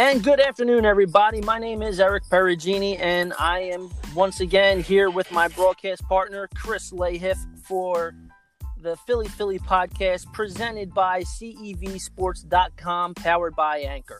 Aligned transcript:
And 0.00 0.24
good 0.24 0.40
afternoon, 0.40 0.86
everybody. 0.86 1.42
My 1.42 1.58
name 1.58 1.82
is 1.82 2.00
Eric 2.00 2.24
Perugini, 2.24 2.98
and 2.98 3.34
I 3.38 3.58
am 3.58 3.90
once 4.14 4.40
again 4.40 4.80
here 4.80 5.10
with 5.10 5.30
my 5.30 5.46
broadcast 5.48 6.04
partner, 6.04 6.48
Chris 6.54 6.90
Lahiff, 6.90 7.36
for 7.66 8.14
the 8.80 8.96
Philly 9.06 9.28
Philly 9.28 9.58
podcast 9.58 10.32
presented 10.32 10.94
by 10.94 11.20
CEVSports.com, 11.20 13.12
powered 13.12 13.54
by 13.54 13.80
Anchor. 13.80 14.18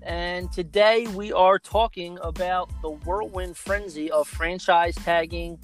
And 0.00 0.50
today 0.50 1.06
we 1.08 1.30
are 1.34 1.58
talking 1.58 2.18
about 2.22 2.70
the 2.80 2.92
whirlwind 2.92 3.54
frenzy 3.58 4.10
of 4.10 4.26
franchise 4.26 4.94
tagging, 4.94 5.58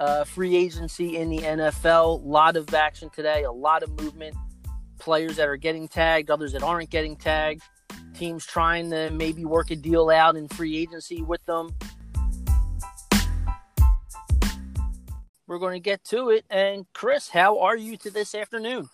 uh, 0.00 0.24
free 0.24 0.54
agency 0.54 1.16
in 1.16 1.30
the 1.30 1.38
NFL. 1.38 2.22
A 2.22 2.28
lot 2.28 2.58
of 2.58 2.74
action 2.74 3.08
today, 3.08 3.44
a 3.44 3.52
lot 3.52 3.82
of 3.82 3.88
movement. 3.98 4.36
Players 4.98 5.36
that 5.36 5.48
are 5.48 5.56
getting 5.56 5.88
tagged, 5.88 6.30
others 6.30 6.52
that 6.52 6.62
aren't 6.62 6.90
getting 6.90 7.16
tagged 7.16 7.62
teams 8.18 8.44
trying 8.44 8.90
to 8.90 9.10
maybe 9.10 9.44
work 9.44 9.70
a 9.70 9.76
deal 9.76 10.10
out 10.10 10.36
in 10.36 10.48
free 10.48 10.76
agency 10.76 11.22
with 11.22 11.44
them. 11.46 11.70
We're 15.46 15.58
going 15.58 15.74
to 15.74 15.80
get 15.80 16.04
to 16.06 16.30
it. 16.30 16.44
And 16.50 16.84
Chris, 16.92 17.28
how 17.28 17.60
are 17.60 17.76
you 17.76 17.96
to 17.98 18.10
this 18.10 18.34
afternoon? 18.34 18.88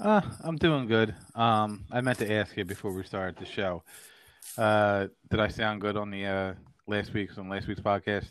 Uh, 0.00 0.20
I'm 0.40 0.56
doing 0.56 0.86
good. 0.86 1.14
Um, 1.34 1.84
I 1.90 2.00
meant 2.00 2.18
to 2.18 2.30
ask 2.30 2.56
you 2.56 2.64
before 2.64 2.92
we 2.92 3.04
started 3.04 3.36
the 3.36 3.46
show. 3.46 3.82
Uh, 4.58 5.06
did 5.30 5.40
I 5.40 5.48
sound 5.48 5.80
good 5.80 5.96
on 5.96 6.10
the 6.10 6.26
uh, 6.26 6.54
last 6.86 7.14
week's 7.14 7.38
on 7.38 7.48
last 7.48 7.68
week's 7.68 7.80
podcast? 7.80 8.26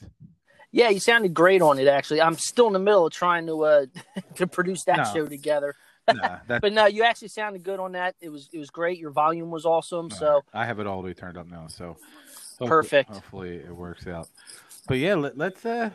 Yeah, 0.72 0.90
you 0.90 1.00
sounded 1.00 1.34
great 1.34 1.62
on 1.62 1.80
it. 1.80 1.88
Actually, 1.88 2.22
I'm 2.22 2.36
still 2.36 2.68
in 2.68 2.74
the 2.74 2.80
middle 2.80 3.06
of 3.08 3.14
trying 3.14 3.48
to 3.48 3.64
uh, 3.64 3.86
to 4.36 4.46
produce 4.46 4.84
that 4.86 4.98
no. 4.98 5.04
show 5.06 5.26
together. 5.26 5.76
Nah, 6.12 6.40
but 6.48 6.74
no, 6.74 6.86
you 6.86 7.04
actually 7.04 7.30
sounded 7.30 7.64
good 7.64 7.80
on 7.80 7.94
that. 7.94 8.16
It 8.20 8.30
was 8.30 8.50
it 8.52 8.58
was 8.58 8.70
great. 8.70 9.00
Your 9.00 9.12
volume 9.12 9.52
was 9.52 9.66
awesome. 9.66 10.10
So 10.10 10.42
I 10.54 10.66
have 10.66 10.80
it 10.80 10.88
all 10.88 11.02
the 11.02 11.08
way 11.08 11.14
turned 11.14 11.38
up 11.38 11.48
now. 11.48 11.68
So 11.68 11.98
hopefully, 12.60 12.68
perfect. 12.68 13.10
Hopefully 13.10 13.56
it 13.58 13.76
works 13.76 14.08
out. 14.08 14.28
But 14.88 14.98
yeah, 14.98 15.16
let, 15.16 15.40
us 15.40 15.66
uh 15.66 15.90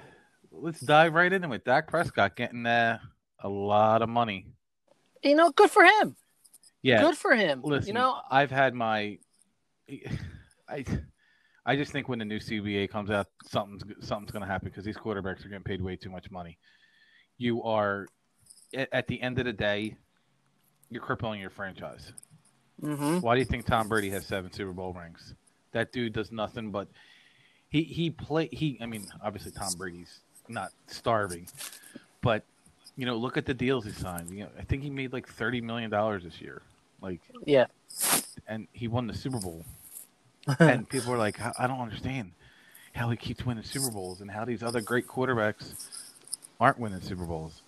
let's 0.50 0.80
dive 0.80 1.14
right 1.14 1.32
into 1.32 1.52
it. 1.52 1.64
Dak 1.64 1.88
Prescott 1.88 2.36
getting 2.36 2.66
uh, 2.66 2.98
a 3.40 3.48
lot 3.48 4.02
of 4.02 4.08
money. 4.08 4.46
You 5.22 5.34
know, 5.34 5.50
good 5.50 5.70
for 5.70 5.84
him. 5.84 6.16
Yeah, 6.82 7.02
good 7.02 7.16
for 7.16 7.34
him. 7.34 7.60
Listen, 7.62 7.88
you 7.88 7.94
know, 7.94 8.20
I've 8.30 8.50
had 8.50 8.74
my, 8.74 9.18
I, 10.68 10.84
I 11.66 11.76
just 11.76 11.92
think 11.92 12.08
when 12.08 12.18
the 12.18 12.24
new 12.24 12.38
CBA 12.38 12.88
comes 12.88 13.10
out, 13.10 13.26
something's 13.44 13.82
something's 14.06 14.30
going 14.30 14.42
to 14.42 14.48
happen 14.48 14.68
because 14.68 14.84
these 14.84 14.96
quarterbacks 14.96 15.44
are 15.44 15.48
getting 15.48 15.64
paid 15.64 15.82
way 15.82 15.96
too 15.96 16.10
much 16.10 16.30
money. 16.30 16.58
You 17.36 17.62
are 17.64 18.06
at 18.74 19.06
the 19.06 19.20
end 19.20 19.38
of 19.38 19.44
the 19.44 19.52
day, 19.52 19.96
you're 20.90 21.02
crippling 21.02 21.40
your 21.40 21.50
franchise. 21.50 22.12
Mm-hmm. 22.82 23.20
Why 23.20 23.34
do 23.34 23.40
you 23.40 23.44
think 23.44 23.66
Tom 23.66 23.88
Brady 23.88 24.10
has 24.10 24.26
seven 24.26 24.52
Super 24.52 24.72
Bowl 24.72 24.92
rings? 24.92 25.34
That 25.72 25.92
dude 25.92 26.12
does 26.12 26.30
nothing 26.32 26.70
but 26.70 26.88
he 27.68 27.82
he 27.82 28.10
play 28.10 28.48
he. 28.50 28.78
I 28.80 28.86
mean, 28.86 29.06
obviously 29.22 29.52
Tom 29.52 29.72
Brady's 29.76 30.20
not 30.48 30.72
starving, 30.86 31.48
but 32.22 32.44
you 32.96 33.06
know, 33.06 33.16
look 33.16 33.36
at 33.36 33.46
the 33.46 33.54
deals 33.54 33.84
he 33.84 33.92
signed. 33.92 34.30
You 34.30 34.44
know, 34.44 34.50
I 34.58 34.62
think 34.62 34.82
he 34.82 34.90
made 34.90 35.12
like 35.12 35.28
thirty 35.28 35.60
million 35.60 35.90
dollars 35.90 36.24
this 36.24 36.40
year. 36.40 36.62
Like, 37.00 37.20
yeah, 37.44 37.66
and 38.46 38.66
he 38.72 38.88
won 38.88 39.06
the 39.06 39.14
Super 39.14 39.38
Bowl. 39.38 39.64
and 40.60 40.88
people 40.88 41.12
are 41.12 41.18
like, 41.18 41.38
I 41.58 41.66
don't 41.66 41.80
understand 41.80 42.32
how 42.94 43.10
he 43.10 43.16
keeps 43.16 43.44
winning 43.44 43.64
Super 43.64 43.90
Bowls 43.90 44.22
and 44.22 44.30
how 44.30 44.46
these 44.46 44.62
other 44.62 44.80
great 44.80 45.06
quarterbacks 45.06 45.74
aren't 46.58 46.78
winning 46.78 47.02
Super 47.02 47.24
Bowls. 47.24 47.60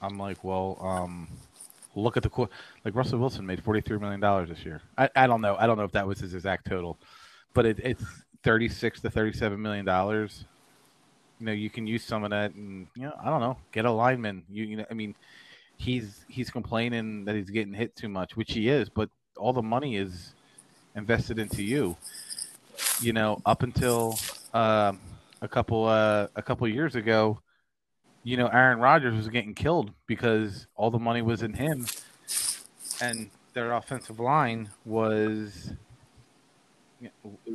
I'm 0.00 0.18
like, 0.18 0.42
well, 0.44 0.78
um, 0.80 1.28
look 1.94 2.16
at 2.16 2.22
the 2.22 2.48
like 2.84 2.94
Russell 2.94 3.18
Wilson 3.18 3.46
made 3.46 3.62
forty 3.62 3.80
three 3.80 3.98
million 3.98 4.20
dollars 4.20 4.48
this 4.48 4.64
year. 4.64 4.80
I, 4.96 5.08
I 5.16 5.26
don't 5.26 5.40
know. 5.40 5.56
I 5.56 5.66
don't 5.66 5.76
know 5.76 5.84
if 5.84 5.92
that 5.92 6.06
was 6.06 6.20
his 6.20 6.34
exact 6.34 6.66
total, 6.66 6.98
but 7.54 7.66
it, 7.66 7.78
it's 7.82 8.04
thirty 8.42 8.68
six 8.68 9.00
to 9.00 9.10
thirty 9.10 9.36
seven 9.36 9.60
million 9.60 9.84
dollars. 9.84 10.44
You 11.40 11.46
know, 11.46 11.52
you 11.52 11.70
can 11.70 11.86
use 11.86 12.04
some 12.04 12.24
of 12.24 12.30
that, 12.30 12.54
and 12.54 12.86
you 12.96 13.02
know, 13.02 13.14
I 13.22 13.30
don't 13.30 13.40
know, 13.40 13.56
get 13.72 13.84
a 13.84 13.90
lineman. 13.90 14.42
You, 14.50 14.64
you 14.64 14.76
know, 14.76 14.86
I 14.90 14.94
mean, 14.94 15.14
he's 15.76 16.24
he's 16.28 16.50
complaining 16.50 17.24
that 17.24 17.34
he's 17.34 17.50
getting 17.50 17.74
hit 17.74 17.96
too 17.96 18.08
much, 18.08 18.36
which 18.36 18.52
he 18.52 18.68
is, 18.68 18.88
but 18.88 19.08
all 19.36 19.52
the 19.52 19.62
money 19.62 19.96
is 19.96 20.34
invested 20.94 21.38
into 21.38 21.62
you. 21.62 21.96
You 23.00 23.12
know, 23.12 23.40
up 23.46 23.62
until 23.62 24.18
uh, 24.52 24.92
a 25.40 25.48
couple 25.48 25.84
uh, 25.86 26.28
a 26.34 26.42
couple 26.42 26.66
years 26.68 26.96
ago, 26.96 27.40
you 28.24 28.36
know, 28.36 28.48
Aaron 28.48 28.78
Rodgers 28.78 29.14
was 29.14 29.28
getting 29.28 29.54
killed 29.54 29.92
because 30.06 30.66
all 30.76 30.90
the 30.90 30.98
money 30.98 31.22
was 31.22 31.42
in 31.42 31.54
him, 31.54 31.86
and 33.00 33.30
their 33.54 33.72
offensive 33.72 34.20
line 34.20 34.70
was. 34.84 35.72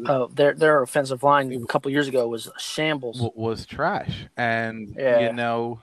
Oh, 0.06 0.28
their 0.28 0.54
their 0.54 0.82
offensive 0.82 1.22
line 1.22 1.52
a 1.52 1.66
couple 1.66 1.92
years 1.92 2.08
ago 2.08 2.28
was 2.28 2.50
shambles. 2.58 3.30
Was 3.36 3.66
trash, 3.66 4.26
and 4.38 4.96
yeah. 4.98 5.20
you 5.20 5.34
know, 5.34 5.82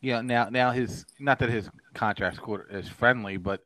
yeah. 0.00 0.20
Now, 0.22 0.48
now 0.50 0.72
his 0.72 1.06
not 1.20 1.38
that 1.38 1.50
his 1.50 1.70
contract 1.94 2.40
is 2.70 2.88
friendly, 2.88 3.36
but 3.36 3.62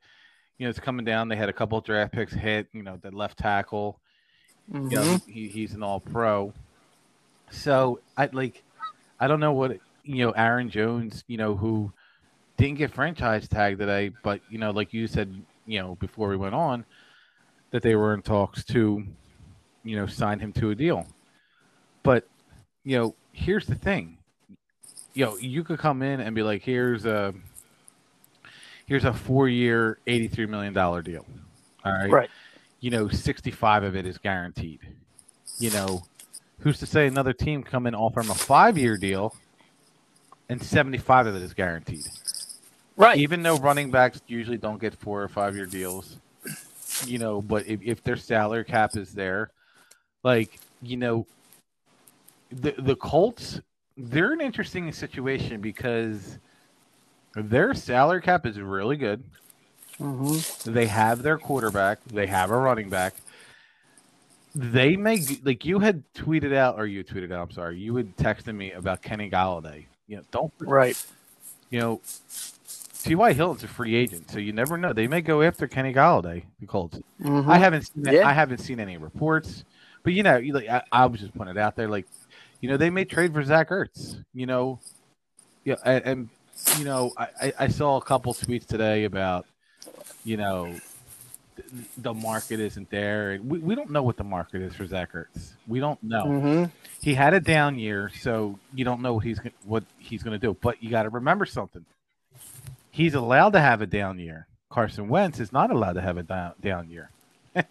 you 0.59 0.67
know 0.67 0.71
it's 0.71 0.78
coming 0.78 1.06
down. 1.06 1.28
They 1.28 1.37
had 1.37 1.49
a 1.49 1.55
couple 1.55 1.81
draft 1.81 2.12
picks 2.12 2.34
hit. 2.34 2.69
You 2.75 2.83
know, 2.83 2.99
the 3.01 3.11
left 3.11 3.39
tackle. 3.39 3.99
Mm-hmm. 4.71 4.91
You 4.91 4.97
know, 4.97 5.19
he, 5.27 5.49
he's 5.49 5.72
an 5.72 5.83
All 5.83 6.01
Pro. 6.01 6.53
So 7.51 8.01
I 8.17 8.28
like, 8.33 8.62
I 9.21 9.27
don't 9.27 9.41
know 9.41 9.53
what 9.53 9.78
you 10.05 10.27
know, 10.27 10.33
Aaron 10.33 10.69
Jones, 10.71 11.25
you 11.27 11.37
know, 11.37 11.57
who 11.57 11.93
didn't 12.57 12.79
get 12.79 12.93
franchise 12.93 13.49
tag 13.49 13.79
today, 13.79 14.11
but 14.23 14.41
you 14.51 14.59
know, 14.59 14.71
like 14.71 14.93
you 14.93 15.07
said, 15.07 15.35
you 15.67 15.81
know, 15.81 15.95
before 15.97 16.29
we 16.29 16.37
went 16.37 16.55
on, 16.55 16.85
that 17.71 17.83
they 17.83 17.95
were 17.95 18.15
in 18.15 18.23
talks 18.23 18.65
to, 18.65 19.05
you 19.85 19.97
know, 19.97 20.07
sign 20.07 20.39
him 20.39 20.53
to 20.53 20.71
a 20.71 20.75
deal. 20.75 21.07
But, 22.03 22.29
you 22.85 22.99
know, 22.99 23.15
here's 23.33 23.67
the 23.67 23.75
thing. 23.75 24.19
You 25.15 25.27
know, 25.27 25.37
you 25.37 25.63
could 25.63 25.79
come 25.79 26.03
in 26.03 26.21
and 26.21 26.34
be 26.34 26.43
like, 26.43 26.63
here's 26.63 27.05
a 27.05 27.34
here's 28.87 29.05
a 29.05 29.13
four 29.13 29.49
year, 29.49 29.99
eighty 30.07 30.29
three 30.29 30.47
million 30.47 30.73
dollar 30.73 31.03
deal. 31.03 31.27
All 31.84 31.93
right. 31.93 32.11
Right. 32.11 32.31
You 32.81 32.91
know, 32.91 33.09
sixty 33.09 33.51
five 33.51 33.84
of 33.84 33.95
it 33.95 34.07
is 34.07 34.19
guaranteed. 34.19 34.81
You 35.59 35.71
know, 35.71 36.03
who's 36.61 36.79
to 36.79 36.87
say 36.87 37.07
another 37.07 37.33
team 37.33 37.63
come 37.63 37.87
in 37.87 37.95
offer 37.95 38.21
him 38.21 38.31
a 38.31 38.34
five 38.34 38.79
year 38.79 38.97
deal 38.97 39.34
and 40.53 40.63
75 40.63 41.27
of 41.27 41.35
it 41.35 41.43
is 41.43 41.55
guaranteed. 41.55 42.07
Right. 42.97 43.17
Even 43.17 43.43
though 43.43 43.57
running 43.57 43.91
backs 43.91 44.21
usually 44.27 44.59
don't 44.59 44.81
get 44.81 44.95
four 44.95 45.23
or 45.23 45.29
five 45.29 45.57
year 45.57 45.67
deals, 45.67 46.19
you 47.07 47.19
know, 47.19 47.41
but 47.41 47.67
if, 47.67 47.81
if 47.83 48.05
their 48.05 48.17
salary 48.17 48.65
cap 48.65 48.97
is 48.97 49.15
there, 49.15 49.51
like, 50.23 50.61
you 50.83 50.99
know, 50.99 51.27
the 52.51 52.75
the 52.79 52.95
Colts, 52.95 53.61
they're 53.97 54.35
an 54.35 54.43
interesting 54.43 54.93
situation 54.93 55.63
because 55.63 56.39
their 57.34 57.73
salary 57.73 58.21
cap 58.21 58.45
is 58.45 58.61
really 58.61 58.99
good. 58.99 59.23
Mm-hmm. 59.99 60.73
They 60.73 60.87
have 60.87 61.23
their 61.23 61.39
quarterback, 61.39 62.05
they 62.05 62.27
have 62.27 62.51
a 62.51 62.57
running 62.57 62.91
back. 62.91 63.15
They 64.55 64.97
may 64.97 65.25
like 65.43 65.65
you 65.65 65.79
had 65.79 66.03
tweeted 66.13 66.55
out, 66.55 66.79
or 66.79 66.84
you 66.84 67.03
tweeted 67.03 67.33
out. 67.33 67.49
I'm 67.49 67.51
sorry, 67.53 67.79
you 67.79 67.97
had 67.97 68.15
texted 68.19 68.55
me 68.55 68.73
about 68.73 69.01
Kenny 69.01 69.31
Golladay 69.31 69.87
you 70.07 70.17
know, 70.17 70.23
don't 70.31 70.53
right. 70.61 71.03
You 71.71 71.81
know, 71.81 72.01
T.Y. 73.03 73.33
Hilton's 73.33 73.65
a 73.65 73.69
free 73.69 73.95
agent, 73.95 74.31
so 74.31 74.39
you 74.39 74.53
never 74.53 74.77
know. 74.77 74.93
They 74.93 75.09
may 75.09 75.23
go 75.23 75.43
after 75.43 75.67
Kenny 75.67 75.93
Golladay, 75.93 76.45
the 76.61 76.67
Colts. 76.67 76.99
Mm-hmm. 77.21 77.51
I 77.51 77.59
haven't 77.59 77.83
seen 77.83 78.05
yeah. 78.05 78.29
I 78.29 78.33
haven't 78.33 78.59
seen 78.59 78.79
any 78.79 78.97
reports, 78.97 79.65
but 80.03 80.13
you 80.13 80.23
know, 80.23 80.37
you 80.37 80.53
like 80.53 80.69
I, 80.69 80.83
I 80.93 81.07
was 81.07 81.21
just 81.21 81.35
putting 81.35 81.57
it 81.57 81.59
out 81.59 81.77
there, 81.77 81.89
like 81.89 82.07
you 82.61 82.69
know, 82.69 82.77
they 82.77 82.91
may 82.91 83.05
trade 83.05 83.33
for 83.33 83.43
Zach 83.43 83.71
Ertz. 83.71 84.23
You 84.35 84.47
know, 84.47 84.79
yeah, 85.65 85.77
and, 85.85 86.05
and 86.05 86.29
you 86.79 86.84
know, 86.84 87.13
I, 87.17 87.53
I 87.59 87.69
saw 87.69 87.97
a 87.97 88.03
couple 88.03 88.34
tweets 88.34 88.66
today 88.66 89.05
about 89.05 89.47
you 90.25 90.37
know 90.37 90.75
the 91.99 92.15
market 92.15 92.60
isn't 92.60 92.91
there. 92.91 93.39
We, 93.43 93.59
we 93.59 93.75
don't 93.75 93.91
know 93.91 94.03
what 94.03 94.16
the 94.16 94.25
market 94.25 94.63
is 94.63 94.75
for 94.75 94.87
Zach 94.87 95.13
Ertz. 95.13 95.53
We 95.66 95.81
don't 95.81 96.03
know. 96.03 96.25
Mm-hmm. 96.25 96.65
He 97.01 97.15
had 97.15 97.34
a 97.34 97.41
down 97.41 97.78
year, 97.78 98.10
so 98.21 98.59
you 98.75 98.84
don't 98.84 99.03
know 99.03 99.15
what 99.15 99.25
he's 99.25 99.41
what 99.65 99.84
he's 99.99 100.22
going 100.22 100.39
to 100.39 100.47
do. 100.47 100.57
But 100.60 100.83
you 100.83 100.91
got 100.91 101.04
to 101.04 101.10
remember 101.10 101.45
something. 101.45 101.84
He's 102.91 103.15
allowed 103.15 103.54
to 103.54 103.60
have 103.60 103.81
a 103.83 103.87
down 103.87 104.19
year. 104.19 104.47
Carson 104.71 105.09
Wentz 105.09 105.41
is 105.41 105.53
not 105.53 105.71
allowed 105.71 105.95
to 105.95 106.01
have 106.01 106.16
a 106.16 106.22
down, 106.22 106.53
down 106.60 106.91
year. 106.91 107.10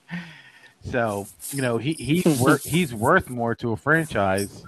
so 0.84 1.28
you 1.52 1.62
know 1.62 1.78
he 1.78 1.94
he's 1.94 2.26
worth 2.40 2.64
he's 2.64 2.94
worth 2.94 3.30
more 3.30 3.56
to 3.56 3.72
a 3.72 3.78
franchise 3.78 4.64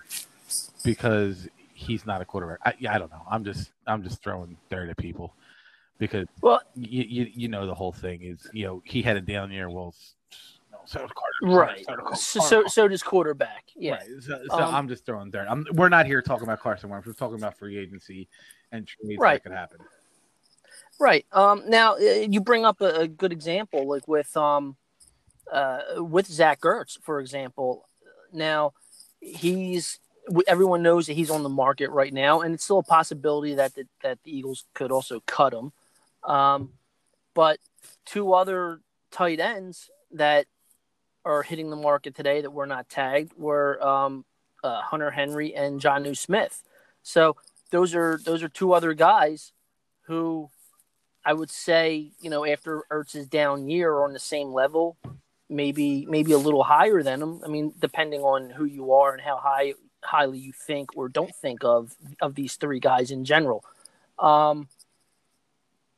because 0.84 1.48
he's 1.74 2.06
not 2.06 2.22
a 2.22 2.26
quarterback. 2.26 2.60
I, 2.66 2.74
yeah, 2.80 2.94
I 2.94 2.98
don't 2.98 3.12
know. 3.12 3.22
I'm 3.30 3.44
just 3.44 3.72
I'm 3.86 4.04
just 4.04 4.24
throwing 4.24 4.58
dirt 4.70 4.90
at 4.90 4.98
people 4.98 5.34
because 6.08 6.28
well, 6.42 6.62
you, 6.76 7.04
you, 7.08 7.32
you 7.34 7.48
know 7.48 7.66
the 7.66 7.74
whole 7.74 7.94
thing 7.94 8.22
is 8.24 8.50
you 8.52 8.66
know 8.66 8.82
he 8.86 9.02
had 9.02 9.16
a 9.16 9.22
down 9.22 9.52
year. 9.52 9.70
Well, 9.70 9.96
so 10.86 11.00
Carter. 11.00 11.56
Right. 11.58 11.86
So, 12.16 12.42
so, 12.42 12.64
so 12.68 12.88
does 12.90 13.02
quarterback. 13.02 13.64
Yeah. 13.76 13.94
Right. 13.94 14.08
So, 14.20 14.42
so 14.50 14.58
um, 14.58 14.76
I'm 14.76 14.88
just 14.90 15.06
throwing 15.06 15.32
there. 15.32 15.50
I'm, 15.50 15.66
we're 15.72 15.90
not 15.90 16.06
here 16.06 16.22
talking 16.22 16.44
about 16.44 16.60
Carson 16.60 16.90
Wentz. 16.90 17.08
We're 17.08 17.14
talking 17.14 17.38
about 17.38 17.58
free 17.58 17.78
agency 17.78 18.28
and 18.72 18.86
trades 18.86 19.18
right. 19.20 19.36
that 19.36 19.50
could 19.50 19.56
happen. 19.56 19.78
Right. 21.00 21.26
Um. 21.32 21.64
Now 21.68 21.96
uh, 21.96 22.28
you 22.30 22.42
bring 22.42 22.66
up 22.66 22.82
a, 22.82 23.02
a 23.02 23.08
good 23.08 23.32
example, 23.32 23.88
like 23.88 24.08
with 24.08 24.36
um, 24.36 24.76
uh, 25.52 25.80
with 25.98 26.28
Zach 26.28 26.62
Ertz, 26.62 26.98
for 27.02 27.22
example. 27.22 27.88
Now, 28.34 28.74
he's 29.22 30.00
everyone 30.48 30.82
knows 30.82 31.08
that 31.08 31.14
he's 31.14 31.30
on 31.30 31.44
the 31.44 31.50
market 31.50 31.90
right 31.90 32.14
now, 32.14 32.42
and 32.42 32.54
it's 32.54 32.64
still 32.64 32.80
a 32.80 32.84
possibility 32.84 33.56
that 33.56 33.76
the, 33.76 33.86
that 34.02 34.20
the 34.24 34.36
Eagles 34.36 34.66
could 34.74 34.92
also 34.92 35.22
cut 35.26 35.54
him. 35.54 35.72
Um, 36.26 36.74
but 37.34 37.60
two 38.06 38.34
other 38.34 38.80
tight 39.12 39.40
ends 39.40 39.90
that 40.12 40.48
are 41.26 41.44
hitting 41.44 41.70
the 41.70 41.76
market 41.76 42.16
today 42.16 42.42
that 42.42 42.52
were 42.52 42.66
not 42.66 42.90
tagged 42.90 43.34
were 43.38 43.82
um, 43.86 44.26
uh, 44.64 44.82
Hunter 44.82 45.12
Henry 45.12 45.56
and 45.56 45.82
Jonnu 45.82 46.18
Smith. 46.18 46.64
So 47.02 47.38
those 47.72 47.96
are 47.96 48.20
those 48.24 48.44
are 48.44 48.50
two 48.50 48.74
other 48.74 48.94
guys 48.94 49.52
who 50.04 50.50
I 51.26 51.34
would 51.34 51.50
say, 51.50 52.12
you 52.20 52.30
know, 52.30 52.46
after 52.46 52.84
Ertz's 52.92 53.28
down 53.28 53.70
year 53.70 53.92
are 53.92 54.04
on 54.04 54.14
the 54.14 54.20
same 54.20 54.50
level, 54.50 54.98
maybe 55.50 56.06
maybe 56.06 56.34
a 56.34 56.38
little 56.38 56.64
higher 56.64 57.02
than 57.04 57.22
him. 57.22 57.42
I 57.44 57.48
mean, 57.48 57.74
depending 57.80 58.22
on 58.22 58.50
who 58.50 58.66
you 58.66 58.94
are 58.94 59.14
and 59.14 59.22
how 59.22 59.38
high 59.38 59.74
highly 60.04 60.38
you 60.38 60.52
think 60.52 60.98
or 60.98 61.08
don't 61.08 61.34
think 61.36 61.64
of 61.64 61.96
of 62.22 62.36
these 62.36 62.56
three 62.56 62.80
guys 62.80 63.12
in 63.12 63.24
general. 63.26 63.64
Um, 64.20 64.68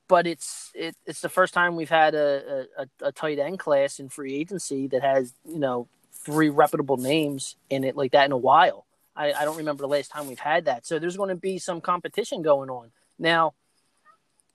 but 0.08 0.28
it's 0.28 0.72
it, 0.76 0.96
it's 1.06 1.22
the 1.22 1.30
first 1.30 1.54
time 1.54 1.76
we've 1.76 1.90
had 1.90 2.16
a, 2.16 2.66
a, 2.78 3.08
a 3.08 3.12
tight 3.12 3.40
end 3.40 3.60
class 3.60 4.00
in 4.00 4.10
free 4.10 4.36
agency 4.36 4.88
that 4.88 5.02
has 5.02 5.34
you 5.46 5.60
know 5.60 5.88
three 6.12 6.50
reputable 6.50 6.98
names 6.98 7.56
in 7.70 7.84
it 7.84 7.96
like 7.96 8.12
that 8.12 8.26
in 8.26 8.32
a 8.32 8.38
while. 8.38 8.86
I, 9.16 9.32
I 9.34 9.46
don't 9.46 9.58
remember 9.58 9.82
the 9.82 9.88
last 9.88 10.12
time 10.12 10.28
we've 10.28 10.40
had 10.40 10.66
that. 10.66 10.86
So 10.86 11.00
there's 11.00 11.18
going 11.18 11.30
to 11.30 11.36
be 11.36 11.58
some 11.58 11.82
competition 11.82 12.42
going 12.42 12.70
on 12.70 12.92
now. 13.18 13.54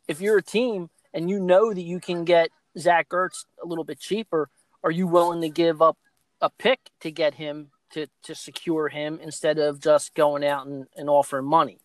If 0.06 0.20
you're 0.20 0.38
a 0.38 0.42
team 0.42 0.90
and 1.14 1.30
you 1.30 1.38
know 1.40 1.72
that 1.72 1.82
you 1.82 2.00
can 2.00 2.24
get 2.24 2.50
Zach 2.76 3.08
Ertz 3.10 3.46
a 3.62 3.66
little 3.66 3.84
bit 3.84 4.00
cheaper, 4.00 4.50
are 4.82 4.90
you 4.90 5.06
willing 5.06 5.40
to 5.42 5.48
give 5.48 5.80
up 5.80 5.96
a 6.40 6.50
pick 6.50 6.90
to 7.00 7.10
get 7.10 7.34
him 7.34 7.70
to 7.92 8.06
to 8.22 8.34
secure 8.34 8.88
him 8.88 9.18
instead 9.22 9.58
of 9.58 9.80
just 9.80 10.14
going 10.14 10.44
out 10.44 10.66
and, 10.66 10.86
and 10.96 11.08
offering 11.08 11.46
money? 11.46 11.78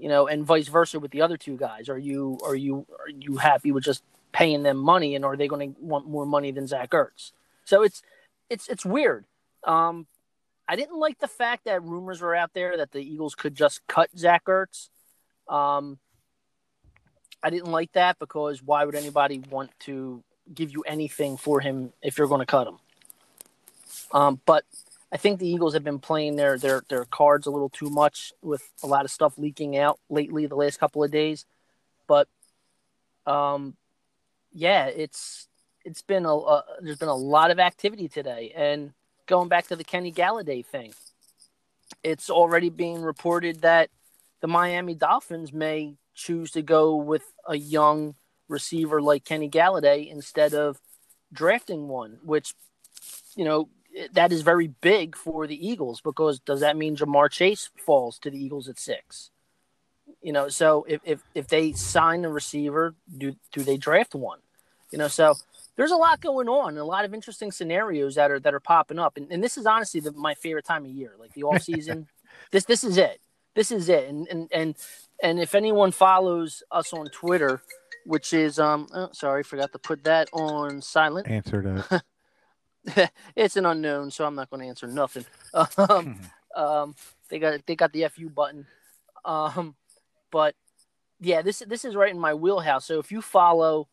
You 0.00 0.08
know, 0.08 0.26
and 0.26 0.46
vice 0.46 0.68
versa 0.68 0.98
with 0.98 1.10
the 1.10 1.20
other 1.20 1.36
two 1.36 1.56
guys. 1.56 1.88
Are 1.88 1.98
you 1.98 2.38
are 2.42 2.54
you 2.54 2.86
are 2.98 3.10
you 3.10 3.36
happy 3.36 3.70
with 3.70 3.84
just 3.84 4.02
paying 4.32 4.62
them 4.62 4.78
money, 4.78 5.14
and 5.14 5.24
are 5.24 5.36
they 5.36 5.46
going 5.46 5.74
to 5.74 5.80
want 5.80 6.08
more 6.08 6.24
money 6.24 6.50
than 6.52 6.66
Zach 6.66 6.90
Ertz? 6.90 7.32
So 7.64 7.82
it's 7.82 8.02
it's 8.48 8.68
it's 8.68 8.84
weird. 8.84 9.26
Um, 9.64 10.06
I 10.66 10.76
didn't 10.76 10.98
like 10.98 11.18
the 11.18 11.28
fact 11.28 11.64
that 11.64 11.82
rumors 11.82 12.20
were 12.20 12.34
out 12.34 12.54
there 12.54 12.76
that 12.76 12.92
the 12.92 13.00
Eagles 13.00 13.34
could 13.34 13.54
just 13.54 13.86
cut 13.86 14.08
Zach 14.16 14.44
Ertz. 14.46 14.88
Um, 15.48 15.98
I 17.42 17.50
didn't 17.50 17.70
like 17.70 17.92
that 17.92 18.18
because 18.18 18.62
why 18.62 18.84
would 18.84 18.94
anybody 18.94 19.42
want 19.50 19.70
to 19.80 20.22
give 20.52 20.70
you 20.70 20.82
anything 20.82 21.36
for 21.36 21.60
him 21.60 21.92
if 22.02 22.18
you're 22.18 22.28
going 22.28 22.40
to 22.40 22.46
cut 22.46 22.68
him? 22.68 22.78
Um, 24.12 24.40
but 24.46 24.64
I 25.12 25.16
think 25.16 25.40
the 25.40 25.48
Eagles 25.48 25.74
have 25.74 25.84
been 25.84 25.98
playing 25.98 26.36
their 26.36 26.56
their 26.56 26.82
their 26.88 27.04
cards 27.04 27.46
a 27.46 27.50
little 27.50 27.68
too 27.68 27.90
much 27.90 28.32
with 28.42 28.62
a 28.82 28.86
lot 28.86 29.04
of 29.04 29.10
stuff 29.10 29.36
leaking 29.38 29.76
out 29.76 29.98
lately 30.08 30.46
the 30.46 30.56
last 30.56 30.78
couple 30.78 31.02
of 31.02 31.10
days. 31.10 31.46
But 32.06 32.28
um, 33.26 33.76
yeah, 34.52 34.86
it's 34.86 35.48
it's 35.84 36.02
been 36.02 36.24
a, 36.24 36.34
a 36.34 36.64
there's 36.80 36.98
been 36.98 37.08
a 37.08 37.14
lot 37.14 37.50
of 37.50 37.58
activity 37.58 38.08
today, 38.08 38.52
and 38.54 38.92
going 39.26 39.48
back 39.48 39.66
to 39.68 39.76
the 39.76 39.84
Kenny 39.84 40.12
Golladay 40.12 40.64
thing, 40.64 40.92
it's 42.02 42.30
already 42.30 42.68
being 42.68 43.02
reported 43.02 43.62
that 43.62 43.90
the 44.40 44.48
Miami 44.48 44.94
Dolphins 44.94 45.52
may 45.52 45.94
choose 46.14 46.52
to 46.52 46.62
go 46.62 46.96
with 46.96 47.22
a 47.46 47.56
young 47.56 48.14
receiver 48.48 49.00
like 49.00 49.24
Kenny 49.24 49.48
Golladay 49.48 50.10
instead 50.10 50.54
of 50.54 50.80
drafting 51.32 51.88
one, 51.88 52.18
which 52.22 52.54
you 53.34 53.44
know 53.44 53.68
that 54.12 54.32
is 54.32 54.42
very 54.42 54.68
big 54.68 55.16
for 55.16 55.46
the 55.46 55.66
Eagles 55.68 56.00
because 56.00 56.40
does 56.40 56.60
that 56.60 56.76
mean 56.76 56.96
Ja'Marr 56.96 57.30
Chase 57.30 57.70
falls 57.84 58.18
to 58.20 58.30
the 58.30 58.38
Eagles 58.42 58.68
at 58.68 58.78
six? 58.78 59.30
You 60.22 60.32
know, 60.32 60.48
so 60.48 60.84
if 60.88 61.00
if, 61.04 61.22
if 61.34 61.48
they 61.48 61.72
sign 61.72 62.24
a 62.24 62.30
receiver, 62.30 62.94
do 63.16 63.34
do 63.52 63.62
they 63.62 63.76
draft 63.76 64.14
one? 64.14 64.40
You 64.90 64.98
know, 64.98 65.08
so 65.08 65.34
there's 65.76 65.92
a 65.92 65.96
lot 65.96 66.20
going 66.20 66.48
on, 66.48 66.76
a 66.76 66.84
lot 66.84 67.04
of 67.04 67.14
interesting 67.14 67.52
scenarios 67.52 68.16
that 68.16 68.30
are 68.30 68.40
that 68.40 68.54
are 68.54 68.60
popping 68.60 68.98
up, 68.98 69.16
and, 69.16 69.30
and 69.30 69.42
this 69.42 69.56
is 69.56 69.66
honestly 69.66 70.00
the, 70.00 70.12
my 70.12 70.34
favorite 70.34 70.64
time 70.64 70.84
of 70.84 70.90
year, 70.90 71.14
like 71.18 71.32
the 71.34 71.44
off 71.44 71.62
season. 71.62 72.08
this 72.50 72.64
this 72.64 72.84
is 72.84 72.96
it. 72.96 73.20
This 73.54 73.70
is 73.70 73.88
it. 73.88 74.08
And 74.08 74.26
and 74.28 74.48
and 74.52 74.74
and 75.22 75.40
if 75.40 75.54
anyone 75.54 75.92
follows 75.92 76.62
us 76.70 76.92
on 76.92 77.06
Twitter, 77.06 77.62
which 78.04 78.32
is 78.32 78.58
um, 78.58 78.88
oh, 78.94 79.10
sorry, 79.12 79.42
forgot 79.42 79.72
to 79.72 79.78
put 79.78 80.04
that 80.04 80.28
on 80.32 80.82
silent. 80.82 81.28
Answer 81.28 81.62
that. 81.62 82.02
it's 83.36 83.56
an 83.56 83.66
unknown, 83.66 84.10
so 84.10 84.24
I'm 84.24 84.34
not 84.34 84.50
going 84.50 84.62
to 84.62 84.68
answer 84.68 84.86
nothing. 84.86 85.24
Um, 85.54 86.20
um, 86.56 86.94
they 87.28 87.38
got 87.38 87.66
they 87.66 87.76
got 87.76 87.92
the 87.92 88.08
fu 88.08 88.28
button, 88.28 88.66
um, 89.24 89.74
but 90.30 90.54
yeah, 91.20 91.42
this 91.42 91.62
this 91.66 91.84
is 91.84 91.94
right 91.94 92.12
in 92.12 92.18
my 92.18 92.34
wheelhouse. 92.34 92.86
So 92.86 92.98
if 92.98 93.12
you 93.12 93.22
follow 93.22 93.88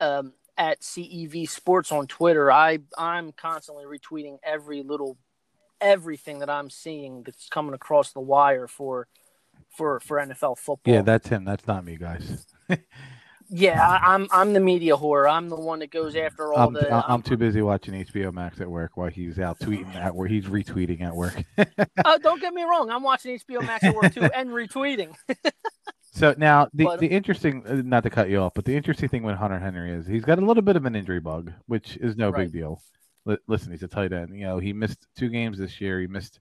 um, 0.00 0.32
at 0.56 0.80
CEV 0.80 1.48
Sports 1.48 1.90
on 1.90 2.06
Twitter, 2.06 2.52
I 2.52 2.80
I'm 2.96 3.32
constantly 3.32 3.84
retweeting 3.84 4.38
every 4.42 4.82
little 4.82 5.16
everything 5.80 6.40
that 6.40 6.50
I'm 6.50 6.70
seeing 6.70 7.22
that's 7.22 7.48
coming 7.48 7.74
across 7.74 8.12
the 8.12 8.20
wire 8.20 8.68
for 8.68 9.08
for 9.70 10.00
for 10.00 10.18
NFL 10.18 10.58
football. 10.58 10.94
Yeah, 10.94 11.02
that's 11.02 11.28
him. 11.28 11.44
That's 11.44 11.66
not 11.66 11.84
me, 11.84 11.96
guys. 11.96 12.46
Yeah, 13.50 13.80
I, 13.80 14.14
am 14.14 14.28
I'm 14.30 14.52
the 14.52 14.60
media 14.60 14.94
whore. 14.94 15.30
I'm 15.30 15.48
the 15.48 15.56
one 15.56 15.78
that 15.78 15.90
goes 15.90 16.14
after 16.16 16.52
all 16.52 16.68
I'm, 16.68 16.74
the. 16.74 16.92
I'm, 16.92 17.04
I'm, 17.06 17.22
too 17.22 17.36
busy 17.36 17.62
watching 17.62 17.94
HBO 17.94 18.32
Max 18.32 18.60
at 18.60 18.68
work 18.68 18.96
while 18.96 19.08
he's 19.08 19.38
out 19.38 19.58
tweeting 19.58 19.94
at 19.94 20.14
where 20.14 20.28
he's 20.28 20.44
retweeting 20.44 21.00
at 21.00 21.14
work. 21.14 21.42
oh, 22.04 22.18
don't 22.22 22.40
get 22.40 22.52
me 22.52 22.62
wrong. 22.70 22.90
I'm 22.90 23.02
watching 23.02 23.38
HBO 23.38 23.62
Max 23.62 23.84
at 23.84 23.94
work 23.94 24.12
too 24.12 24.22
and 24.34 24.50
retweeting. 24.50 25.14
so 26.12 26.34
now 26.36 26.68
the 26.74 26.84
but, 26.84 27.00
the 27.00 27.06
interesting, 27.06 27.64
uh, 27.66 27.80
not 27.84 28.02
to 28.02 28.10
cut 28.10 28.28
you 28.28 28.38
off, 28.38 28.52
but 28.54 28.66
the 28.66 28.76
interesting 28.76 29.08
thing 29.08 29.22
with 29.22 29.36
Hunter 29.36 29.58
Henry 29.58 29.92
is 29.92 30.06
he's 30.06 30.24
got 30.24 30.38
a 30.38 30.44
little 30.44 30.62
bit 30.62 30.76
of 30.76 30.84
an 30.84 30.94
injury 30.94 31.20
bug, 31.20 31.50
which 31.66 31.96
is 31.96 32.16
no 32.16 32.28
right. 32.28 32.44
big 32.44 32.52
deal. 32.52 32.82
L- 33.26 33.38
listen, 33.46 33.72
he's 33.72 33.82
a 33.82 33.88
tight 33.88 34.12
end. 34.12 34.36
You 34.36 34.44
know, 34.44 34.58
he 34.58 34.74
missed 34.74 35.06
two 35.16 35.30
games 35.30 35.56
this 35.56 35.80
year. 35.80 36.00
He 36.00 36.06
missed 36.06 36.38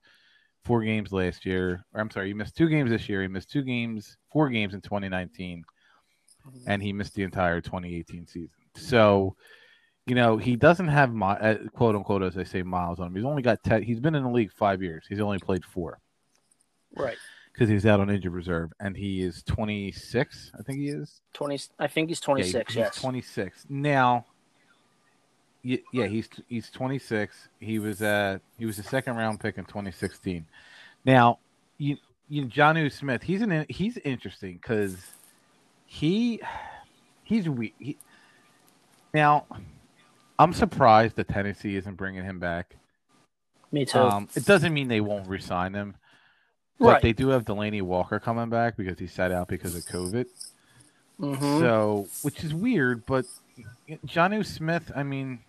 four 0.66 0.84
games 0.84 1.14
last 1.14 1.46
year. 1.46 1.86
Or 1.94 2.02
I'm 2.02 2.12
sorry, 2.12 2.28
he 2.28 2.34
missed 2.34 2.58
two 2.58 2.68
games 2.68 2.90
this 2.90 3.08
year. 3.08 3.22
He 3.22 3.30
missed 3.30 3.50
two 3.50 3.64
games, 3.64 4.18
four 4.30 4.50
games 4.50 4.74
in 4.74 4.82
2019 4.82 5.64
and 6.66 6.82
he 6.82 6.94
missed 6.94 7.16
the 7.16 7.24
entire 7.24 7.62
2018 7.62 8.28
season. 8.28 8.50
So, 8.76 9.36
you 10.06 10.16
know, 10.16 10.38
he 10.38 10.56
doesn't 10.56 10.88
have 10.88 11.14
my 11.14 11.34
uh, 11.34 11.58
quote 11.74 11.96
unquote 11.96 12.24
as 12.24 12.38
I 12.38 12.44
say 12.44 12.64
miles 12.64 13.00
on 13.00 13.08
him. 13.08 13.16
He's 13.16 13.26
only 13.26 13.42
got 13.42 13.64
ten. 13.64 13.84
He's 13.84 14.00
been 14.00 14.16
in 14.16 14.24
the 14.24 14.30
league 14.30 14.52
five 14.52 14.82
years. 14.82 15.06
He's 15.08 15.20
only 15.20 15.40
played 15.40 15.66
four. 15.66 16.00
Right. 16.96 17.18
Because 17.52 17.70
he's 17.70 17.86
out 17.86 18.00
on 18.00 18.10
injured 18.10 18.34
reserve, 18.34 18.72
and 18.80 18.96
he 18.96 19.24
is 19.24 19.42
26. 19.44 20.52
I 20.58 20.62
think 20.62 20.80
he 20.80 20.90
is 20.90 21.22
20. 21.34 21.60
I 21.80 21.88
think 21.88 22.10
he's 22.10 22.20
26. 22.20 22.54
Yeah, 22.54 22.64
he's 22.68 22.76
yes, 22.76 23.02
26 23.02 23.66
now. 23.70 24.26
Yeah, 25.64 26.06
he's 26.06 26.30
he's 26.48 26.70
26. 26.70 27.50
He 27.60 27.80
was 27.80 28.02
uh 28.02 28.38
he 28.58 28.66
was 28.66 28.80
a 28.80 28.84
second 28.84 29.16
round 29.16 29.40
pick 29.40 29.58
in 29.58 29.66
2016. 29.66 30.46
Now, 31.04 31.40
you 31.78 31.98
you 32.30 32.46
Jonnu 32.46 32.92
Smith, 32.92 33.24
he's 33.24 33.42
an 33.42 33.66
he's 33.70 33.98
interesting 33.98 34.60
because 34.62 34.98
he 35.88 36.40
he's 37.24 37.50
weak. 37.50 37.74
He, 37.80 37.98
now, 39.14 39.46
I'm 40.38 40.54
surprised 40.54 41.16
that 41.16 41.28
Tennessee 41.30 41.76
isn't 41.76 41.96
bringing 41.96 42.24
him 42.24 42.38
back. 42.38 42.76
Me 43.72 43.86
too. 43.86 44.00
Um, 44.00 44.30
it 44.36 44.46
doesn't 44.46 44.74
mean 44.74 44.88
they 44.88 45.02
won't 45.02 45.28
resign 45.28 45.74
him, 45.74 45.96
but 46.80 46.86
right. 46.86 47.02
they 47.02 47.14
do 47.14 47.30
have 47.30 47.46
Delanie 47.46 47.82
Walker 47.82 48.20
coming 48.20 48.50
back 48.50 48.78
because 48.78 49.00
he 49.00 49.08
sat 49.08 49.32
out 49.32 49.48
because 49.48 49.76
of 49.76 49.84
COVID. 49.84 50.26
Mm-hmm. 51.20 51.60
So, 51.60 52.08
which 52.22 52.44
is 52.44 52.54
weird, 52.54 53.06
but 53.06 53.26
Jonnu 54.06 54.46
Smith, 54.46 54.92
I 54.96 55.04
mean, 55.04 55.40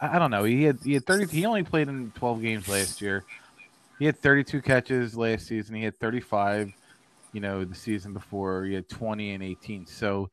I 0.00 0.18
don't 0.18 0.30
know. 0.30 0.44
He 0.44 0.64
had 0.64 0.78
he 0.82 0.94
had 0.94 1.04
30. 1.04 1.26
He 1.26 1.44
only 1.44 1.62
played 1.62 1.88
in 1.88 2.10
12 2.12 2.40
games 2.40 2.68
last 2.68 3.02
year. 3.02 3.24
He 3.98 4.06
had 4.06 4.18
32 4.18 4.62
catches 4.62 5.14
last 5.14 5.46
season. 5.46 5.74
He 5.74 5.84
had 5.84 5.98
35 5.98 6.72
you 7.32 7.40
know, 7.40 7.64
the 7.64 7.74
season 7.74 8.12
before 8.12 8.64
he 8.64 8.74
had 8.74 8.88
20 8.88 9.32
and 9.32 9.42
18. 9.42 9.86
So 9.86 10.30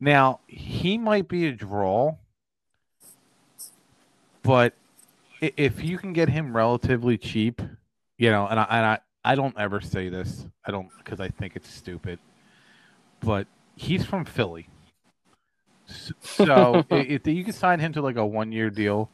now 0.00 0.40
he 0.46 0.98
might 0.98 1.28
be 1.28 1.46
a 1.46 1.52
draw, 1.52 2.16
but 4.42 4.74
if 5.40 5.82
you 5.82 5.98
can 5.98 6.12
get 6.12 6.28
him 6.28 6.56
relatively 6.56 7.18
cheap, 7.18 7.60
you 8.18 8.30
know, 8.30 8.46
and 8.46 8.60
I, 8.60 8.66
and 8.70 8.86
I, 8.86 8.98
I 9.24 9.34
don't 9.34 9.58
ever 9.58 9.80
say 9.80 10.08
this, 10.08 10.46
I 10.64 10.70
don't 10.70 10.88
because 10.98 11.20
I 11.20 11.28
think 11.28 11.56
it's 11.56 11.68
stupid, 11.68 12.18
but 13.20 13.46
he's 13.74 14.04
from 14.04 14.24
Philly. 14.24 14.68
So 15.86 16.84
if 16.90 17.26
you 17.26 17.44
can 17.44 17.52
sign 17.52 17.80
him 17.80 17.92
to 17.94 18.02
like 18.02 18.16
a 18.16 18.26
one 18.26 18.52
year 18.52 18.70
deal, 18.70 19.10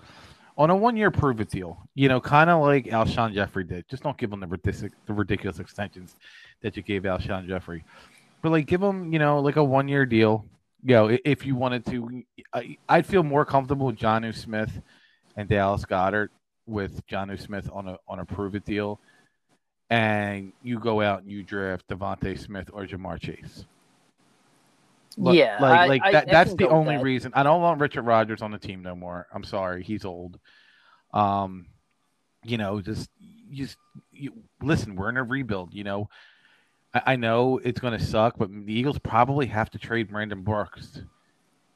on 0.58 0.70
a 0.70 0.76
one 0.76 0.96
year 0.96 1.10
prove 1.10 1.40
it 1.40 1.50
deal, 1.50 1.88
you 1.94 2.08
know, 2.08 2.20
kind 2.20 2.50
of 2.50 2.60
like 2.60 2.86
Alshon 2.86 3.34
Jeffery 3.34 3.64
did. 3.64 3.88
Just 3.88 4.02
don't 4.02 4.16
give 4.18 4.32
him 4.32 4.40
the, 4.40 4.46
ridiculous, 4.46 4.92
the 5.06 5.12
ridiculous 5.12 5.58
extensions 5.58 6.14
that 6.62 6.76
you 6.76 6.82
gave 6.82 7.02
Alshon 7.02 7.46
Jeffery. 7.46 7.84
But 8.42 8.50
like 8.52 8.66
give 8.66 8.82
him, 8.82 9.12
you 9.12 9.18
know, 9.18 9.40
like 9.40 9.56
a 9.56 9.64
one 9.64 9.88
year 9.88 10.06
deal. 10.06 10.44
you 10.84 10.94
know, 10.94 11.16
if 11.24 11.46
you 11.46 11.54
wanted 11.54 11.84
to, 11.86 12.22
I'd 12.88 13.06
feel 13.06 13.22
more 13.22 13.44
comfortable 13.44 13.86
with 13.86 13.96
Jonnu 13.98 14.34
Smith 14.34 14.80
and 15.36 15.48
Dallas 15.48 15.84
Goedert 15.84 16.28
with 16.66 17.06
Jonnu 17.06 17.40
Smith 17.40 17.68
on 17.72 17.88
a 17.88 17.96
on 18.08 18.18
a 18.20 18.24
prove 18.24 18.54
it 18.54 18.64
deal, 18.64 18.98
and 19.90 20.52
you 20.62 20.78
go 20.78 21.00
out 21.00 21.22
and 21.22 21.30
you 21.30 21.42
draft 21.42 21.86
DeVonta 21.88 22.38
Smith 22.38 22.68
or 22.72 22.84
Ja'Marr 22.86 23.20
Chase. 23.20 23.64
yeah, 25.16 25.58
like 25.60 25.88
like 25.88 26.02
I- 26.02 26.12
that. 26.12 26.28
I 26.28 26.32
that's 26.32 26.50
can 26.50 26.56
the 26.58 26.68
only 26.68 26.96
that. 26.96 27.02
reason. 27.04 27.32
I 27.34 27.42
don't 27.42 27.60
want 27.60 27.80
Richard 27.80 28.02
Rodgers 28.02 28.42
on 28.42 28.50
the 28.50 28.58
team 28.58 28.82
no 28.82 28.94
more. 28.94 29.26
I'm 29.32 29.44
sorry, 29.44 29.82
he's 29.82 30.04
old. 30.04 30.38
Um, 31.12 31.66
you 32.44 32.56
know, 32.58 32.80
just 32.80 33.10
just- 33.52 33.76
you 34.12 34.32
listen. 34.62 34.96
We're 34.96 35.10
in 35.10 35.16
a 35.16 35.22
rebuild. 35.22 35.74
You 35.74 35.84
know, 35.84 36.08
I, 36.94 37.02
I 37.12 37.16
know 37.16 37.58
it's 37.58 37.80
going 37.80 37.98
to 37.98 38.04
suck, 38.04 38.36
but 38.38 38.50
the 38.50 38.72
Eagles 38.72 38.98
probably 38.98 39.46
have 39.46 39.70
to 39.70 39.78
trade 39.78 40.10
Brandon 40.10 40.42
Brooks. 40.42 41.02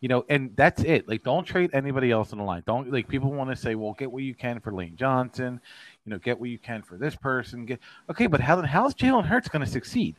You 0.00 0.08
know, 0.08 0.24
and 0.28 0.54
that's 0.56 0.82
it. 0.82 1.08
Like, 1.08 1.24
don't 1.24 1.44
trade 1.44 1.70
anybody 1.72 2.10
else 2.10 2.32
in 2.32 2.38
the 2.38 2.44
line. 2.44 2.62
Don't 2.66 2.92
like 2.92 3.08
people 3.08 3.32
want 3.32 3.50
to 3.50 3.56
say, 3.56 3.74
"Well, 3.74 3.94
get 3.98 4.12
what 4.12 4.22
you 4.22 4.34
can 4.34 4.60
for 4.60 4.72
Lane 4.72 4.94
Johnson." 4.94 5.58
You 6.04 6.10
know, 6.10 6.18
get 6.18 6.38
what 6.38 6.50
you 6.50 6.58
can 6.58 6.82
for 6.82 6.98
this 6.98 7.16
person. 7.16 7.64
Get 7.64 7.80
okay, 8.10 8.26
but 8.26 8.40
how 8.40 8.60
how's 8.62 8.94
Jalen 8.94 9.24
Hurts 9.24 9.48
going 9.48 9.64
to 9.64 9.70
succeed? 9.70 10.16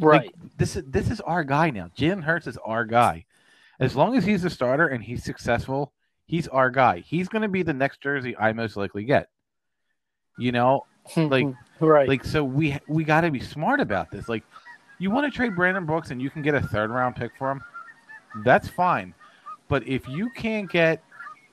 Right. 0.00 0.26
Like, 0.26 0.34
this 0.58 0.76
is 0.76 0.82
this 0.88 1.10
is 1.10 1.20
our 1.20 1.44
guy 1.44 1.70
now. 1.70 1.90
Jalen 1.96 2.24
Hurts 2.24 2.48
is 2.48 2.58
our 2.58 2.84
guy. 2.84 3.24
As 3.78 3.94
long 3.94 4.16
as 4.16 4.24
he's 4.24 4.44
a 4.44 4.50
starter 4.50 4.88
and 4.88 5.02
he's 5.02 5.22
successful, 5.22 5.92
he's 6.26 6.48
our 6.48 6.70
guy. 6.70 7.00
He's 7.00 7.28
going 7.28 7.42
to 7.42 7.48
be 7.48 7.62
the 7.62 7.72
next 7.72 8.00
jersey 8.00 8.36
I 8.36 8.52
most 8.52 8.76
likely 8.76 9.04
get. 9.04 9.28
You 10.38 10.52
know, 10.52 10.86
like- 11.16 11.44
hmm. 11.44 11.52
Right. 11.78 12.08
like 12.08 12.24
so 12.24 12.42
we 12.42 12.78
we 12.88 13.04
got 13.04 13.20
to 13.22 13.30
be 13.30 13.40
smart 13.40 13.80
about 13.80 14.10
this. 14.10 14.28
Like, 14.28 14.44
you 14.98 15.10
want 15.10 15.30
to 15.30 15.36
trade 15.36 15.54
Brandon 15.54 15.84
Brooks 15.84 16.10
and 16.10 16.20
you 16.22 16.30
can 16.30 16.42
get 16.42 16.54
a 16.54 16.60
third 16.60 16.90
round 16.90 17.16
pick 17.16 17.32
for 17.36 17.50
him, 17.50 17.62
that's 18.44 18.68
fine. 18.68 19.14
But 19.68 19.86
if 19.86 20.08
you 20.08 20.30
can't 20.30 20.70
get, 20.70 21.02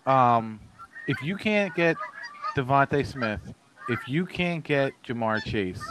um, 0.05 0.59
if 1.07 1.21
you 1.21 1.35
can't 1.35 1.73
get 1.75 1.97
DeVonta 2.55 3.05
Smith, 3.05 3.41
if 3.89 4.07
you 4.07 4.25
can't 4.25 4.63
get 4.63 4.93
Ja'Marr 5.05 5.43
Chase, 5.43 5.83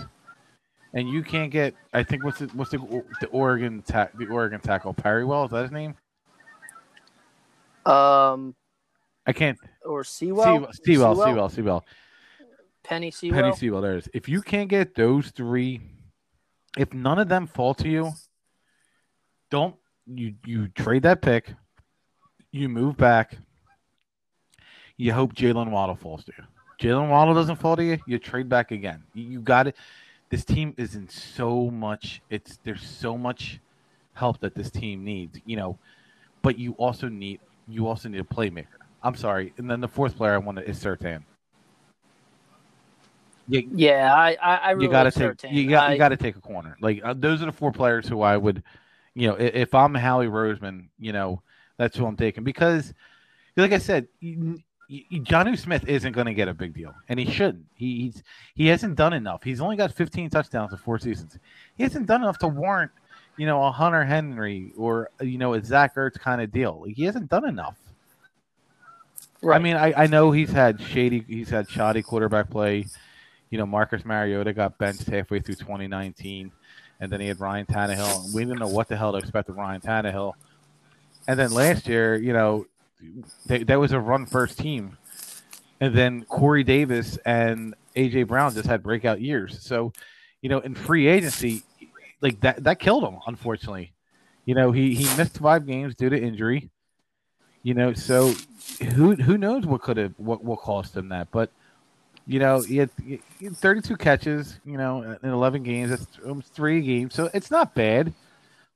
and 0.95 1.09
you 1.09 1.23
can't 1.23 1.51
get, 1.51 1.75
I 1.93 2.03
think 2.03 2.25
what's 2.25 2.39
the, 2.39 2.47
what's 2.49 2.71
the 2.71 3.05
the 3.21 3.27
Oregon 3.29 3.83
ta- 3.83 4.09
the 4.15 4.27
Oregon 4.29 4.61
tackle 4.61 4.95
Perrywell 4.95 5.47
is 5.47 5.51
that 5.51 5.63
his 5.63 5.73
name? 5.73 5.95
um, 7.87 8.55
I 9.27 9.33
can't. 9.33 9.59
or 9.85 10.05
Sewell, 10.05 10.45
Sewell, 10.45 10.71
Sewell, 10.73 11.15
Sewell, 11.17 11.49
Sewell. 11.49 11.85
Penei 12.85 13.13
Sewell. 13.13 13.43
Penei 13.43 13.57
Sewell. 13.57 13.81
There 13.81 13.97
is. 13.97 14.09
If 14.13 14.29
you 14.29 14.43
can't 14.43 14.69
get 14.69 14.95
those 14.95 15.31
three, 15.31 15.81
if 16.79 16.93
none 16.93 17.19
of 17.19 17.29
them 17.29 17.47
fall 17.47 17.75
to 17.75 17.89
you, 17.89 18.13
don't 19.51 19.77
you 20.07 20.35
you 20.45 20.69
trade 20.69 21.03
that 21.03 21.23
pick. 21.23 21.55
You 22.51 22.69
move 22.69 22.97
back. 22.97 23.37
You 24.97 25.13
hope 25.13 25.35
Jaylen 25.35 25.71
Waddle 25.71 25.97
falls 25.97 26.25
to 26.25 26.33
you. 26.37 26.45
Jaylen 26.81 27.09
Waddle 27.09 27.35
doesn't 27.35 27.57
fall 27.57 27.77
to 27.77 27.85
you. 27.85 27.99
You 28.07 28.19
trade 28.19 28.49
back 28.49 28.71
again. 28.73 29.03
You, 29.15 29.41
got 29.41 29.67
it. 29.69 29.77
This 30.31 30.45
team 30.45 30.75
is 30.77 30.95
in 30.95 31.09
so 31.09 31.71
much. 31.71 32.23
It's 32.31 32.59
there's 32.65 32.87
so 32.87 33.17
much 33.17 33.61
help 34.15 34.41
that 34.41 34.55
this 34.55 34.71
team 34.71 35.05
needs. 35.05 35.39
You 35.47 35.57
know, 35.57 35.79
but 36.43 36.59
you 36.59 36.73
also 36.73 37.09
need 37.09 37.41
you 37.69 37.87
also 37.87 38.09
need 38.09 38.21
a 38.21 38.25
playmaker. 38.25 38.67
I'm 39.03 39.15
sorry. 39.15 39.53
And 39.57 39.71
then 39.71 39.81
the 39.81 39.89
fourth 39.89 40.17
player 40.17 40.35
I 40.35 40.39
want 40.39 40.59
is 40.61 40.83
Surtain. 40.83 41.25
You, 43.49 43.69
Yeah, 43.75 44.15
I, 44.15 44.37
I, 44.43 44.57
I 44.57 44.71
really 44.73 44.87
you 44.87 44.91
got 44.91 45.13
to 45.13 45.29
like 45.29 45.39
take 45.39 45.53
you 45.53 45.69
got 45.69 45.89
I- 45.89 45.93
you 45.93 45.99
got 45.99 46.11
to 46.11 46.17
take 46.17 46.37
a 46.37 46.41
corner. 46.41 46.77
Like 46.81 47.01
uh, 47.05 47.15
those 47.17 47.43
are 47.43 47.47
the 47.47 47.53
four 47.53 47.73
players 47.73 48.07
who 48.09 48.21
I 48.23 48.37
would, 48.37 48.63
you 49.15 49.29
know, 49.29 49.35
i- 49.37 49.41
if 49.41 49.75
I'm 49.75 49.95
Howie 49.95 50.27
Roseman, 50.27 50.87
you 50.99 51.13
know, 51.13 51.43
that's 51.77 51.97
who 51.97 52.07
I'm 52.07 52.17
taking 52.17 52.45
because, 52.45 52.95
like 53.57 53.73
I 53.73 53.79
said, 53.79 54.07
you, 54.21 54.61
you, 54.89 55.23
Jonnu 55.23 55.59
Smith 55.59 55.87
isn't 55.89 56.13
going 56.13 56.27
to 56.27 56.35
get 56.35 56.49
a 56.49 56.55
big 56.55 56.75
deal, 56.75 56.95
and 57.09 57.19
he 57.19 57.27
shouldn't. 57.31 57.65
He, 57.75 58.03
he's 58.03 58.23
he 58.55 58.67
hasn't 58.69 58.95
done 58.97 59.13
enough. 59.13 59.43
He's 59.43 59.61
only 59.61 59.77
got 59.77 59.93
15 59.93 60.31
touchdowns 60.31 60.73
in 60.73 60.79
four 60.79 60.99
seasons. 60.99 61.39
He 61.77 61.83
hasn't 61.83 62.07
done 62.07 62.23
enough 62.23 62.39
to 62.39 62.49
warrant, 62.49 62.91
you 63.39 63.47
know, 63.47 63.65
a 63.65 63.73
Hunter 63.73 64.05
Henry 64.05 64.73
or 64.77 65.11
you 65.21 65.39
know 65.39 65.55
a 65.55 65.65
Zach 65.65 65.95
Ertz 65.97 66.19
kind 66.19 66.41
of 66.41 66.53
deal. 66.53 66.83
Like, 66.87 66.95
he 66.95 67.05
hasn't 67.05 67.29
done 67.29 67.49
enough. 67.49 67.77
Right. 69.43 69.57
I 69.57 69.59
mean, 69.59 69.75
I, 69.77 69.93
I 70.05 70.07
know 70.07 70.31
he's 70.31 70.51
had 70.53 70.81
shady, 70.81 71.25
he's 71.27 71.49
had 71.49 71.69
shoddy 71.69 72.03
quarterback 72.03 72.49
play. 72.49 72.87
You 73.53 73.59
know, 73.59 73.67
Marcus 73.67 74.07
Mariota 74.07 74.55
got 74.55 74.79
benched 74.79 75.07
halfway 75.07 75.39
through 75.39 75.57
2019, 75.57 76.51
and 77.01 77.13
then 77.13 77.21
he 77.21 77.29
had 77.29 77.39
Ryan 77.39 77.67
Tannehill. 77.67 78.25
And 78.25 78.35
we 78.35 78.47
didn't 78.47 78.61
know 78.61 78.67
what 78.67 78.89
the 78.89 78.97
hell 78.97 79.13
to 79.13 79.19
expect 79.19 79.51
of 79.51 79.59
Ryan 79.59 79.83
Tannehill. 79.83 80.33
And 81.29 81.39
then 81.39 81.53
last 81.53 81.87
year, 81.87 82.17
you 82.17 82.33
know, 82.33 82.65
that 83.47 83.79
was 83.79 83.93
a 83.93 84.01
run 84.01 84.25
first 84.25 84.59
team, 84.59 84.97
and 85.81 85.95
then 85.95 86.25
Corey 86.25 86.65
Davis 86.65 87.19
and 87.27 87.75
AJ 87.95 88.27
Brown 88.29 88.55
just 88.55 88.67
had 88.67 88.83
breakout 88.83 89.21
years. 89.21 89.63
So, 89.63 89.93
you 90.41 90.49
know, 90.49 90.61
in 90.61 90.75
free 90.75 91.07
agency, 91.07 91.63
like 92.23 92.41
that 92.41 92.65
that 92.65 92.79
killed 92.79 93.05
him. 93.05 93.19
Unfortunately, 93.27 93.93
you 94.47 94.55
know, 94.55 94.73
he 94.73 94.95
he 94.95 95.05
missed 95.19 95.37
five 95.37 95.67
games 95.67 95.95
due 95.95 96.09
to 96.09 96.19
injury. 96.19 96.71
You 97.63 97.75
know, 97.75 97.93
so 97.93 98.33
who 98.95 99.15
who 99.15 99.37
knows 99.37 99.67
what 99.67 99.83
could 99.83 99.99
have 99.99 100.15
what 100.17 100.43
what 100.43 100.61
cost 100.61 100.97
him 100.97 101.11
that, 101.11 101.31
but 101.31 101.51
you 102.27 102.39
know 102.39 102.61
he 102.61 102.77
had, 102.79 102.91
he 103.05 103.21
had 103.43 103.57
32 103.57 103.97
catches, 103.97 104.61
you 104.65 104.77
know, 104.79 105.17
in 105.23 105.29
11 105.31 105.63
games. 105.63 105.91
That's 105.91 106.07
almost 106.27 106.53
three 106.53 106.81
games, 106.81 107.15
so 107.15 107.31
it's 107.35 107.51
not 107.51 107.75
bad, 107.75 108.13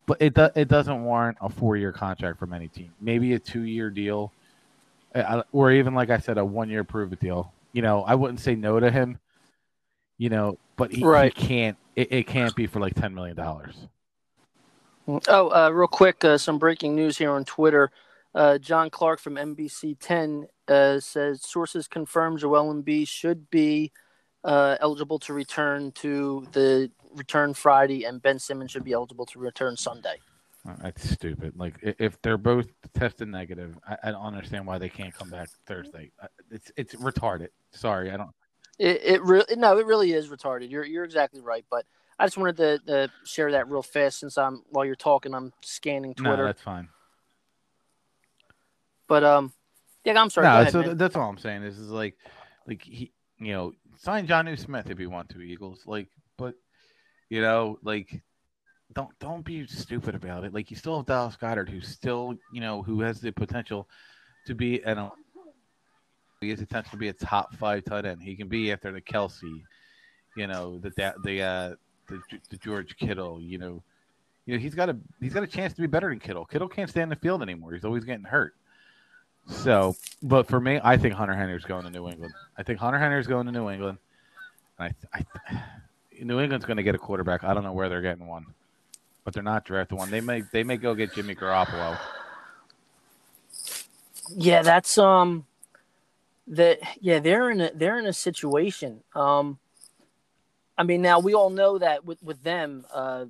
but 0.07 0.21
it 0.21 0.35
do, 0.35 0.49
it 0.55 0.69
doesn't 0.69 1.05
warrant 1.05 1.39
a 1.41 1.49
four 1.49 1.77
year 1.77 1.93
contract 1.93 2.39
from 2.39 2.53
any 2.53 2.69
team. 2.69 2.93
Maybe 3.01 3.35
a 3.35 3.39
two 3.39 3.63
year 3.63 3.91
deal, 3.91 4.33
uh, 5.15 5.43
or 5.53 5.71
even 5.73 5.95
like 5.95 6.11
I 6.11 6.19
said, 6.19 6.39
a 6.39 6.45
one 6.45 6.69
year 6.69 6.85
prove 6.85 7.13
it 7.13 7.21
deal. 7.21 7.53
You 7.73 7.83
know, 7.83 8.03
I 8.05 8.15
wouldn't 8.15 8.41
say 8.41 8.55
no 8.55 8.81
to 8.81 8.91
him. 8.91 9.19
You 10.19 10.31
know, 10.31 10.59
but 10.77 10.91
he, 10.93 11.05
Right. 11.05 11.37
he 11.37 11.47
can't. 11.47 11.77
It, 11.95 12.13
it 12.13 12.27
can't 12.27 12.55
be 12.57 12.67
for 12.67 12.81
like 12.81 12.95
ten 12.95 13.15
million 13.15 13.37
dollars. 13.37 13.75
Oh, 15.29 15.49
uh, 15.51 15.71
real 15.71 15.87
quick, 15.87 16.25
uh, 16.25 16.37
some 16.37 16.59
breaking 16.59 16.97
news 16.97 17.17
here 17.19 17.31
on 17.31 17.45
Twitter. 17.45 17.91
Uh, 18.37 18.59
John 18.59 18.91
Clark 18.91 19.19
from 19.19 19.37
NBC 19.37 19.97
10 19.99 20.47
uh, 20.69 21.01
says 21.01 21.41
sources 21.43 21.89
confirm 21.89 22.37
Joel 22.37 22.75
Embiid 22.75 23.09
should 23.09 23.49
be 23.49 23.93
uh, 24.45 24.77
eligible 24.79 25.19
to 25.21 25.33
return 25.33 25.91
to 25.93 26.47
the 26.53 26.91
return 27.15 27.55
Friday, 27.55 28.05
and 28.05 28.21
Ben 28.21 28.39
Simmons 28.39 28.71
should 28.71 28.85
be 28.85 28.93
eligible 28.93 29.25
to 29.25 29.39
return 29.39 29.75
Sunday. 29.75 30.17
Uh, 30.69 30.75
That's 30.83 31.09
stupid. 31.09 31.55
Like 31.57 31.77
if 31.83 32.21
they're 32.21 32.37
both 32.37 32.67
tested 32.93 33.29
negative, 33.29 33.79
I, 33.89 33.97
I 34.05 34.11
don't 34.11 34.23
understand 34.23 34.67
why 34.67 34.77
they 34.77 34.91
can't 34.91 35.15
come 35.15 35.31
back 35.31 35.49
Thursday. 35.65 36.11
Uh, 36.21 36.27
It's 36.51 36.71
it's 36.77 36.95
retarded. 36.97 37.49
Sorry, 37.73 38.11
I 38.11 38.19
don't. 38.19 38.31
It, 38.79 39.01
it 39.03 39.23
really 39.23 39.57
no, 39.57 39.79
it 39.79 39.87
really 39.87 40.13
is 40.13 40.29
retarded. 40.29 40.71
You're 40.71 40.85
you're 40.85 41.05
exactly 41.05 41.41
right, 41.41 41.65
but 41.71 41.87
I 42.19 42.27
just 42.27 42.37
wanted 42.37 42.57
to, 42.59 42.79
to 42.87 43.11
share 43.25 43.53
that 43.53 43.71
real 43.71 43.83
fast 43.83 44.21
since 44.21 44.37
I'm 44.37 44.63
while 44.69 44.85
you're 44.85 44.95
talking, 44.95 45.35
I'm 45.35 45.55
scanning 45.63 46.13
Twitter. 46.13 46.29
No, 46.29 46.37
Twitter. 46.37 46.45
that's 46.45 46.63
fine. 46.63 46.89
But 49.09 49.25
um, 49.25 49.53
yeah, 50.05 50.21
I'm 50.21 50.31
sorry. 50.31 50.47
no, 50.47 50.61
ahead, 50.61 50.73
so 50.73 50.83
man. 50.83 50.97
that's 50.97 51.17
all 51.17 51.29
I'm 51.29 51.39
saying. 51.39 51.63
Is 51.63 51.79
is 51.79 51.91
like, 51.91 52.17
like 52.67 52.83
he, 52.83 53.13
you 53.39 53.53
know, 53.53 53.73
sign 53.99 54.27
Jonnu 54.27 54.59
Smith 54.59 54.91
if 54.91 55.01
you 55.01 55.11
want 55.11 55.29
to, 55.31 55.41
Eagles. 55.41 55.83
Like, 55.87 56.09
but 56.37 56.55
you 57.29 57.41
know, 57.41 57.79
like, 57.83 58.23
don't 58.95 59.11
don't 59.19 59.45
be 59.45 59.67
stupid 59.67 60.15
about 60.15 60.45
it. 60.45 60.55
Like, 60.55 60.71
you 60.71 60.77
still 60.77 60.99
have 60.99 61.07
Dallas 61.07 61.37
Goedert, 61.37 61.69
who's 61.69 61.89
still, 61.89 62.37
you 62.53 62.61
know, 62.61 62.83
who 62.83 63.01
has 63.01 63.21
the 63.21 63.33
potential 63.33 63.89
to 64.47 64.55
be 64.55 64.83
an. 64.83 65.11
He 66.41 66.51
has 66.51 66.61
the 66.61 66.67
potential 66.67 66.93
to 66.93 66.99
be 66.99 67.09
a 67.09 67.13
top 67.13 67.55
five 67.57 67.85
tight 67.85 68.05
end. 68.05 68.23
He 68.23 68.37
can 68.37 68.49
be 68.49 68.71
after 68.73 68.93
the 68.93 69.01
Kelce, 69.01 69.43
you 70.37 70.47
know, 70.47 70.79
the 70.79 70.91
the 71.23 71.43
uh, 71.43 71.75
the, 72.09 72.21
the 72.51 72.57
George 72.59 72.97
Kittle, 72.97 73.41
you 73.41 73.59
know. 73.59 73.83
You 74.45 74.55
know, 74.55 74.61
he's 74.61 74.77
got 74.77 74.89
a 74.89 74.97
he's 75.21 75.35
got 75.35 75.43
a 75.43 75.49
chance 75.49 75.75
to 75.75 75.81
be 75.81 75.89
better 75.89 76.09
than 76.09 76.21
Kittle. 76.21 76.45
Kittle 76.45 76.69
can't 76.69 76.89
stay 76.89 77.03
in 77.03 77.09
the 77.09 77.17
field 77.17 77.43
anymore. 77.43 77.73
He's 77.73 77.85
always 77.85 78.05
getting 78.05 78.25
hurt. 78.25 78.55
So, 79.49 79.97
but 80.23 80.49
for 80.49 80.61
me, 80.61 80.81
I 80.83 80.97
think 80.97 81.15
Hunter 81.15 81.35
Henry's 81.35 81.65
going 81.65 81.85
to 81.85 81.91
New 81.91 82.09
England. 82.09 82.35
I 82.59 82.63
think 82.63 82.79
Hunter 82.81 82.99
Henry's 82.99 83.27
going 83.27 83.47
to 83.47 83.53
New 83.53 83.71
England. 83.71 83.99
And 84.79 84.93
I, 85.13 85.25
I, 85.51 85.63
New 86.21 86.41
England's 86.41 86.67
going 86.67 86.79
to 86.79 86.83
get 86.83 86.95
a 86.95 86.99
quarterback. 86.99 87.45
I 87.45 87.55
don't 87.55 87.63
know 87.63 87.73
where 87.73 87.89
they're 87.89 88.03
getting 88.03 88.27
one, 88.27 88.47
but 89.25 89.35
they're 89.35 89.43
not 89.43 89.65
drafting 89.65 89.99
one. 89.99 90.11
They 90.11 90.21
may 90.21 90.43
they 90.53 90.65
may 90.65 90.77
go 90.77 90.95
get 90.95 91.15
Jimmy 91.15 91.35
Garoppolo. 91.35 91.99
Yeah, 94.35 94.63
that's 94.63 94.99
um 94.99 95.47
that 96.49 96.79
yeah, 97.01 97.21
they're 97.21 97.51
in 97.51 97.61
a 97.61 97.71
they're 97.75 97.99
in 97.99 98.07
a 98.07 98.13
situation. 98.13 99.03
Um 99.15 99.59
I 100.77 100.83
mean 100.83 101.03
now 101.03 101.21
we 101.21 101.35
all 101.35 101.51
know 101.51 101.79
that 101.79 102.05
with 102.05 102.23
with 102.23 102.43
them, 102.43 102.85
uh 102.93 103.27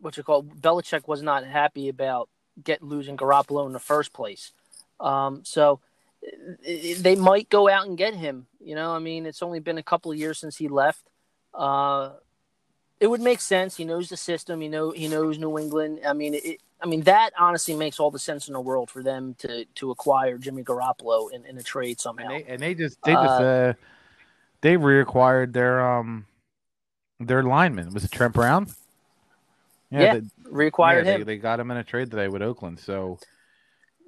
what 0.00 0.16
you 0.16 0.22
call 0.22 0.42
Belichick 0.42 1.06
was 1.06 1.22
not 1.22 1.44
happy 1.44 1.88
about 1.88 2.28
get 2.62 2.82
losing 2.82 3.16
Garoppolo 3.16 3.66
in 3.66 3.72
the 3.72 3.78
first 3.78 4.12
place. 4.12 4.52
Um 5.00 5.44
so 5.44 5.80
they 7.02 7.16
might 7.16 7.48
go 7.48 7.68
out 7.68 7.86
and 7.86 7.96
get 7.96 8.14
him. 8.14 8.46
You 8.60 8.74
know, 8.74 8.92
I 8.92 8.98
mean, 8.98 9.26
it's 9.26 9.42
only 9.42 9.60
been 9.60 9.78
a 9.78 9.82
couple 9.82 10.12
of 10.12 10.18
years 10.18 10.38
since 10.38 10.56
he 10.56 10.68
left. 10.68 11.02
Uh, 11.54 12.10
it 13.00 13.06
would 13.06 13.22
make 13.22 13.40
sense. 13.40 13.76
He 13.76 13.84
knows 13.84 14.10
the 14.10 14.16
system. 14.16 14.60
He 14.60 14.68
know 14.68 14.90
he 14.90 15.08
knows 15.08 15.38
New 15.38 15.58
England. 15.58 16.00
I 16.06 16.12
mean, 16.12 16.34
it, 16.34 16.60
I 16.82 16.86
mean, 16.86 17.02
that 17.02 17.32
honestly 17.38 17.74
makes 17.74 17.98
all 17.98 18.10
the 18.10 18.18
sense 18.18 18.48
in 18.48 18.54
the 18.54 18.60
world 18.60 18.90
for 18.90 19.02
them 19.02 19.34
to 19.38 19.64
to 19.64 19.90
acquire 19.90 20.36
Jimmy 20.36 20.62
Garoppolo 20.62 21.32
in, 21.32 21.44
in 21.46 21.56
a 21.56 21.62
trade 21.62 22.00
somehow. 22.00 22.28
And 22.28 22.44
they, 22.44 22.48
and 22.48 22.62
they 22.62 22.74
just 22.74 22.98
they 23.02 23.12
just 23.14 23.40
uh, 23.40 23.44
uh, 23.44 23.72
they 24.60 24.76
reacquired 24.76 25.54
their 25.54 25.80
um 25.80 26.26
their 27.18 27.42
lineman. 27.42 27.94
Was 27.94 28.04
it 28.04 28.12
Trent 28.12 28.34
Brown? 28.34 28.68
Yeah, 29.90 30.00
yeah 30.00 30.14
they, 30.14 30.20
reacquired 30.50 31.06
yeah, 31.06 31.12
him. 31.12 31.20
They, 31.20 31.24
they 31.24 31.36
got 31.38 31.58
him 31.58 31.70
in 31.70 31.78
a 31.78 31.84
trade 31.84 32.10
today 32.10 32.28
with 32.28 32.42
Oakland. 32.42 32.78
So 32.78 33.18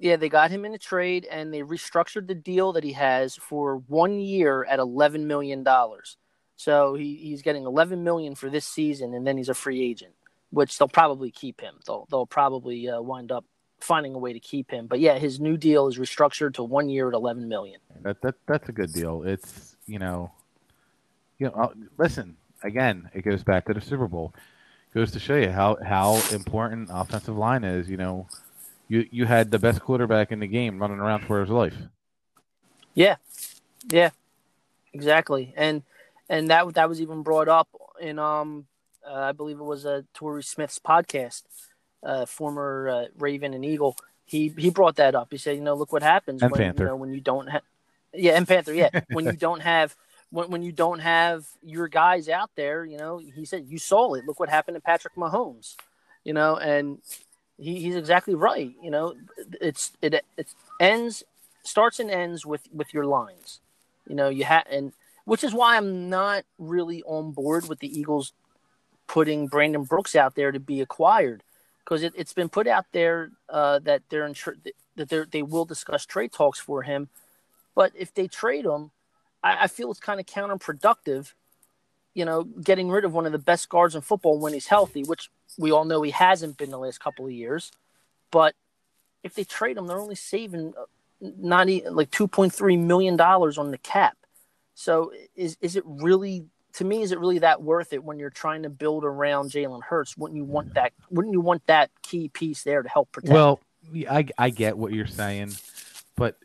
yeah, 0.02 0.16
they 0.16 0.28
got 0.28 0.50
him 0.50 0.64
in 0.64 0.75
a 0.75 0.78
trade 0.78 1.26
and 1.30 1.52
they 1.52 1.61
restructured 1.61 2.26
the 2.26 2.35
deal 2.35 2.73
that 2.73 2.85
he 2.85 2.92
has 2.92 3.37
for 3.37 3.76
one 3.87 4.21
year 4.21 4.64
at 4.64 4.78
eleven 4.78 5.26
million 5.26 5.62
dollars. 5.62 6.16
So 6.56 6.94
he, 6.94 7.16
he's 7.16 7.42
getting 7.42 7.64
eleven 7.64 8.04
million 8.04 8.35
for 8.35 8.50
this 8.50 8.66
season, 8.66 9.14
and 9.14 9.26
then 9.26 9.37
he's 9.38 9.49
a 9.49 9.54
free 9.54 9.82
agent 9.82 10.14
which 10.52 10.78
they'll 10.78 10.87
probably 10.87 11.30
keep 11.30 11.61
him. 11.61 11.75
They'll 11.87 12.06
they'll 12.11 12.26
probably 12.26 12.88
uh, 12.88 13.00
wind 13.00 13.32
up 13.32 13.44
finding 13.80 14.14
a 14.14 14.18
way 14.18 14.32
to 14.32 14.40
keep 14.40 14.71
him. 14.71 14.87
But 14.87 15.00
yeah, 15.00 15.18
his 15.18 15.40
new 15.40 15.56
deal 15.56 15.88
is 15.88 15.99
restructured 15.99 16.54
to 16.54 16.62
one 16.62 16.88
year 16.88 17.09
at 17.09 17.14
eleven 17.14 17.49
million. 17.49 17.80
That 18.02 18.21
that 18.23 18.35
that's 18.47 18.68
a 18.68 18.73
good 18.73 18.92
deal. 18.92 19.23
It's 19.25 19.76
you 19.87 19.99
know, 19.99 20.30
you 21.38 21.47
know. 21.47 21.52
Uh, 21.54 21.68
listen 21.99 22.37
again. 22.62 23.11
It 23.14 23.23
goes 23.23 23.42
back 23.42 23.66
to 23.66 23.75
the 23.75 23.80
Super 23.80 24.06
Bowl. 24.06 24.35
It 24.94 24.99
goes 24.99 25.11
to 25.12 25.18
show 25.18 25.37
you 25.37 25.50
how 25.50 25.78
how 25.82 26.21
important 26.30 26.90
offensive 26.92 27.37
line 27.37 27.64
is. 27.64 27.88
You 27.88 27.97
know, 27.97 28.28
you 28.93 29.09
you 29.11 29.25
had 29.25 29.51
the 29.51 29.59
best 29.59 29.81
quarterback 29.81 30.33
in 30.33 30.41
the 30.41 30.47
game 30.47 30.79
running 30.79 30.99
around 30.99 31.25
for 31.25 31.41
his 31.41 31.49
life. 31.49 31.75
Yeah, 32.95 33.17
yeah, 33.89 34.11
exactly. 34.93 35.55
And 35.57 35.83
and 36.29 36.51
that 36.51 36.75
that 36.75 36.91
was 36.91 37.01
even 37.01 37.23
brought 37.23 37.49
up 37.49 37.69
in 37.99 38.19
um 38.19 38.67
uh, 39.09 39.15
I 39.15 39.33
believe 39.33 39.59
it 39.59 39.65
was 39.65 39.87
uh, 39.87 40.03
Torrey 40.13 40.43
Smith's 40.43 40.79
podcast, 40.79 41.43
uh, 42.05 42.27
former 42.27 42.89
uh, 42.89 43.05
Raven 43.19 43.55
and 43.55 43.65
Eagle. 43.65 43.97
He 44.27 44.53
he 44.59 44.69
brought 44.69 44.97
that 44.97 45.15
up. 45.15 45.29
He 45.31 45.39
said, 45.39 45.57
you 45.57 45.63
know, 45.63 45.75
look 45.75 45.93
what 45.93 46.03
happens 46.03 46.43
and 46.43 46.53
when 46.53 46.61
Panther. 46.61 46.83
you 46.83 46.89
know 46.91 46.97
when 46.97 47.13
you 47.13 47.21
don't 47.23 47.47
have, 47.47 47.63
yeah, 48.13 48.33
and 48.33 48.47
Panther, 48.47 48.75
yeah, 48.75 48.91
when 49.11 49.25
you 49.25 49.33
don't 49.33 49.61
have 49.61 49.97
when 50.31 50.51
when 50.51 50.63
you 50.63 50.71
don't 50.71 50.99
have 50.99 51.47
your 51.63 51.89
guys 51.89 52.29
out 52.29 52.51
there, 52.57 52.85
you 52.85 52.99
know, 52.99 53.17
he 53.17 53.47
said 53.47 53.65
you 53.67 53.79
saw 53.79 54.13
it. 54.15 54.27
Look 54.27 54.39
what 54.39 54.51
happened 54.51 54.75
to 54.75 54.83
Patrick 54.83 55.17
Mahomes, 55.17 55.77
you 56.25 56.35
know, 56.35 56.57
and 56.59 56.99
he, 57.62 57.81
he's 57.81 57.97
exactly 57.97 58.35
right. 58.35 58.73
You 58.83 58.90
know, 58.90 59.14
it's 59.61 59.92
it 60.02 60.25
it 60.37 60.49
ends 60.81 61.23
starts 61.62 62.00
and 62.00 62.11
ends 62.11 62.45
with 62.45 62.62
with 62.73 62.92
your 62.92 63.07
lines. 63.07 63.61
You 64.09 64.16
know, 64.16 64.28
you 64.28 64.45
have 64.45 64.66
and 64.71 64.92
which 65.25 65.45
is 65.45 65.54
why 65.54 65.76
I'm 65.76 66.11
not 66.11 66.45
really 66.59 67.02
on 67.04 67.33
board 67.33 67.69
with 67.69 67.78
the 67.78 67.99
Eagles 67.99 68.33
putting 69.07 69.47
Brandon 69.47 69.85
Brooks 69.85 70.16
out 70.16 70.35
there 70.35 70.50
to 70.50 70.59
be 70.59 70.81
acquired 70.81 71.42
because 71.85 72.02
it, 72.02 72.16
has 72.16 72.33
been 72.33 72.49
put 72.49 72.66
out 72.66 72.87
there 72.92 73.31
uh, 73.49 73.78
that 73.81 74.02
they're 74.09 74.26
in 74.26 74.35
tr- 74.35 74.59
that 74.97 75.09
they 75.09 75.25
they 75.31 75.42
will 75.42 75.64
discuss 75.64 76.04
trade 76.04 76.33
talks 76.33 76.59
for 76.59 76.83
him. 76.83 77.09
But 77.75 77.92
if 77.95 78.12
they 78.12 78.26
trade 78.26 78.64
him, 78.64 78.90
I, 79.42 79.64
I 79.64 79.66
feel 79.69 79.90
it's 79.90 80.00
kind 80.00 80.21
of 80.21 80.26
counterproductive. 80.26 81.33
You 82.14 82.26
know, 82.26 82.42
getting 82.42 82.90
rid 82.90 83.07
of 83.07 83.14
one 83.14 83.25
of 83.25 83.33
the 83.33 83.38
best 83.38 83.69
guards 83.69 83.95
in 83.95 84.02
football 84.02 84.38
when 84.38 84.52
he's 84.52 84.66
healthy, 84.66 85.02
which 85.02 85.31
we 85.59 85.71
all 85.71 85.85
know 85.85 86.02
he 86.02 86.11
hasn't 86.11 86.56
been 86.56 86.71
the 86.71 86.78
last 86.78 87.00
couple 87.00 87.26
of 87.26 87.32
years. 87.32 87.73
But 88.30 88.54
if 89.23 89.35
they 89.35 89.44
trade 89.44 89.76
him, 89.76 89.87
they're 89.87 90.00
only 90.00 90.14
saving 90.14 90.75
uh, 90.78 90.85
not 91.21 91.68
even, 91.68 91.94
like 91.94 92.11
two 92.11 92.28
point 92.28 92.52
three 92.52 92.76
million 92.76 93.16
dollars 93.16 93.59
on 93.59 93.71
the 93.71 93.78
cap. 93.78 94.16
So 94.75 95.12
is 95.37 95.56
is 95.61 95.76
it 95.76 95.85
really 95.87 96.47
to 96.75 96.85
me, 96.85 97.02
is 97.02 97.12
it 97.12 97.18
really 97.18 97.38
that 97.40 97.62
worth 97.62 97.92
it 97.92 98.02
when 98.02 98.18
you're 98.18 98.30
trying 98.30 98.62
to 98.62 98.71
build 98.71 99.04
around 99.04 99.50
Jalen 99.50 99.82
Hurts? 99.82 100.16
Wouldn't 100.16 100.37
you 100.37 100.44
want 100.44 100.75
that? 100.75 100.92
Wouldn't 101.11 101.32
you 101.32 101.40
want 101.40 101.66
that 101.66 101.90
key 102.02 102.28
piece 102.28 102.62
there 102.62 102.82
to 102.82 102.88
help 102.88 103.12
protect? 103.12 103.32
Well, 103.32 103.61
I 104.10 104.26
I 104.38 104.50
get 104.50 104.76
what 104.76 104.93
you're 104.93 105.06
saying, 105.06 105.52
but 106.17 106.38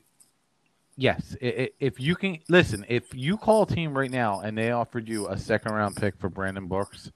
yes, 0.98 1.36
if 1.40 2.00
you 2.00 2.16
can 2.16 2.40
listen, 2.50 2.86
if 2.90 3.14
you 3.14 3.38
call 3.38 3.64
a 3.64 3.68
team 3.68 3.98
right 3.98 4.12
now 4.12 4.42
and 4.42 4.58
they 4.58 4.72
offered 4.72 5.08
you 5.08 5.28
a 5.28 5.38
second 5.38 5.74
round 5.74 5.96
pick 5.96 6.18
for 6.18 6.30
Brandon 6.30 6.68
Brooks, 6.68 7.12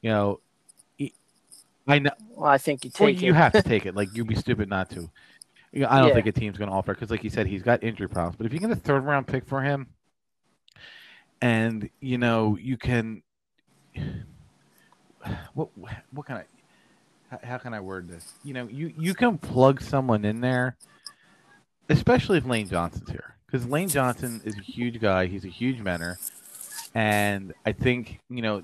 you 0.00 0.10
know, 0.10 0.40
I 1.86 1.98
know. 1.98 2.10
Well, 2.30 2.50
I 2.50 2.58
think 2.58 2.84
you 2.84 2.90
take 2.90 3.00
well, 3.00 3.08
it. 3.08 3.22
You 3.22 3.34
have 3.34 3.52
to 3.52 3.62
take 3.62 3.86
it. 3.86 3.94
Like 4.02 4.14
you'd 4.14 4.28
be 4.28 4.34
stupid 4.34 4.68
not 4.68 4.90
to. 4.90 5.10
I 5.74 5.98
don't 5.98 6.08
yeah. 6.08 6.14
think 6.14 6.26
a 6.26 6.32
team's 6.32 6.58
going 6.58 6.68
to 6.68 6.76
offer 6.76 6.92
because, 6.92 7.10
like 7.10 7.24
you 7.24 7.30
said, 7.30 7.46
he's 7.46 7.62
got 7.62 7.82
injury 7.82 8.08
problems. 8.08 8.36
But 8.36 8.46
if 8.46 8.52
you 8.52 8.58
get 8.58 8.70
a 8.70 8.76
third 8.76 9.04
round 9.04 9.26
pick 9.26 9.46
for 9.46 9.62
him, 9.62 9.88
and 11.40 11.88
you 12.00 12.18
know 12.18 12.56
you 12.60 12.76
can 12.76 13.22
what 15.54 15.68
what 16.10 16.26
kind 16.26 16.40
of 16.40 16.46
how 17.42 17.58
can 17.58 17.74
I 17.74 17.80
word 17.80 18.08
this? 18.08 18.34
You 18.44 18.54
know, 18.54 18.68
you 18.68 18.92
you 18.98 19.14
can 19.14 19.38
plug 19.38 19.80
someone 19.80 20.24
in 20.24 20.40
there, 20.40 20.76
especially 21.88 22.38
if 22.38 22.44
Lane 22.44 22.68
Johnson's 22.68 23.10
here, 23.10 23.36
because 23.46 23.66
Lane 23.66 23.88
Johnson 23.88 24.40
is 24.44 24.56
a 24.58 24.62
huge 24.62 25.00
guy. 25.00 25.26
He's 25.26 25.44
a 25.44 25.48
huge 25.48 25.80
mentor, 25.80 26.18
and 26.94 27.54
I 27.64 27.72
think 27.72 28.20
you 28.28 28.42
know 28.42 28.62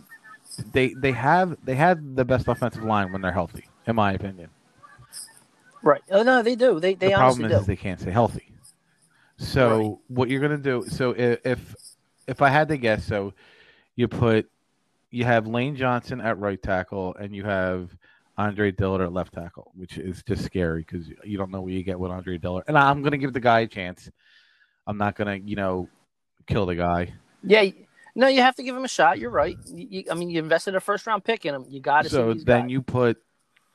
they 0.72 0.94
they 0.94 1.12
have 1.12 1.56
they 1.64 1.74
have 1.74 2.16
the 2.16 2.24
best 2.24 2.48
offensive 2.48 2.84
line 2.84 3.12
when 3.12 3.22
they're 3.22 3.32
healthy, 3.32 3.68
in 3.86 3.96
my 3.96 4.12
opinion. 4.12 4.50
Right? 5.82 6.02
Oh 6.10 6.22
no, 6.22 6.42
they 6.42 6.56
do. 6.56 6.80
They 6.80 6.94
they 6.94 7.08
the 7.08 7.14
problem 7.14 7.44
is, 7.44 7.52
do. 7.52 7.58
is 7.58 7.66
they 7.66 7.76
can't 7.76 8.00
stay 8.00 8.10
healthy. 8.10 8.52
So 9.36 9.78
right. 9.78 9.96
what 10.08 10.28
you're 10.28 10.40
gonna 10.40 10.58
do? 10.58 10.84
So 10.88 11.10
if, 11.12 11.38
if 11.44 11.76
if 12.26 12.42
I 12.42 12.48
had 12.48 12.68
to 12.68 12.76
guess, 12.76 13.04
so 13.04 13.34
you 13.96 14.08
put 14.08 14.50
you 15.10 15.24
have 15.24 15.46
Lane 15.46 15.76
Johnson 15.76 16.20
at 16.20 16.38
right 16.38 16.60
tackle 16.60 17.14
and 17.14 17.34
you 17.34 17.44
have 17.44 17.90
Andre 18.36 18.70
Dillard 18.70 19.00
at 19.00 19.12
left 19.12 19.34
tackle, 19.34 19.72
which 19.74 19.98
is 19.98 20.22
just 20.22 20.44
scary 20.44 20.80
because 20.80 21.08
you 21.24 21.36
don't 21.36 21.50
know 21.50 21.60
what 21.60 21.72
you 21.72 21.82
get 21.82 21.98
with 21.98 22.12
Andre 22.12 22.38
Dillard. 22.38 22.64
And 22.68 22.78
I'm 22.78 23.02
going 23.02 23.12
to 23.12 23.18
give 23.18 23.32
the 23.32 23.40
guy 23.40 23.60
a 23.60 23.66
chance. 23.66 24.08
I'm 24.86 24.96
not 24.96 25.16
going 25.16 25.42
to, 25.42 25.48
you 25.48 25.56
know, 25.56 25.88
kill 26.46 26.64
the 26.64 26.76
guy. 26.76 27.12
Yeah, 27.42 27.64
no, 28.18 28.26
you 28.26 28.42
have 28.42 28.56
to 28.56 28.64
give 28.64 28.74
him 28.74 28.84
a 28.84 28.88
shot. 28.88 29.20
You're 29.20 29.30
right. 29.30 29.56
You, 29.66 29.86
you, 29.88 30.04
I 30.10 30.14
mean, 30.14 30.28
you 30.28 30.40
invested 30.40 30.74
a 30.74 30.80
first 30.80 31.06
round 31.06 31.22
pick 31.22 31.46
in 31.46 31.54
him. 31.54 31.64
You 31.68 31.80
got 31.80 32.02
to. 32.02 32.10
So 32.10 32.34
then 32.34 32.68
you 32.68 32.82
put, 32.82 33.22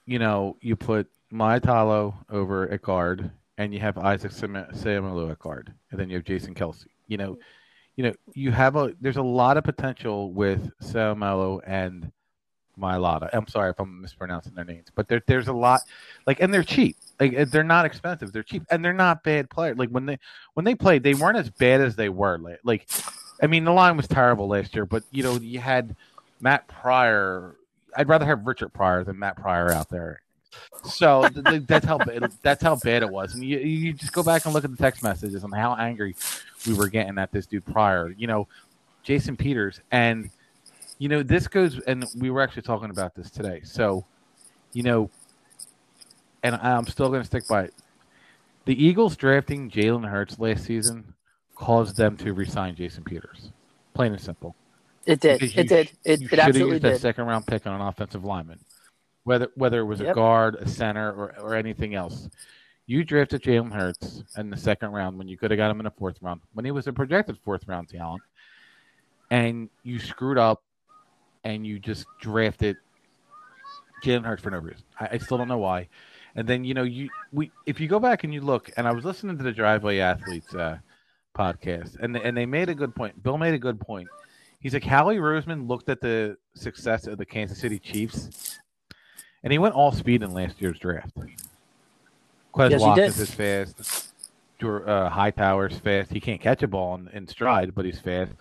you 0.05 0.19
know, 0.19 0.57
you 0.59 0.75
put 0.75 1.07
Maitalo 1.33 2.13
over 2.29 2.69
at 2.69 2.81
guard, 2.81 3.31
and 3.57 3.73
you 3.73 3.79
have 3.79 3.97
Isaac 3.97 4.33
Seumalo 4.33 5.31
at 5.31 5.39
guard, 5.39 5.73
and 5.91 5.99
then 5.99 6.09
you 6.09 6.17
have 6.17 6.25
Jason 6.25 6.53
Kelce. 6.53 6.85
You 7.07 7.15
know, 7.15 7.37
you 7.95 8.03
know, 8.03 8.13
you 8.33 8.51
have 8.51 8.75
a 8.75 8.93
there's 8.99 9.15
a 9.15 9.23
lot 9.23 9.55
of 9.55 9.63
potential 9.63 10.33
with 10.33 10.69
Seumalo 10.81 11.61
and 11.65 12.11
Mailata. 12.77 13.29
I'm 13.31 13.47
sorry 13.47 13.69
if 13.69 13.79
I'm 13.79 14.01
mispronouncing 14.01 14.55
their 14.55 14.65
names, 14.65 14.87
but 14.93 15.07
there, 15.07 15.21
there's 15.25 15.47
a 15.47 15.53
lot 15.53 15.79
like 16.27 16.41
and 16.41 16.53
they're 16.53 16.63
cheap. 16.63 16.97
Like 17.17 17.49
they're 17.49 17.63
not 17.63 17.85
expensive. 17.85 18.33
They're 18.33 18.43
cheap 18.43 18.63
and 18.69 18.83
they're 18.83 18.91
not 18.91 19.23
bad 19.23 19.49
players. 19.49 19.77
Like 19.77 19.89
when 19.89 20.05
they 20.05 20.19
when 20.53 20.65
they 20.65 20.75
played, 20.75 21.01
they 21.01 21.13
weren't 21.13 21.37
as 21.37 21.49
bad 21.49 21.79
as 21.79 21.95
they 21.95 22.09
were. 22.09 22.37
Like, 22.37 22.59
like 22.65 22.89
I 23.43 23.47
mean, 23.47 23.65
the 23.65 23.73
line 23.73 23.97
was 23.97 24.07
terrible 24.07 24.47
last 24.47 24.73
year, 24.73 24.85
but 24.85 25.03
you 25.11 25.21
know, 25.21 25.35
you 25.35 25.59
had 25.59 25.97
Matt 26.39 26.65
Pryor. 26.69 27.55
I'd 27.95 28.07
rather 28.07 28.25
have 28.25 28.47
Richard 28.47 28.69
Pryor 28.69 29.03
than 29.03 29.19
Matt 29.19 29.35
Pryor 29.35 29.69
out 29.69 29.89
there. 29.89 30.21
So 30.85 31.27
that's 31.67 31.85
how 31.85 31.99
that's 32.41 32.63
how 32.63 32.77
bad 32.77 33.03
it 33.03 33.09
was. 33.09 33.33
And 33.33 33.43
you 33.43 33.59
you 33.59 33.91
just 33.91 34.13
go 34.13 34.23
back 34.23 34.45
and 34.45 34.53
look 34.53 34.63
at 34.63 34.71
the 34.71 34.77
text 34.77 35.03
messages 35.03 35.43
and 35.43 35.53
how 35.53 35.75
angry 35.75 36.15
we 36.65 36.73
were 36.73 36.87
getting 36.87 37.17
at 37.17 37.33
this 37.33 37.45
dude 37.45 37.65
prior. 37.65 38.15
You 38.17 38.27
know, 38.27 38.47
Jason 39.03 39.35
Peters, 39.35 39.81
and 39.91 40.29
you 40.97 41.09
know 41.09 41.21
this 41.21 41.47
goes, 41.49 41.79
and 41.79 42.05
we 42.17 42.29
were 42.29 42.41
actually 42.41 42.61
talking 42.61 42.91
about 42.91 43.13
this 43.13 43.29
today. 43.29 43.59
So, 43.65 44.05
you 44.71 44.83
know, 44.83 45.09
and 46.43 46.55
I'm 46.55 46.87
still 46.87 47.09
going 47.09 47.21
to 47.21 47.27
stick 47.27 47.45
by 47.47 47.63
it. 47.63 47.73
The 48.63 48.81
Eagles 48.81 49.17
drafting 49.17 49.69
Jalen 49.69 50.09
Hurts 50.09 50.39
last 50.39 50.63
season 50.63 51.13
caused 51.55 51.97
them 51.97 52.17
to 52.17 52.33
resign 52.33 52.75
Jason 52.75 53.03
Peters. 53.03 53.51
Plain 53.93 54.13
and 54.13 54.21
simple. 54.21 54.55
It 55.05 55.19
did. 55.19 55.41
You, 55.41 55.49
it 55.55 55.67
did. 55.67 55.91
It, 56.03 56.21
it 56.21 56.39
absolutely 56.39 56.75
used 56.75 56.83
did. 56.83 56.93
That 56.93 57.01
second 57.01 57.25
round 57.25 57.45
pick 57.45 57.67
on 57.67 57.79
an 57.79 57.81
offensive 57.81 58.23
lineman 58.23 58.59
whether 59.23 59.49
whether 59.55 59.79
it 59.79 59.85
was 59.85 59.99
yep. 59.99 60.11
a 60.11 60.15
guard, 60.15 60.55
a 60.55 60.67
center, 60.67 61.11
or, 61.11 61.35
or 61.39 61.55
anything 61.55 61.95
else. 61.95 62.29
You 62.85 63.03
drafted 63.05 63.41
Jalen 63.41 63.71
Hurts 63.71 64.23
in 64.37 64.49
the 64.49 64.57
second 64.57 64.91
round 64.91 65.17
when 65.17 65.27
you 65.29 65.37
could 65.37 65.51
have 65.51 65.57
got 65.57 65.71
him 65.71 65.79
in 65.79 65.85
the 65.85 65.91
fourth 65.91 66.17
round 66.21 66.41
when 66.53 66.65
he 66.65 66.71
was 66.71 66.87
a 66.87 66.93
projected 66.93 67.37
fourth 67.43 67.67
round 67.67 67.89
talent, 67.89 68.21
and 69.31 69.69
you 69.83 69.99
screwed 69.99 70.37
up, 70.37 70.61
and 71.43 71.65
you 71.65 71.79
just 71.79 72.05
drafted 72.19 72.77
Jalen 74.03 74.25
Hurts 74.25 74.43
for 74.43 74.51
no 74.51 74.57
reason. 74.57 74.83
I, 74.99 75.09
I 75.13 75.17
still 75.17 75.37
don't 75.37 75.47
know 75.47 75.59
why. 75.59 75.87
And 76.35 76.47
then 76.47 76.63
you 76.63 76.73
know 76.73 76.83
you 76.83 77.09
we 77.31 77.51
if 77.65 77.79
you 77.79 77.87
go 77.87 77.99
back 77.99 78.23
and 78.23 78.33
you 78.33 78.41
look, 78.41 78.71
and 78.75 78.87
I 78.87 78.91
was 78.91 79.05
listening 79.05 79.37
to 79.37 79.43
the 79.43 79.51
Driveway 79.51 79.99
Athletes 79.99 80.53
uh, 80.53 80.79
podcast, 81.33 81.97
and 81.99 82.15
and 82.15 82.35
they 82.35 82.45
made 82.45 82.69
a 82.69 82.75
good 82.75 82.95
point. 82.95 83.21
Bill 83.21 83.37
made 83.37 83.53
a 83.53 83.59
good 83.59 83.79
point. 83.79 84.07
He's 84.59 84.73
like 84.73 84.83
Howie 84.83 85.17
Roseman 85.17 85.67
looked 85.67 85.89
at 85.89 85.99
the 85.99 86.37
success 86.55 87.05
of 87.07 87.17
the 87.17 87.25
Kansas 87.25 87.59
City 87.59 87.79
Chiefs 87.79 88.59
and 89.43 89.51
he 89.51 89.59
went 89.59 89.75
all 89.75 89.91
speed 89.91 90.23
in 90.23 90.33
last 90.33 90.61
year's 90.61 90.79
draft. 90.79 91.15
Quez 92.53 92.71
yes, 92.71 92.81
Watkins 92.81 93.19
is 93.19 93.31
fast. 93.31 94.09
Uh, 94.61 95.09
Hightower's 95.09 95.77
fast. 95.77 96.11
He 96.11 96.21
can't 96.21 96.39
catch 96.39 96.63
a 96.63 96.67
ball 96.67 96.95
in, 96.95 97.09
in 97.09 97.27
stride, 97.27 97.75
but 97.75 97.83
he's 97.83 97.99
fast. 97.99 98.31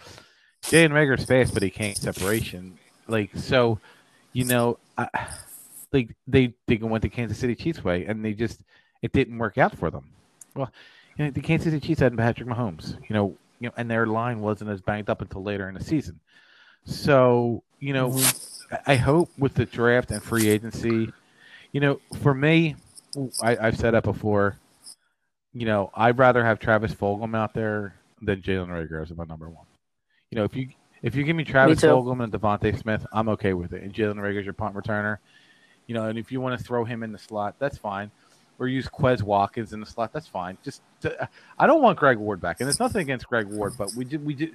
Jalen 0.62 0.92
Reagor's 0.92 1.24
fast, 1.24 1.52
but 1.52 1.64
he 1.64 1.70
can't 1.70 1.96
separation. 1.96 2.78
Like 3.08 3.30
so, 3.34 3.80
you 4.32 4.44
know, 4.44 4.78
I, 4.96 5.08
like 5.92 6.14
they 6.28 6.54
they 6.68 6.76
went 6.76 7.02
the 7.02 7.08
Kansas 7.08 7.38
City 7.38 7.56
Chiefs 7.56 7.82
way, 7.82 8.04
and 8.04 8.24
they 8.24 8.34
just 8.34 8.60
it 9.02 9.12
didn't 9.12 9.38
work 9.38 9.58
out 9.58 9.76
for 9.76 9.90
them. 9.90 10.04
Well, 10.54 10.70
you 11.16 11.24
know, 11.24 11.30
the 11.30 11.40
Kansas 11.40 11.72
City 11.72 11.86
Chiefs 11.86 12.00
had 12.00 12.16
Patrick 12.16 12.48
Mahomes, 12.48 12.96
you 13.08 13.14
know, 13.14 13.36
you 13.60 13.68
know, 13.68 13.74
and 13.76 13.90
their 13.90 14.06
line 14.06 14.40
wasn't 14.40 14.70
as 14.70 14.80
banged 14.80 15.08
up 15.08 15.20
until 15.20 15.42
later 15.42 15.68
in 15.68 15.74
the 15.74 15.84
season. 15.84 16.18
So, 16.84 17.62
you 17.78 17.92
know. 17.92 18.18
I 18.86 18.96
hope 18.96 19.30
with 19.38 19.54
the 19.54 19.66
draft 19.66 20.10
and 20.10 20.22
free 20.22 20.48
agency, 20.48 21.12
you 21.72 21.80
know, 21.80 22.00
for 22.22 22.34
me, 22.34 22.76
I, 23.42 23.54
have 23.56 23.76
said 23.76 23.92
that 23.92 24.04
before. 24.04 24.56
You 25.52 25.66
know, 25.66 25.90
I'd 25.94 26.18
rather 26.18 26.44
have 26.44 26.58
Travis 26.58 26.94
Fulgham 26.94 27.36
out 27.36 27.52
there 27.52 27.94
than 28.22 28.40
Jalen 28.40 28.68
Reagor 28.68 29.02
as 29.02 29.14
my 29.14 29.24
number 29.24 29.48
one. 29.48 29.66
You 30.30 30.36
know, 30.36 30.44
if 30.44 30.56
you 30.56 30.68
if 31.02 31.14
you 31.14 31.24
give 31.24 31.36
me 31.36 31.44
Travis 31.44 31.82
me 31.82 31.88
Fulgham 31.88 32.24
and 32.24 32.32
DeVonta 32.32 32.78
Smith, 32.78 33.04
I'm 33.12 33.28
okay 33.30 33.52
with 33.52 33.74
it. 33.74 33.82
And 33.82 33.92
Jalen 33.92 34.16
Reagor 34.16 34.40
is 34.40 34.44
your 34.46 34.54
punt 34.54 34.74
returner. 34.74 35.18
You 35.86 35.94
know, 35.94 36.04
and 36.04 36.18
if 36.18 36.32
you 36.32 36.40
want 36.40 36.58
to 36.58 36.64
throw 36.64 36.84
him 36.84 37.02
in 37.02 37.12
the 37.12 37.18
slot, 37.18 37.56
that's 37.58 37.76
fine. 37.76 38.10
Or 38.58 38.68
use 38.68 38.86
Quez 38.86 39.22
Watkins 39.22 39.72
in 39.72 39.80
the 39.80 39.86
slot, 39.86 40.12
that's 40.12 40.28
fine. 40.28 40.56
Just 40.62 40.82
to, 41.00 41.28
I 41.58 41.66
don't 41.66 41.82
want 41.82 41.98
Greg 41.98 42.18
Ward 42.18 42.40
back, 42.40 42.60
and 42.60 42.68
it's 42.68 42.78
nothing 42.78 43.00
against 43.00 43.26
Greg 43.26 43.46
Ward, 43.46 43.72
but 43.76 43.88
we 43.96 44.04
did 44.04 44.24
we 44.24 44.34
did 44.34 44.54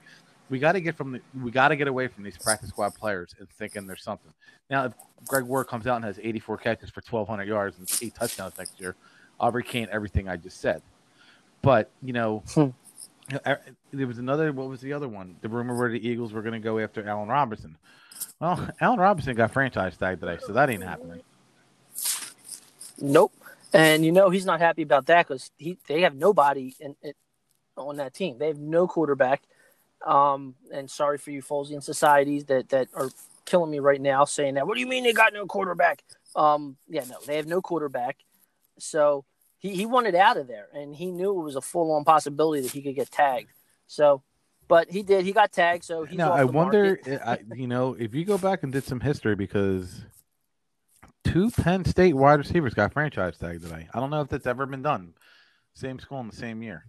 we 0.50 0.60
got 0.60 0.74
to 0.74 0.82
get 0.82 0.96
from 0.96 1.12
the 1.14 1.22
we 1.42 1.52
got 1.52 1.70
to 1.70 1.76
get 1.76 1.88
away 1.88 2.08
from 2.08 2.24
these 2.24 2.38
practice 2.38 2.70
squad 2.70 2.96
players 2.96 3.36
and 3.40 3.50
thinking 3.50 3.86
there's 3.86 4.04
something. 4.04 4.32
Now, 4.70 4.86
if 4.86 4.94
Greg 5.28 5.44
Ward 5.44 5.68
comes 5.68 5.88
out 5.88 5.98
and 5.98 6.06
has 6.06 6.20
84 6.20 6.58
catches 6.58 6.90
for 6.90 7.02
1,200 7.02 7.48
yards 7.48 7.78
and 7.78 7.90
eight 8.02 8.16
touchdowns 8.16 8.54
next 8.58 8.80
year, 8.80 8.96
I'll 9.40 9.52
recant 9.52 9.90
everything 9.92 10.30
I 10.30 10.38
just 10.38 10.62
said. 10.62 10.82
But 11.62 11.90
you 12.02 12.14
know, 12.14 12.44
hmm. 12.54 12.68
there 13.92 14.08
was 14.08 14.20
another. 14.20 14.52
What 14.54 14.70
was 14.70 14.82
the 14.82 14.94
other 14.94 15.08
one? 15.08 15.36
The 15.42 15.50
rumor 15.50 15.78
where 15.78 15.90
the 15.90 16.08
Eagles 16.08 16.34
were 16.34 16.42
going 16.42 16.54
to 16.54 16.60
go 16.60 16.80
after 16.80 17.08
Allen 17.08 17.30
Robinson. 17.30 17.78
Well, 18.40 18.70
Allen 18.80 19.00
Robinson 19.00 19.36
got 19.36 19.52
franchise 19.52 19.98
tag 19.98 20.20
today, 20.20 20.38
so 20.46 20.54
that 20.54 20.70
ain't 20.70 20.84
happening. 20.84 21.22
Nope. 23.00 23.34
And 23.74 24.06
you 24.06 24.12
know 24.12 24.30
he's 24.30 24.46
not 24.46 24.60
happy 24.60 24.82
about 24.82 25.08
that 25.08 25.28
because 25.28 25.52
he 25.58 25.78
they 25.88 26.02
have 26.02 26.16
nobody 26.16 26.76
in, 26.80 26.96
in, 27.02 27.14
on 27.76 27.98
that 27.98 28.14
team. 28.14 28.38
They 28.38 28.48
have 28.48 28.60
no 28.60 28.88
quarterback. 28.88 29.44
Um, 30.06 30.56
and 30.72 30.90
sorry 30.90 31.18
for 31.18 31.32
you 31.32 31.42
Folesian 31.42 31.84
societies 31.84 32.46
that 32.46 32.70
that 32.70 32.88
are 32.94 33.10
killing 33.46 33.72
me 33.72 33.80
right 33.80 34.02
now 34.02 34.26
saying 34.26 34.56
that. 34.56 34.68
What 34.68 34.76
do 34.76 34.82
you 34.82 34.88
mean 34.88 35.04
they 35.04 35.14
got 35.14 35.34
no 35.34 35.46
quarterback? 35.46 36.04
Um, 36.36 36.78
yeah, 36.88 37.04
no, 37.10 37.18
they 37.26 37.38
have 37.38 37.48
no 37.48 37.62
quarterback. 37.62 38.18
So 38.78 39.26
he, 39.58 39.76
he 39.76 39.86
wanted 39.86 40.16
out 40.16 40.38
of 40.38 40.48
there 40.48 40.68
and 40.74 40.96
he 40.96 41.12
knew 41.12 41.40
it 41.40 41.44
was 41.44 41.56
a 41.56 41.62
full 41.62 41.92
on 41.94 42.04
possibility 42.04 42.62
that 42.62 42.72
he 42.72 42.82
could 42.82 42.96
get 42.96 43.12
tagged. 43.12 43.50
So 43.88 44.22
but 44.68 44.92
he 44.92 45.02
did. 45.02 45.26
He 45.26 45.32
got 45.32 45.52
tagged, 45.52 45.84
so 45.84 46.04
he's. 46.04 46.18
Now 46.18 46.34
I 46.34 46.44
wonder, 46.44 47.00
I, 47.26 47.40
you 47.56 47.68
know, 47.68 47.96
if 47.98 48.14
you 48.14 48.26
go 48.26 48.38
back 48.38 48.64
and 48.64 48.72
did 48.72 48.84
some 48.84 49.00
history 49.00 49.36
because 49.36 50.02
two 51.28 51.52
Penn 51.52 51.86
State 51.86 52.16
wide 52.16 52.40
receivers 52.40 52.74
got 52.74 52.94
franchise 52.94 53.38
tagged 53.38 53.64
today. 53.64 53.88
I 53.94 54.00
don't 54.00 54.10
know 54.10 54.22
if 54.22 54.30
that's 54.30 54.48
ever 54.48 54.66
been 54.66 54.82
done. 54.82 55.14
Same 55.74 56.00
school 56.00 56.20
in 56.22 56.28
the 56.28 56.36
same 56.36 56.62
year. 56.62 56.86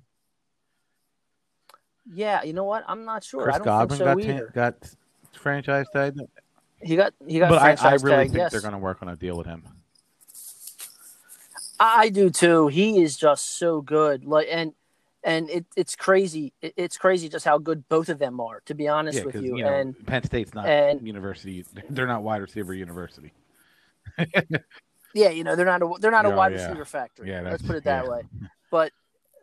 Yeah, 2.13 2.43
you 2.43 2.53
know 2.53 2.65
what? 2.65 2.85
I'm 2.89 3.05
not 3.05 3.23
sure. 3.23 3.43
Chris 3.43 3.59
Godwin 3.59 3.99
so 3.99 4.15
got, 4.15 4.55
got 4.55 4.95
franchise 5.33 5.87
tagged. 5.93 6.21
He 6.81 6.97
got 6.97 7.13
he 7.27 7.39
got. 7.39 7.51
But 7.51 7.83
I, 7.83 7.91
I, 7.91 7.95
really 7.95 8.25
think 8.25 8.37
yes. 8.37 8.53
they're 8.53 8.61
going 8.61 8.73
to 8.73 8.79
work 8.79 9.03
on 9.03 9.09
a 9.09 9.17
deal 9.17 9.37
with 9.37 9.47
him. 9.47 9.65
I 11.81 12.09
do 12.09 12.31
too. 12.31 12.69
He 12.69 13.03
is 13.03 13.17
just 13.17 13.59
so 13.59 13.81
good. 13.81 14.25
Like 14.25 14.49
and 14.51 14.73
and 15.23 15.51
it, 15.51 15.67
it's 15.77 15.97
crazy. 15.97 16.53
It, 16.63 16.75
it's 16.77 16.97
crazy 16.97 17.29
just 17.29 17.45
how 17.45 17.59
good 17.59 17.89
both 17.89 18.09
of 18.09 18.19
them 18.19 18.41
are. 18.41 18.63
To 18.67 18.75
be 18.75 18.89
honest 18.89 19.19
yeah, 19.19 19.25
with 19.25 19.35
you, 19.37 19.57
you 19.57 19.65
know, 19.65 19.75
and 19.75 20.07
Penn 20.07 20.23
State's 20.25 20.55
not 20.55 20.67
and, 20.67 21.07
university. 21.07 21.65
They're 21.91 22.07
not 22.07 22.23
wide 22.23 22.41
receiver 22.41 22.73
university. 22.75 23.33
yeah, 25.15 25.31
you 25.31 25.45
know 25.45 25.57
they're 25.57 25.67
not 25.67 25.83
a 25.83 25.91
they're 26.01 26.11
not 26.11 26.27
a 26.27 26.33
oh, 26.33 26.37
wide 26.37 26.53
yeah. 26.53 26.67
receiver 26.67 26.85
factory. 26.85 27.31
Yeah, 27.31 27.43
let's 27.43 27.63
put 27.63 27.77
it 27.77 27.85
that 27.85 28.05
yeah. 28.05 28.11
way. 28.11 28.23
But 28.71 28.93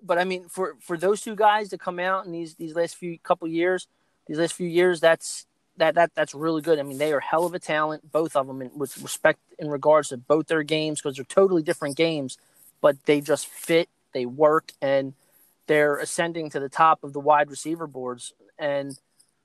but 0.04 0.18
I 0.18 0.24
mean, 0.24 0.48
for 0.48 0.76
for 0.80 0.98
those 0.98 1.22
two 1.22 1.36
guys 1.36 1.70
to 1.70 1.78
come 1.78 2.00
out 2.00 2.26
in 2.26 2.32
these 2.32 2.56
these 2.56 2.76
last 2.76 2.96
few 2.96 3.18
couple 3.20 3.48
years, 3.48 3.88
these 4.28 4.38
last 4.38 4.54
few 4.54 4.68
years, 4.68 5.00
that's 5.00 5.46
that 5.78 5.96
that 5.96 6.12
that's 6.16 6.34
really 6.34 6.62
good. 6.62 6.80
I 6.80 6.84
mean, 6.84 6.98
they 6.98 7.12
are 7.14 7.20
hell 7.20 7.46
of 7.46 7.54
a 7.54 7.60
talent, 7.60 8.12
both 8.12 8.36
of 8.36 8.48
them, 8.48 8.62
in, 8.62 8.72
with 8.76 9.02
respect 9.02 9.40
in 9.58 9.70
regards 9.70 10.10
to 10.10 10.18
both 10.18 10.48
their 10.48 10.64
games 10.64 11.02
because 11.02 11.18
they're 11.18 11.26
totally 11.26 11.64
different 11.64 11.98
games, 11.98 12.38
but 12.82 12.98
they 13.06 13.22
just 13.22 13.48
fit, 13.48 13.90
they 14.14 14.26
work, 14.26 14.72
and 14.82 15.14
they're 15.68 15.98
ascending 15.98 16.50
to 16.52 16.60
the 16.60 16.70
top 16.70 17.04
of 17.04 17.14
the 17.14 17.20
wide 17.20 17.50
receiver 17.50 17.88
boards, 17.88 18.34
and 18.58 19.00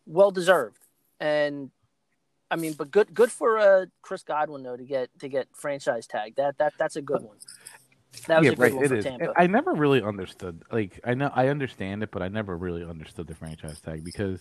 well 0.06 0.30
deserved. 0.30 0.78
And 1.18 1.70
I 2.50 2.56
mean, 2.56 2.72
but 2.72 2.90
good 2.90 3.14
good 3.14 3.30
for 3.30 3.58
uh, 3.58 3.86
Chris 4.02 4.22
Godwin 4.22 4.62
though 4.62 4.76
to 4.76 4.84
get 4.84 5.10
to 5.20 5.28
get 5.28 5.48
franchise 5.54 6.06
tag. 6.06 6.34
That 6.36 6.58
that 6.58 6.74
that's 6.78 6.96
a 6.96 7.02
good 7.02 7.22
one. 7.22 7.36
That 8.26 8.40
was 8.40 8.46
yeah, 8.46 8.52
a 8.52 8.54
good 8.56 8.62
right, 8.62 8.74
one 8.74 8.88
for 8.88 9.02
Tampa. 9.02 9.32
I 9.36 9.46
never 9.46 9.72
really 9.72 10.02
understood. 10.02 10.62
Like 10.72 11.00
I 11.04 11.14
know 11.14 11.30
I 11.34 11.48
understand 11.48 12.02
it, 12.02 12.10
but 12.10 12.22
I 12.22 12.28
never 12.28 12.56
really 12.56 12.84
understood 12.84 13.28
the 13.28 13.34
franchise 13.34 13.80
tag 13.80 14.04
because 14.04 14.40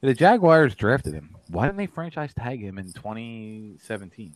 the 0.00 0.14
Jaguars 0.14 0.74
drafted 0.74 1.14
him. 1.14 1.36
Why 1.48 1.66
didn't 1.66 1.78
they 1.78 1.86
franchise 1.86 2.34
tag 2.34 2.60
him 2.60 2.78
in 2.78 2.92
2017? 2.92 4.34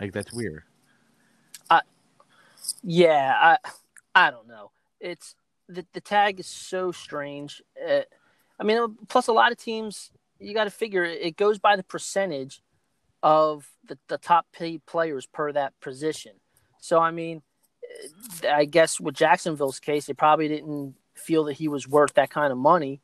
Like 0.00 0.12
that's 0.12 0.32
weird. 0.32 0.64
Uh, 1.70 1.80
yeah, 2.82 3.34
I 3.40 3.70
I 4.14 4.30
don't 4.30 4.48
know. 4.48 4.70
It's 5.00 5.34
the 5.68 5.86
the 5.92 6.00
tag 6.00 6.40
is 6.40 6.46
so 6.46 6.92
strange. 6.92 7.62
Uh, 7.82 8.02
I 8.60 8.64
mean, 8.64 8.96
plus 9.08 9.28
a 9.28 9.32
lot 9.32 9.52
of 9.52 9.58
teams, 9.58 10.10
you 10.38 10.54
got 10.54 10.64
to 10.64 10.70
figure 10.70 11.04
it 11.04 11.36
goes 11.36 11.58
by 11.58 11.76
the 11.76 11.82
percentage 11.82 12.62
of 13.22 13.68
the, 13.86 13.98
the 14.08 14.18
top 14.18 14.46
paid 14.52 14.84
players 14.86 15.26
per 15.26 15.52
that 15.52 15.78
position. 15.80 16.32
So 16.80 17.00
I 17.00 17.10
mean, 17.10 17.42
eh, 18.44 18.52
I 18.52 18.64
guess 18.64 19.00
with 19.00 19.14
Jacksonville's 19.14 19.80
case, 19.80 20.06
they 20.06 20.12
probably 20.14 20.48
didn't 20.48 20.94
feel 21.14 21.44
that 21.44 21.54
he 21.54 21.68
was 21.68 21.88
worth 21.88 22.14
that 22.14 22.30
kind 22.30 22.52
of 22.52 22.58
money. 22.58 23.00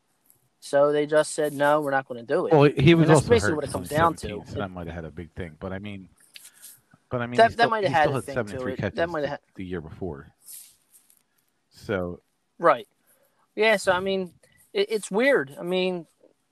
So 0.60 0.92
they 0.92 1.04
just 1.04 1.34
said, 1.34 1.52
no, 1.52 1.82
we're 1.82 1.90
not 1.90 2.08
going 2.08 2.24
to 2.24 2.26
do 2.26 2.46
it. 2.46 2.54
Well, 2.54 2.70
he 2.74 2.94
was 2.94 3.10
also 3.10 3.28
basically 3.28 3.54
what 3.54 3.64
it 3.64 3.70
comes 3.70 3.90
down 3.90 4.14
to. 4.16 4.42
So 4.46 4.58
that 4.60 4.70
might 4.70 4.86
have 4.86 4.94
had 4.94 5.04
a 5.04 5.10
big 5.10 5.30
thing, 5.32 5.56
but 5.60 5.74
I 5.74 5.78
mean, 5.78 6.08
but 7.10 7.20
I 7.20 7.26
mean, 7.26 7.36
that, 7.36 7.56
that 7.58 7.68
might 7.68 7.84
have 7.84 7.92
had 7.92 8.10
a 8.10 8.22
thing 8.22 8.44
to 8.46 8.66
it. 8.68 8.94
That 8.94 9.08
might 9.10 9.20
have 9.20 9.30
had 9.30 9.40
the 9.56 9.64
year 9.64 9.80
before. 9.80 10.32
So 11.70 12.20
right, 12.58 12.88
yeah. 13.54 13.76
So 13.76 13.92
I 13.92 14.00
mean, 14.00 14.32
it, 14.72 14.90
it's 14.90 15.10
weird. 15.10 15.54
I 15.58 15.62
mean, 15.62 16.06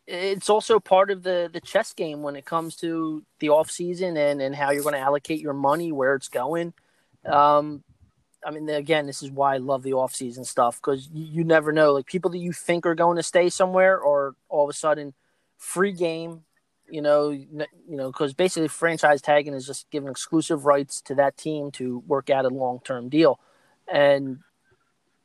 it's 0.06 0.50
also 0.50 0.80
part 0.80 1.10
of 1.10 1.22
the 1.22 1.48
the 1.52 1.60
chess 1.60 1.92
game 1.92 2.22
when 2.22 2.36
it 2.36 2.44
comes 2.44 2.76
to 2.76 3.24
the 3.38 3.50
off 3.50 3.70
season 3.70 4.16
and 4.16 4.42
and 4.42 4.54
how 4.54 4.70
you're 4.70 4.82
going 4.82 4.94
to 4.94 5.00
allocate 5.00 5.40
your 5.40 5.54
money, 5.54 5.92
where 5.92 6.14
it's 6.14 6.28
going. 6.28 6.74
Um, 7.24 7.84
I 8.44 8.50
mean, 8.50 8.68
again, 8.68 9.06
this 9.06 9.22
is 9.22 9.30
why 9.30 9.54
I 9.54 9.58
love 9.58 9.82
the 9.82 9.92
off-season 9.92 10.44
stuff 10.44 10.76
because 10.76 11.08
you, 11.12 11.26
you, 11.26 11.44
never 11.44 11.72
know. 11.72 11.92
Like 11.92 12.06
people 12.06 12.30
that 12.32 12.38
you 12.38 12.52
think 12.52 12.84
are 12.86 12.94
going 12.94 13.16
to 13.16 13.22
stay 13.22 13.48
somewhere, 13.48 13.98
or 13.98 14.34
all 14.48 14.64
of 14.64 14.70
a 14.70 14.76
sudden, 14.76 15.14
free 15.56 15.92
game. 15.92 16.42
You 16.90 17.00
know, 17.00 17.30
you 17.30 17.66
know, 17.86 18.08
because 18.08 18.34
basically 18.34 18.68
franchise 18.68 19.22
tagging 19.22 19.54
is 19.54 19.66
just 19.66 19.88
giving 19.90 20.10
exclusive 20.10 20.66
rights 20.66 21.00
to 21.02 21.14
that 21.14 21.38
team 21.38 21.70
to 21.72 22.02
work 22.06 22.28
out 22.28 22.44
a 22.44 22.48
long-term 22.48 23.08
deal. 23.08 23.40
And 23.90 24.40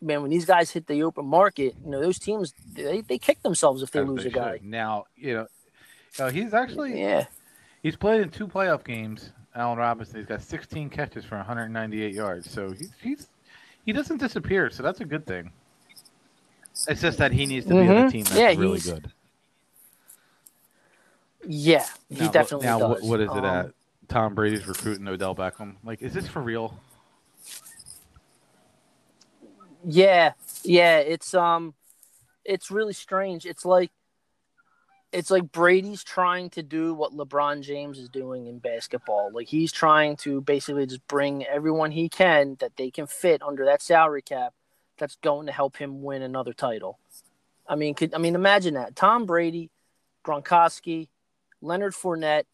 man, 0.01 0.21
when 0.21 0.31
these 0.31 0.45
guys 0.45 0.71
hit 0.71 0.87
the 0.87 1.03
open 1.03 1.25
market, 1.25 1.75
you 1.83 1.91
know, 1.91 2.01
those 2.01 2.19
teams 2.19 2.53
they, 2.73 3.01
they 3.01 3.17
kick 3.17 3.41
themselves 3.41 3.81
if 3.81 3.91
they 3.91 4.01
lose 4.01 4.23
they 4.23 4.29
a 4.29 4.33
guy. 4.33 4.59
Now, 4.61 5.05
you 5.15 5.33
know, 5.33 5.47
uh, 6.19 6.29
he's 6.29 6.53
actually 6.53 6.99
yeah. 6.99 7.25
He's 7.83 7.95
played 7.95 8.21
in 8.21 8.29
two 8.29 8.47
playoff 8.47 8.83
games 8.83 9.31
Allen 9.57 9.77
Robinson. 9.77 10.17
He's 10.17 10.25
got 10.27 10.41
16 10.41 10.89
catches 10.89 11.25
for 11.25 11.37
198 11.37 12.13
yards. 12.13 12.49
So 12.49 12.71
he's, 12.71 12.91
he's 13.01 13.27
he 13.85 13.91
doesn't 13.91 14.17
disappear. 14.17 14.69
So 14.69 14.83
that's 14.83 15.01
a 15.01 15.05
good 15.05 15.25
thing. 15.25 15.51
It's 16.87 17.01
just 17.01 17.17
that 17.17 17.31
he 17.31 17.45
needs 17.45 17.65
to 17.65 17.73
be 17.73 17.79
mm-hmm. 17.79 17.89
on 17.91 17.97
a 17.97 17.99
mm-hmm. 18.01 18.09
team 18.09 18.23
that's 18.23 18.35
yeah, 18.35 18.47
really 18.49 18.79
good. 18.79 19.11
Yeah, 21.49 21.85
he 22.09 22.25
now, 22.25 22.31
definitely 22.31 22.67
now, 22.67 22.79
does. 22.79 23.03
what 23.03 23.19
is 23.21 23.31
it 23.31 23.37
um, 23.37 23.45
at? 23.45 23.71
Tom 24.09 24.35
Brady's 24.35 24.67
recruiting 24.67 25.07
Odell 25.07 25.33
Beckham. 25.33 25.75
Like, 25.83 26.01
is 26.01 26.13
this 26.13 26.27
for 26.27 26.41
real? 26.41 26.77
Yeah, 29.85 30.33
yeah. 30.63 30.99
It's 30.99 31.33
um, 31.33 31.73
it's 32.43 32.71
really 32.71 32.93
strange. 32.93 33.45
It's 33.45 33.65
like 33.65 33.91
it's 35.11 35.31
like 35.31 35.51
Brady's 35.51 36.03
trying 36.03 36.49
to 36.51 36.63
do 36.63 36.93
what 36.93 37.13
LeBron 37.13 37.61
James 37.61 37.97
is 37.97 38.09
doing 38.09 38.47
in 38.47 38.59
basketball. 38.59 39.31
Like 39.33 39.47
he's 39.47 39.71
trying 39.71 40.17
to 40.17 40.41
basically 40.41 40.85
just 40.85 41.07
bring 41.07 41.45
everyone 41.45 41.91
he 41.91 42.09
can 42.09 42.57
that 42.59 42.75
they 42.77 42.91
can 42.91 43.07
fit 43.07 43.41
under 43.41 43.65
that 43.65 43.81
salary 43.81 44.21
cap 44.21 44.53
that's 44.97 45.15
going 45.17 45.45
to 45.45 45.51
help 45.51 45.77
him 45.77 46.01
win 46.01 46.21
another 46.21 46.53
title. 46.53 46.99
I 47.67 47.75
mean, 47.75 47.93
could 47.93 48.13
I 48.13 48.17
mean 48.17 48.35
imagine 48.35 48.73
that. 48.73 48.95
Tom 48.95 49.25
Brady, 49.25 49.69
Gronkowski, 50.25 51.07
Leonard 51.61 51.93
Fournette, 51.93 52.45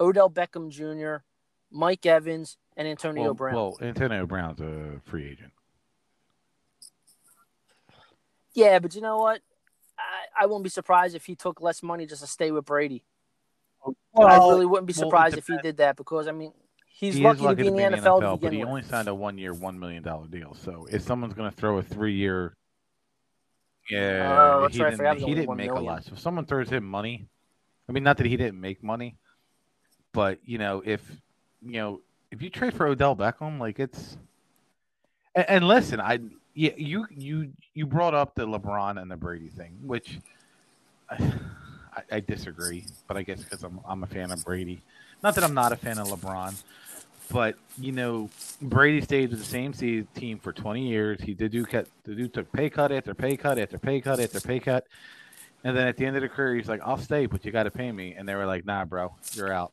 Odell 0.00 0.30
Beckham 0.30 0.70
Jr., 0.70 1.24
Mike 1.70 2.04
Evans, 2.04 2.58
and 2.76 2.86
Antonio 2.86 3.24
well, 3.24 3.34
Brown. 3.34 3.54
Well, 3.54 3.78
Antonio 3.80 4.26
Brown's 4.26 4.60
a 4.60 5.00
free 5.04 5.26
agent. 5.28 5.52
Yeah, 8.54 8.78
but 8.78 8.94
you 8.94 9.00
know 9.00 9.18
what? 9.18 9.40
I, 9.98 10.42
I 10.42 10.46
wouldn't 10.46 10.64
be 10.64 10.70
surprised 10.70 11.14
if 11.14 11.24
he 11.26 11.34
took 11.34 11.60
less 11.60 11.82
money 11.82 12.06
just 12.06 12.22
to 12.22 12.26
stay 12.26 12.50
with 12.50 12.64
Brady. 12.64 13.04
Well, 14.12 14.28
I 14.28 14.36
really 14.36 14.66
wouldn't 14.66 14.86
be 14.86 14.92
surprised 14.92 15.34
well, 15.34 15.38
if 15.40 15.46
he 15.46 15.58
did 15.62 15.78
that 15.78 15.96
because 15.96 16.28
I 16.28 16.32
mean 16.32 16.52
he's 16.86 17.14
he 17.16 17.22
lucky, 17.24 17.42
lucky 17.42 17.64
to 17.64 17.72
be 17.72 17.82
in 17.82 17.92
the 17.92 17.98
NFL, 17.98 18.20
to 18.20 18.36
but 18.36 18.52
he 18.52 18.58
with. 18.60 18.68
only 18.68 18.82
signed 18.82 19.08
a 19.08 19.14
one-year, 19.14 19.54
one 19.54 19.78
million 19.78 20.02
dollar 20.02 20.26
deal. 20.28 20.54
So 20.54 20.86
if 20.90 21.02
someone's 21.02 21.34
going 21.34 21.50
to 21.50 21.56
throw 21.56 21.78
a 21.78 21.82
three-year, 21.82 22.56
yeah, 23.90 24.58
Oh, 24.62 24.68
he 24.70 24.82
right, 24.82 24.92
I 24.92 24.96
forgot 24.96 25.16
it 25.16 25.20
didn't, 25.20 25.28
he 25.28 25.34
didn't 25.34 25.48
one 25.48 25.56
make 25.56 25.70
a 25.70 25.74
million. 25.74 25.92
lot. 25.94 26.04
So 26.04 26.12
if 26.12 26.20
someone 26.20 26.46
throws 26.46 26.68
him 26.68 26.84
money, 26.84 27.26
I 27.88 27.92
mean, 27.92 28.04
not 28.04 28.18
that 28.18 28.26
he 28.26 28.36
didn't 28.36 28.60
make 28.60 28.82
money, 28.82 29.16
but 30.12 30.38
you 30.44 30.58
know, 30.58 30.82
if 30.84 31.00
you 31.60 31.72
know, 31.72 32.00
if 32.30 32.42
you 32.42 32.50
trade 32.50 32.74
for 32.74 32.86
Odell 32.86 33.16
Beckham, 33.16 33.58
like 33.58 33.80
it's, 33.80 34.16
and, 35.34 35.48
and 35.48 35.68
listen, 35.68 36.00
I 36.00 36.20
yeah, 36.54 36.72
you 36.76 37.06
you 37.10 37.52
you 37.74 37.86
brought 37.86 38.14
up 38.14 38.34
the 38.34 38.46
LeBron 38.46 39.00
and 39.00 39.10
the 39.10 39.16
Brady 39.16 39.48
thing, 39.48 39.78
which 39.82 40.18
I, 41.10 42.02
I 42.10 42.20
disagree, 42.20 42.86
but 43.06 43.16
I 43.16 43.22
guess 43.22 43.42
because 43.42 43.62
I'm 43.62 43.80
I'm 43.86 44.02
a 44.02 44.06
fan 44.06 44.30
of 44.30 44.44
Brady. 44.44 44.82
Not 45.22 45.34
that 45.36 45.44
I'm 45.44 45.54
not 45.54 45.72
a 45.72 45.76
fan 45.76 45.98
of 45.98 46.08
LeBron, 46.08 46.54
but 47.30 47.56
you 47.78 47.92
know, 47.92 48.28
Brady 48.60 49.00
stayed 49.00 49.30
with 49.30 49.38
the 49.38 49.44
same 49.44 49.72
team 49.72 50.38
for 50.38 50.52
20 50.52 50.86
years. 50.86 51.20
He 51.20 51.32
did 51.32 51.52
do 51.52 51.64
cut. 51.64 51.86
The 52.04 52.14
dude 52.14 52.34
took 52.34 52.52
pay 52.52 52.68
cut 52.68 52.92
after 52.92 53.14
pay 53.14 53.36
cut 53.36 53.58
after 53.58 53.78
pay 53.78 54.00
cut 54.00 54.20
after 54.20 54.40
pay 54.40 54.60
cut, 54.60 54.86
and 55.64 55.76
then 55.76 55.86
at 55.86 55.96
the 55.96 56.04
end 56.04 56.16
of 56.16 56.22
the 56.22 56.28
career, 56.28 56.56
he's 56.56 56.68
like, 56.68 56.80
"I'll 56.84 56.98
stay, 56.98 57.26
but 57.26 57.44
you 57.44 57.52
got 57.52 57.64
to 57.64 57.70
pay 57.70 57.90
me." 57.90 58.14
And 58.14 58.28
they 58.28 58.34
were 58.34 58.46
like, 58.46 58.66
"Nah, 58.66 58.84
bro, 58.84 59.14
you're 59.32 59.52
out. 59.52 59.72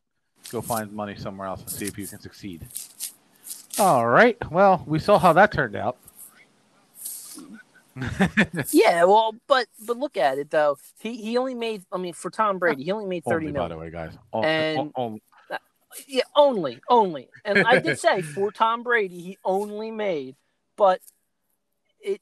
Go 0.52 0.62
find 0.62 0.92
money 0.94 1.16
somewhere 1.16 1.48
else 1.48 1.62
and 1.62 1.70
see 1.70 1.86
if 1.86 1.98
you 1.98 2.08
can 2.08 2.20
succeed." 2.20 2.66
All 3.78 4.08
right. 4.08 4.38
Well, 4.52 4.84
we 4.86 5.00
saw 5.00 5.20
how 5.20 5.34
that 5.34 5.52
turned 5.52 5.76
out. 5.76 5.98
Yeah, 8.72 9.04
well, 9.06 9.36
but 9.48 9.68
but 9.86 9.98
look 9.98 10.18
at 10.18 10.38
it 10.38 10.50
though. 10.52 10.78
He 11.00 11.16
he 11.18 11.38
only 11.38 11.56
made. 11.56 11.84
I 11.92 11.98
mean, 11.98 12.14
for 12.14 12.30
Tom 12.32 12.60
Brady, 12.60 12.84
he 12.84 12.92
only 12.92 13.06
made 13.08 13.24
thirty 13.24 13.48
Only, 13.48 13.60
by 13.60 13.68
the 13.70 13.78
way, 13.78 13.90
guys. 13.92 14.18
And- 14.44 14.92
oh, 14.96 15.18
Yeah, 16.08 16.22
only, 16.36 16.80
only. 16.88 17.30
And 17.44 17.60
I 17.66 17.80
did 17.80 17.98
say 18.00 18.22
for 18.22 18.52
Tom 18.52 18.84
Brady, 18.84 19.20
he 19.22 19.38
only 19.44 19.90
made, 19.92 20.36
but 20.78 21.02
it 22.00 22.22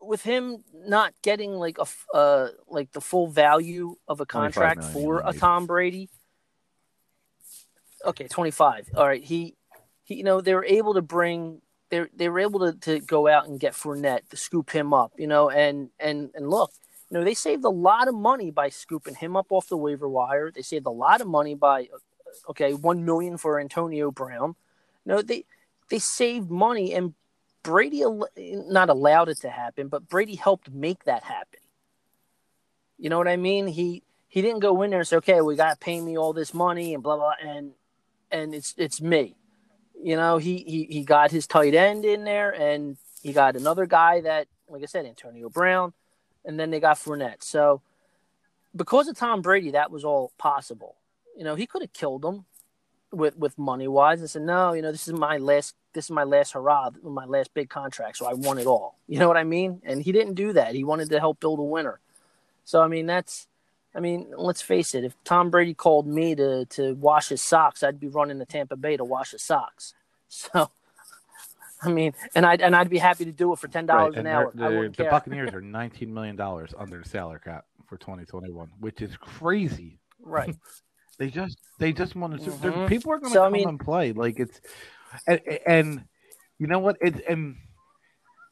with 0.00 0.22
him 0.22 0.64
not 0.74 1.14
getting 1.22 1.52
like 1.52 1.78
a 1.78 1.86
uh 2.16 2.48
like 2.68 2.90
the 2.92 3.00
full 3.00 3.28
value 3.28 3.94
of 4.08 4.20
a 4.20 4.26
contract 4.26 4.82
for 4.92 5.20
a. 5.24 5.32
Tom 5.32 5.66
Brady. 5.66 6.10
Okay, 8.04 8.28
twenty 8.28 8.50
five. 8.50 8.88
All 8.96 9.06
right, 9.06 9.22
he, 9.22 9.54
he, 10.04 10.14
you 10.16 10.24
know, 10.24 10.40
they 10.40 10.54
were 10.54 10.64
able 10.64 10.94
to 10.94 11.02
bring. 11.02 11.60
They 11.90 12.06
they 12.14 12.28
were 12.28 12.40
able 12.40 12.60
to, 12.60 12.72
to 12.72 13.00
go 13.00 13.28
out 13.28 13.46
and 13.48 13.60
get 13.60 13.74
Fournette 13.74 14.28
to 14.30 14.36
scoop 14.36 14.70
him 14.70 14.94
up, 14.94 15.12
you 15.16 15.26
know, 15.26 15.50
and 15.50 15.90
and 15.98 16.30
and 16.34 16.48
look, 16.48 16.72
you 17.10 17.18
know, 17.18 17.24
they 17.24 17.34
saved 17.34 17.64
a 17.64 17.70
lot 17.70 18.08
of 18.08 18.14
money 18.14 18.50
by 18.50 18.68
scooping 18.68 19.16
him 19.16 19.36
up 19.36 19.46
off 19.50 19.68
the 19.68 19.76
waiver 19.76 20.08
wire. 20.08 20.50
They 20.50 20.62
saved 20.62 20.86
a 20.86 20.90
lot 20.90 21.20
of 21.20 21.26
money 21.26 21.54
by 21.54 21.82
uh, 21.82 22.50
okay, 22.50 22.72
one 22.74 23.04
million 23.04 23.36
for 23.36 23.60
Antonio 23.60 24.10
Brown. 24.10 24.54
No, 25.04 25.20
they 25.20 25.44
they 25.88 25.98
saved 25.98 26.50
money, 26.50 26.94
and 26.94 27.14
Brady 27.62 28.04
not 28.38 28.88
allowed 28.88 29.28
it 29.28 29.40
to 29.40 29.50
happen, 29.50 29.88
but 29.88 30.08
Brady 30.08 30.36
helped 30.36 30.70
make 30.70 31.04
that 31.04 31.24
happen. 31.24 31.60
You 32.96 33.10
know 33.10 33.18
what 33.18 33.28
I 33.28 33.36
mean? 33.36 33.66
He 33.66 34.04
he 34.28 34.42
didn't 34.42 34.60
go 34.60 34.82
in 34.82 34.90
there 34.90 35.00
and 35.00 35.08
say, 35.08 35.16
"Okay, 35.16 35.40
we 35.40 35.56
got 35.56 35.70
to 35.72 35.84
pay 35.84 36.00
me 36.00 36.16
all 36.16 36.32
this 36.32 36.54
money 36.54 36.94
and 36.94 37.02
blah 37.02 37.16
blah," 37.16 37.32
and 37.42 37.72
and 38.30 38.54
it's 38.54 38.74
it's 38.76 39.00
me. 39.00 39.34
You 40.02 40.16
know, 40.16 40.38
he 40.38 40.58
he 40.58 40.84
he 40.84 41.04
got 41.04 41.30
his 41.30 41.46
tight 41.46 41.74
end 41.74 42.04
in 42.04 42.24
there, 42.24 42.50
and 42.50 42.96
he 43.22 43.32
got 43.32 43.56
another 43.56 43.86
guy 43.86 44.20
that, 44.22 44.48
like 44.68 44.82
I 44.82 44.86
said, 44.86 45.06
Antonio 45.06 45.48
Brown, 45.48 45.92
and 46.44 46.58
then 46.58 46.70
they 46.70 46.80
got 46.80 46.96
Fournette. 46.96 47.42
So 47.42 47.82
because 48.74 49.08
of 49.08 49.16
Tom 49.16 49.42
Brady, 49.42 49.72
that 49.72 49.90
was 49.90 50.04
all 50.04 50.32
possible. 50.38 50.96
You 51.36 51.44
know, 51.44 51.54
he 51.54 51.66
could 51.66 51.82
have 51.82 51.92
killed 51.92 52.24
him 52.24 52.44
with 53.12 53.36
with 53.36 53.58
money 53.58 53.88
wise 53.88 54.20
and 54.20 54.30
said, 54.30 54.42
no, 54.42 54.72
you 54.72 54.82
know, 54.82 54.92
this 54.92 55.08
is 55.08 55.14
my 55.14 55.38
last 55.38 55.74
this 55.92 56.06
is 56.06 56.10
my 56.10 56.24
last 56.24 56.52
hurrah, 56.52 56.90
my 57.02 57.24
last 57.24 57.52
big 57.54 57.68
contract, 57.68 58.16
so 58.16 58.26
I 58.26 58.34
won 58.34 58.58
it 58.58 58.66
all. 58.66 58.96
You 59.08 59.18
know 59.18 59.28
what 59.28 59.36
I 59.36 59.44
mean? 59.44 59.82
And 59.84 60.02
he 60.02 60.12
didn't 60.12 60.34
do 60.34 60.52
that. 60.52 60.74
He 60.74 60.84
wanted 60.84 61.10
to 61.10 61.18
help 61.18 61.40
build 61.40 61.58
a 61.58 61.62
winner. 61.62 62.00
So 62.64 62.80
I 62.80 62.88
mean, 62.88 63.06
that's 63.06 63.48
I 63.94 64.00
mean, 64.00 64.32
let's 64.36 64.62
face 64.62 64.94
it. 64.94 65.04
If 65.04 65.14
Tom 65.24 65.50
Brady 65.50 65.74
called 65.74 66.06
me 66.06 66.34
to 66.36 66.64
to 66.66 66.94
wash 66.94 67.28
his 67.30 67.42
socks, 67.42 67.82
I'd 67.82 67.98
be 68.00 68.08
running 68.08 68.38
to 68.38 68.44
Tampa 68.46 68.76
Bay 68.76 68.96
to 68.96 69.04
wash 69.04 69.30
his 69.32 69.42
socks. 69.42 69.94
So. 70.28 70.70
I 71.82 71.88
mean, 71.88 72.12
and 72.34 72.44
I'd 72.46 72.60
and 72.60 72.76
I'd 72.76 72.90
be 72.90 72.98
happy 72.98 73.24
to 73.24 73.32
do 73.32 73.52
it 73.54 73.58
for 73.58 73.66
ten 73.66 73.86
dollars 73.86 74.14
Right, 74.14 74.20
an 74.20 74.26
hour. 74.26 74.52
I 74.60 74.68
the 74.88 74.90
care. 74.94 75.10
Buccaneers 75.10 75.52
are 75.54 75.60
19 75.62 76.12
million 76.12 76.36
dollars 76.36 76.72
under 76.78 76.98
the 77.02 77.08
salary 77.08 77.40
cap 77.42 77.64
for 77.88 77.96
2021, 77.96 78.68
which 78.80 79.00
is 79.02 79.16
crazy. 79.16 79.98
Right. 80.22 80.54
They 81.18 81.28
just 81.28 81.58
they 81.78 81.92
just 81.92 82.14
want 82.16 82.42
to. 82.42 82.50
Mhm. 82.50 82.88
People 82.88 83.12
are 83.12 83.18
going 83.18 83.30
to 83.32 83.34
So, 83.34 83.42
I 83.42 83.46
come 83.46 83.52
mean- 83.52 83.68
and 83.68 83.78
play. 83.80 84.12
Like 84.12 84.38
it's, 84.40 84.58
and, 85.26 85.40
and 85.66 86.04
you 86.58 86.66
know 86.66 86.78
what? 86.78 86.96
It's 87.02 87.20
and 87.28 87.56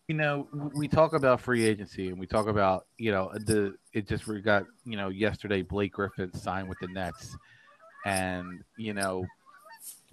you 0.08 0.14
know 0.14 0.48
we 0.74 0.88
talk 0.88 1.12
about 1.12 1.40
free 1.40 1.66
agency 1.66 2.08
and 2.08 2.18
we 2.18 2.26
talk 2.26 2.48
about 2.48 2.86
you 2.96 3.12
know 3.12 3.30
the 3.44 3.74
it 3.92 4.08
just 4.08 4.26
we 4.26 4.40
got 4.40 4.64
you 4.84 4.96
know 4.96 5.08
yesterday 5.08 5.60
Blake 5.60 5.92
Griffin 5.92 6.32
signed 6.32 6.68
with 6.68 6.78
the 6.80 6.88
Nets, 6.88 7.36
and 8.06 8.64
you 8.78 8.94
know 8.94 9.26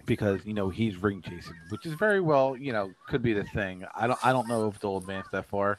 because 0.04 0.44
you 0.44 0.52
know 0.52 0.68
he's 0.68 0.96
ring 0.96 1.22
chasing, 1.22 1.54
which 1.70 1.86
is 1.86 1.94
very 1.94 2.20
well 2.20 2.56
you 2.56 2.72
know 2.72 2.92
could 3.08 3.22
be 3.22 3.32
the 3.32 3.44
thing. 3.44 3.84
I 3.94 4.06
don't 4.06 4.18
I 4.22 4.32
don't 4.32 4.46
know 4.48 4.68
if 4.68 4.78
they'll 4.78 4.98
advance 4.98 5.28
that 5.32 5.46
far. 5.46 5.78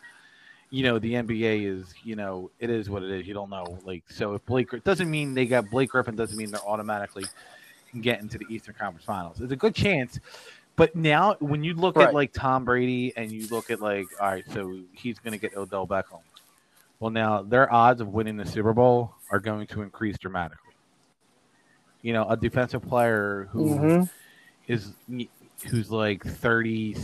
You 0.71 0.83
know 0.83 0.97
the 0.97 1.13
NBA 1.13 1.65
is 1.65 1.93
you 2.03 2.15
know 2.15 2.49
it 2.59 2.71
is 2.71 2.89
what 2.89 3.03
it 3.03 3.11
is. 3.11 3.27
You 3.27 3.35
don't 3.35 3.51
know 3.51 3.77
like 3.85 4.03
so 4.09 4.33
if 4.33 4.43
Blake 4.47 4.73
it 4.73 4.83
doesn't 4.83 5.11
mean 5.11 5.35
they 5.35 5.45
got 5.45 5.69
Blake 5.69 5.91
Griffin 5.91 6.15
doesn't 6.15 6.37
mean 6.37 6.49
they're 6.49 6.67
automatically 6.67 7.25
getting 8.01 8.27
to 8.29 8.39
the 8.39 8.45
Eastern 8.49 8.73
Conference 8.73 9.05
Finals. 9.05 9.41
It's 9.41 9.51
a 9.51 9.55
good 9.55 9.75
chance. 9.75 10.19
But 10.77 10.95
now, 10.95 11.35
when 11.39 11.63
you 11.63 11.73
look 11.73 11.97
Right. 11.97 12.07
at 12.09 12.13
like 12.13 12.31
Tom 12.33 12.63
Brady 12.63 13.11
and 13.17 13.31
you 13.31 13.47
look 13.49 13.69
at 13.71 13.81
like, 13.81 14.11
all 14.21 14.29
right, 14.29 14.45
so 14.53 14.77
he's 14.93 15.19
going 15.19 15.33
to 15.33 15.39
get 15.39 15.57
Odell 15.57 15.87
Beckham. 15.87 16.21
Well, 16.99 17.11
now 17.11 17.41
their 17.41 17.71
odds 17.73 17.99
of 17.99 18.09
winning 18.09 18.37
the 18.37 18.45
Super 18.45 18.73
Bowl 18.73 19.13
are 19.31 19.39
going 19.39 19.67
to 19.67 19.81
increase 19.81 20.17
dramatically. 20.17 20.73
You 22.03 22.13
know, 22.13 22.29
a 22.29 22.37
defensive 22.37 22.83
player 22.83 23.49
who 23.51 23.79
Mhm. 23.79 24.09
is 24.67 24.93
who's 25.69 25.89
like 25.89 26.23
30 26.23 26.95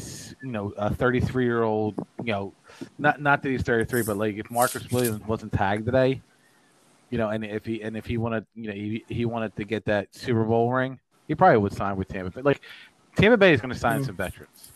you 0.42 0.52
know 0.52 0.74
a 0.78 0.94
33 0.94 1.46
year 1.46 1.64
old 1.64 1.96
you 2.24 2.32
know 2.32 2.54
not 3.00 3.22
not 3.22 3.42
that 3.42 3.50
he's 3.50 3.62
33 3.64 4.04
but 4.04 4.18
like 4.18 4.36
if 4.36 4.50
marcus 4.52 4.90
williams 4.92 5.26
wasn't 5.26 5.52
tagged 5.52 5.86
today 5.86 6.22
you 7.10 7.18
know 7.18 7.30
and 7.30 7.44
if 7.46 7.66
he 7.66 7.82
and 7.82 7.96
if 7.98 8.06
he 8.06 8.18
wanted 8.18 8.46
you 8.54 8.68
know 8.68 8.74
he, 8.74 9.04
he 9.08 9.26
wanted 9.26 9.56
to 9.56 9.64
get 9.64 9.86
that 9.86 10.08
super 10.14 10.44
bowl 10.44 10.72
ring 10.72 11.00
he 11.28 11.36
probably 11.36 11.58
would 11.58 11.74
sign 11.74 11.96
with 11.96 12.08
tampa 12.10 12.32
but 12.32 12.44
like 12.46 12.62
tampa 13.16 13.38
bay 13.38 13.54
is 13.54 13.62
going 13.62 13.74
to 13.74 13.80
sign 13.80 14.02
Mhm. 14.02 14.06
some 14.06 14.16
veterans 14.16 14.72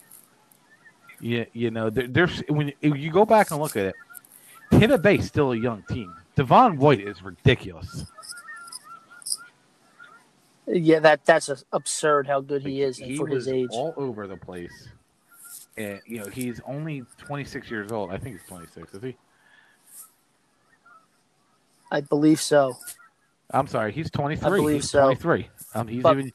yeah 1.19 1.45
you 1.53 1.71
know 1.71 1.89
there, 1.89 2.07
there's 2.07 2.39
when 2.49 2.71
you 2.81 3.11
go 3.11 3.25
back 3.25 3.51
and 3.51 3.59
look 3.59 3.75
at 3.75 3.85
it 3.85 3.95
tampa 4.71 4.97
bay's 4.97 5.25
still 5.27 5.51
a 5.51 5.55
young 5.57 5.83
team 5.89 6.13
devin 6.35 6.77
white 6.77 6.99
is 6.99 7.21
ridiculous 7.23 8.05
Yeah, 10.69 10.99
that 10.99 11.23
that's 11.23 11.49
absurd 11.71 12.27
how 12.27 12.41
good 12.41 12.61
he 12.61 12.81
is 12.81 12.97
he 12.97 13.15
for 13.15 13.25
his 13.27 13.47
age. 13.47 13.69
all 13.71 13.93
over 13.95 14.27
the 14.27 14.35
place. 14.35 14.89
And 15.77 16.01
you 16.05 16.19
know, 16.19 16.25
he's 16.27 16.59
only 16.65 17.03
26 17.19 17.71
years 17.71 17.89
old. 17.93 18.11
I 18.11 18.17
think 18.17 18.37
he's 18.37 18.47
26, 18.49 18.93
is 18.95 19.01
he? 19.01 19.15
I 21.89 22.01
believe 22.01 22.41
so. 22.41 22.75
I'm 23.51 23.67
sorry, 23.67 23.93
he's 23.93 24.11
23. 24.11 24.45
I 24.45 24.49
believe 24.57 24.75
he's 24.81 24.89
so. 24.89 25.03
23. 25.03 25.49
Um, 25.73 25.87
he's 25.87 26.03
But- 26.03 26.17
even. 26.19 26.33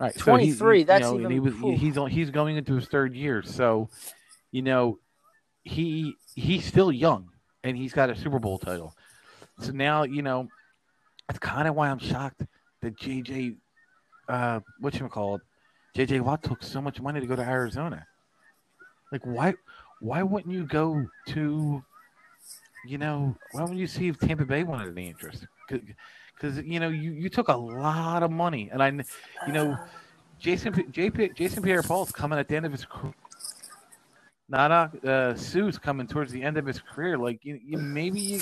All 0.00 0.06
right, 0.06 0.14
so 0.14 0.20
he- 0.36 0.52
23, 0.54 0.78
he- 0.78 0.84
that's 0.84 1.02
you 1.02 1.18
know, 1.18 1.24
and 1.24 1.30
he 1.30 1.36
even- 1.36 1.60
was 1.60 1.80
he's 1.80 2.14
he's 2.14 2.30
going 2.30 2.56
into 2.56 2.74
his 2.74 2.86
third 2.86 3.14
year, 3.14 3.42
so 3.42 3.90
you 4.50 4.62
know, 4.62 4.98
he 5.62 6.14
he's 6.34 6.64
still 6.64 6.90
young, 6.90 7.30
and 7.62 7.76
he's 7.76 7.92
got 7.92 8.08
a 8.10 8.16
Super 8.16 8.38
Bowl 8.38 8.58
title. 8.58 8.96
So 9.60 9.72
now 9.72 10.04
you 10.04 10.22
know, 10.22 10.48
that's 11.28 11.38
kind 11.38 11.68
of 11.68 11.74
why 11.74 11.90
I'm 11.90 11.98
shocked 11.98 12.42
that 12.80 12.96
JJ, 12.96 13.56
uh, 14.28 14.60
what 14.78 14.98
you 14.98 15.06
call 15.08 15.36
it, 15.36 15.42
JJ 15.94 16.20
Watt 16.22 16.42
took 16.42 16.62
so 16.62 16.80
much 16.80 17.00
money 17.00 17.20
to 17.20 17.26
go 17.26 17.36
to 17.36 17.42
Arizona. 17.42 18.06
Like, 19.12 19.26
why 19.26 19.54
why 20.00 20.22
wouldn't 20.22 20.54
you 20.54 20.64
go 20.64 21.04
to, 21.28 21.84
you 22.86 22.96
know, 22.96 23.36
why 23.52 23.60
wouldn't 23.60 23.78
you 23.78 23.86
see 23.86 24.08
if 24.08 24.18
Tampa 24.18 24.46
Bay 24.46 24.64
wanted 24.64 24.88
any 24.96 25.08
interest? 25.08 25.46
Because 26.40 26.58
you 26.58 26.80
know 26.80 26.88
you, 26.88 27.12
you 27.12 27.28
took 27.28 27.48
a 27.48 27.56
lot 27.56 28.22
of 28.22 28.30
money, 28.30 28.70
and 28.72 28.82
I, 28.82 28.88
you 29.46 29.52
know, 29.52 29.76
Jason 30.38 30.72
JP, 30.72 31.36
Jason 31.36 31.62
Pierre-Paul's 31.62 32.12
coming 32.12 32.38
at 32.38 32.48
the 32.48 32.56
end 32.56 32.64
of 32.64 32.72
his 32.72 32.86
career. 32.86 33.12
Nada 34.48 34.90
uh, 35.06 35.34
Suh's 35.34 35.78
coming 35.78 36.06
towards 36.06 36.32
the 36.32 36.42
end 36.42 36.56
of 36.56 36.66
his 36.66 36.80
career. 36.80 37.18
Like 37.18 37.44
you, 37.44 37.60
you 37.64 37.78
maybe 37.78 38.20
you, 38.20 38.40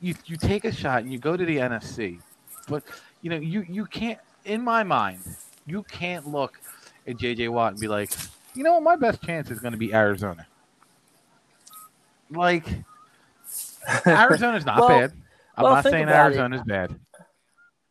you 0.00 0.14
you 0.26 0.36
take 0.36 0.64
a 0.64 0.72
shot 0.72 1.02
and 1.02 1.10
you 1.12 1.18
go 1.18 1.36
to 1.36 1.44
the 1.44 1.56
NFC, 1.56 2.20
but 2.68 2.84
you 3.22 3.30
know 3.30 3.36
you 3.36 3.64
you 3.68 3.86
can't. 3.86 4.18
In 4.44 4.62
my 4.62 4.82
mind, 4.82 5.20
you 5.66 5.82
can't 5.84 6.28
look 6.28 6.60
at 7.06 7.16
JJ 7.16 7.48
Watt 7.50 7.72
and 7.72 7.80
be 7.80 7.88
like, 7.88 8.10
you 8.54 8.62
know 8.62 8.74
what, 8.74 8.82
my 8.82 8.96
best 8.96 9.22
chance 9.22 9.50
is 9.50 9.58
going 9.58 9.72
to 9.72 9.78
be 9.78 9.92
Arizona. 9.94 10.46
Like 12.30 12.66
Arizona's 14.06 14.66
not 14.66 14.80
Well- 14.80 14.88
bad. 14.88 15.12
I'm 15.60 15.64
well, 15.64 15.74
not 15.74 15.84
saying 15.84 16.08
it. 16.08 16.12
Arizona's 16.12 16.62
bad. 16.66 16.98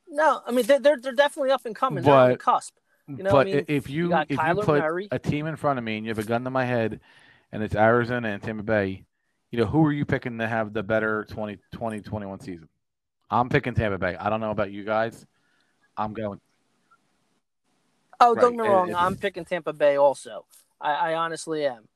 No, 0.09 0.41
I 0.45 0.51
mean 0.51 0.65
they're 0.65 0.79
they're, 0.79 0.97
they're 0.99 1.13
definitely 1.13 1.51
up 1.51 1.65
and 1.65 1.75
coming. 1.75 2.03
They're 2.03 2.13
on 2.13 2.31
the 2.31 2.37
cusp. 2.37 2.73
You 3.07 3.23
know, 3.23 3.31
but 3.31 3.47
I 3.47 3.51
mean, 3.51 3.65
if 3.67 3.89
you, 3.89 4.09
got 4.09 4.27
if 4.29 4.31
you 4.31 4.37
Kyler 4.37 4.63
put 4.63 4.81
Murray. 4.81 5.07
a 5.11 5.17
team 5.17 5.47
in 5.47 5.55
front 5.55 5.79
of 5.79 5.85
me 5.85 5.97
and 5.97 6.05
you 6.05 6.11
have 6.11 6.19
a 6.19 6.23
gun 6.23 6.43
to 6.43 6.51
my 6.51 6.63
head, 6.63 6.99
and 7.51 7.63
it's 7.63 7.73
Arizona 7.75 8.27
and 8.29 8.41
Tampa 8.41 8.61
Bay, 8.61 9.03
you 9.49 9.57
know 9.57 9.65
who 9.65 9.83
are 9.85 9.91
you 9.91 10.05
picking 10.05 10.37
to 10.37 10.47
have 10.47 10.73
the 10.73 10.83
better 10.83 11.25
20, 11.29 11.57
21 11.71 12.39
season? 12.39 12.67
I'm 13.31 13.49
picking 13.49 13.73
Tampa 13.73 13.97
Bay. 13.97 14.15
I 14.15 14.29
don't 14.29 14.41
know 14.41 14.51
about 14.51 14.71
you 14.71 14.83
guys. 14.83 15.25
I'm 15.97 16.13
going. 16.13 16.39
Oh, 18.19 18.35
Right, 18.35 18.41
don't 18.41 18.57
get 18.57 18.61
me 18.61 18.67
it- 18.67 18.71
wrong. 18.71 18.89
it's- 18.89 19.03
I'm 19.03 19.15
picking 19.15 19.45
Tampa 19.45 19.73
Bay 19.73 19.95
also. 19.95 20.45
I, 20.79 21.11
I 21.11 21.15
honestly 21.15 21.65
am. 21.65 21.87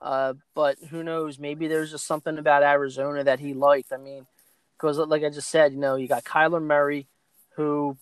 Uh, 0.00 0.34
but 0.54 0.78
who 0.90 1.02
knows? 1.02 1.38
Maybe 1.38 1.68
there's 1.68 1.90
just 1.90 2.06
something 2.06 2.38
about 2.38 2.62
Arizona 2.62 3.24
that 3.24 3.40
he 3.40 3.54
liked. 3.54 3.92
I 3.92 3.96
mean, 3.98 4.26
because 4.76 4.98
like 4.98 5.22
I 5.22 5.30
just 5.30 5.48
said, 5.48 5.72
you 5.72 5.78
know, 5.78 5.96
you 5.96 6.08
got 6.08 6.24
Kyler 6.24 6.62
Murray, 6.62 7.06
who 7.56 7.96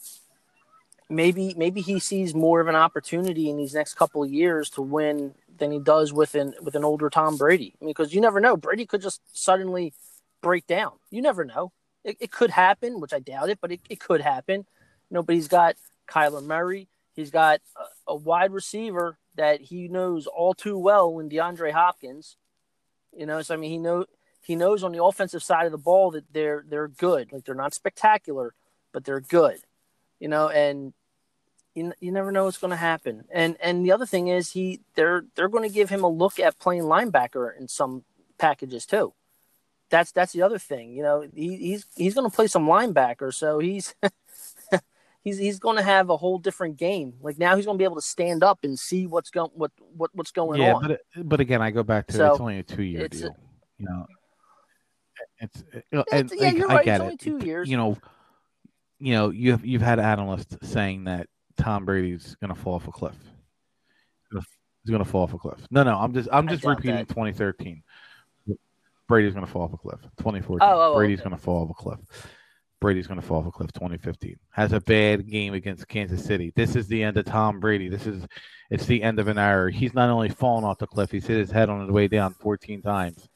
maybe 1.09 1.54
maybe 1.56 1.80
he 1.80 1.98
sees 1.98 2.35
more 2.35 2.61
of 2.61 2.68
an 2.68 2.76
opportunity 2.76 3.50
in 3.50 3.56
these 3.56 3.74
next 3.74 3.94
couple 3.94 4.22
of 4.22 4.30
years 4.30 4.70
to 4.70 4.83
win 4.83 5.35
than 5.59 5.72
he 5.72 5.78
does 5.78 6.12
with 6.12 6.35
an 6.35 6.54
with 6.62 6.74
an 6.74 6.85
older 6.85 7.11
Tom 7.11 7.37
Brady. 7.37 7.74
I 7.80 7.85
mean, 7.85 7.90
because 7.90 8.14
you 8.14 8.20
never 8.20 8.40
know, 8.40 8.56
Brady 8.56 8.87
could 8.87 9.02
just 9.02 9.20
suddenly 9.33 9.92
break 10.40 10.66
down. 10.66 10.92
You 11.11 11.20
never 11.20 11.44
know. 11.44 11.72
It, 12.04 12.16
it 12.20 12.30
could 12.30 12.50
happen, 12.50 13.00
which 13.00 13.12
I 13.12 13.18
doubt 13.18 13.50
it, 13.50 13.59
but 13.61 13.72
it, 13.72 13.80
it 13.90 14.00
could 14.00 14.22
happen. 14.22 14.64
You 15.11 15.14
know, 15.14 15.22
but 15.22 15.35
he's 15.35 15.48
got 15.48 15.76
Kyler 16.09 16.42
Murray. 16.42 16.88
He's 17.12 17.30
got 17.30 17.61
a, 17.76 18.12
a 18.12 18.14
wide 18.14 18.52
receiver 18.52 19.18
that 19.37 19.61
he 19.61 19.88
knows 19.88 20.26
all 20.26 20.54
too 20.54 20.78
well 20.78 21.18
in 21.18 21.28
DeAndre 21.28 21.72
Hopkins. 21.72 22.37
You 23.14 23.26
know, 23.26 23.42
so 23.42 23.54
I 23.54 23.56
mean, 23.59 23.70
he 23.70 23.78
know 23.78 24.06
he 24.42 24.57
knows 24.57 24.83
on 24.83 24.92
the 24.92 25.03
offensive 25.03 25.42
side 25.42 25.66
of 25.66 25.72
the 25.72 25.79
ball 25.79 26.11
that 26.12 26.24
they're 26.33 26.64
they're 26.68 26.88
good. 26.88 27.33
Like 27.33 27.44
they're 27.44 27.55
not 27.55 27.74
spectacular, 27.74 28.55
but 28.92 29.05
they're 29.05 29.20
good. 29.20 29.59
You 30.18 30.29
know, 30.29 30.48
and 30.48 30.92
you, 31.74 31.92
you 32.00 32.12
never 32.12 32.33
know 32.33 32.44
what's 32.44 32.59
going 32.59 32.72
to 32.72 32.76
happen. 32.76 33.24
And 33.31 33.57
and 33.62 33.85
the 33.85 33.92
other 33.92 34.07
thing 34.07 34.29
is 34.29 34.53
he 34.53 34.81
they're 34.94 35.24
they're 35.35 35.48
going 35.48 35.68
to 35.68 35.74
give 35.74 35.90
him 35.90 36.05
a 36.05 36.09
look 36.09 36.38
at 36.38 36.59
playing 36.59 36.83
linebacker 36.83 37.57
in 37.59 37.68
some 37.68 38.05
packages 38.38 38.87
too. 38.87 39.14
That's 39.88 40.12
that's 40.12 40.33
the 40.33 40.42
other 40.42 40.59
thing. 40.59 40.92
You 40.92 41.03
know, 41.03 41.26
he, 41.35 41.57
he's 41.57 41.87
he's 41.96 42.14
going 42.14 42.29
to 42.29 42.35
play 42.35 42.46
some 42.46 42.66
linebacker, 42.66 43.33
so 43.33 43.59
he's 43.59 43.94
he's 45.24 45.38
he's 45.38 45.59
going 45.59 45.76
to 45.76 45.83
have 45.83 46.11
a 46.11 46.16
whole 46.16 46.38
different 46.38 46.76
game. 46.76 47.14
Like 47.22 47.38
now 47.38 47.57
he's 47.57 47.66
going 47.66 47.76
to 47.76 47.79
be 47.79 47.85
able 47.85 47.96
to 47.96 48.03
stand 48.03 48.42
up 48.42 48.61
and 48.62 48.79
see 48.79 49.07
what's 49.07 49.31
going 49.31 49.50
what 49.55 49.72
what 49.96 50.11
what's 50.14 50.33
going 50.33 50.61
yeah, 50.61 50.74
on. 50.74 50.88
but 50.88 51.29
but 51.29 51.40
again, 51.40 51.62
I 51.62 51.70
go 51.70 51.83
back 51.83 52.07
to 52.09 52.12
So, 52.14 52.31
it's 52.33 52.40
only 52.40 52.59
a 52.59 52.62
two 52.62 52.83
year 52.83 53.03
it's 53.03 53.18
a- 53.18 53.22
deal. 53.22 53.37
you 53.79 53.87
know, 53.87 54.07
it's 55.38 55.64
uh, 55.92 56.02
and 56.12 56.30
yeah, 56.35 56.46
like, 56.46 56.56
you're 56.56 56.70
I 56.70 56.74
right, 56.76 56.85
get 56.85 56.94
it's 56.96 57.02
only 57.02 57.14
it. 57.14 57.20
two 57.20 57.38
years. 57.44 57.68
You 57.68 57.76
know, 57.76 57.98
you 58.98 59.14
know, 59.14 59.30
you 59.30 59.52
have 59.52 59.64
you've 59.64 59.83
had 59.83 59.98
analysts 59.98 60.56
saying 60.62 61.04
that 61.04 61.26
Tom 61.56 61.85
Brady's 61.85 62.37
going 62.37 62.54
to 62.54 62.61
fall 62.61 62.74
off 62.74 62.88
a 62.88 62.92
cliff. 62.92 63.16
He's 64.33 64.90
going 64.90 65.04
to 65.04 65.11
fall 65.11 65.24
off 65.24 65.35
a 65.35 65.38
cliff. 65.38 65.61
No, 65.70 65.83
no, 65.83 65.94
I'm 65.98 66.14
just 66.14 66.28
I'm 66.33 66.48
just 66.48 66.64
repeating 66.64 66.96
that. 66.96 67.09
2013. 67.09 67.83
Brady's 69.09 69.35
going 69.35 69.44
to 69.44 69.50
fall 69.50 69.62
off 69.62 69.72
a 69.72 69.76
cliff. 69.76 70.00
2014. 70.18 70.59
Oh, 70.62 70.92
oh, 70.92 70.96
Brady's 70.96 71.18
okay. 71.20 71.28
going 71.28 71.37
to 71.37 71.42
fall 71.42 71.64
off 71.64 71.70
a 71.70 71.74
cliff. 71.74 71.98
Brady's 72.80 73.06
going 73.06 73.20
to 73.20 73.26
fall 73.26 73.40
off 73.40 73.46
a 73.46 73.50
cliff. 73.50 73.72
2015 73.72 74.37
has 74.50 74.72
a 74.72 74.80
bad 74.80 75.28
game 75.28 75.52
against 75.52 75.87
Kansas 75.88 76.24
City. 76.24 76.52
This 76.56 76.76
is 76.76 76.87
the 76.87 77.02
end 77.02 77.18
of 77.18 77.26
Tom 77.26 77.61
Brady. 77.61 77.88
This 77.88 78.06
is 78.06 78.24
it's 78.70 78.87
the 78.87 79.02
end 79.02 79.18
of 79.18 79.28
an 79.28 79.37
era. 79.37 79.70
He's 79.70 79.94
not 79.94 80.09
only 80.09 80.28
fallen 80.28 80.64
off 80.64 80.78
the 80.78 80.87
cliff, 80.87 81.11
he's 81.11 81.26
hit 81.26 81.38
his 81.38 81.50
head 81.50 81.68
on 81.68 81.87
the 81.87 81.92
way 81.92 82.09
down 82.09 82.33
14 82.35 82.80
times. 82.80 83.28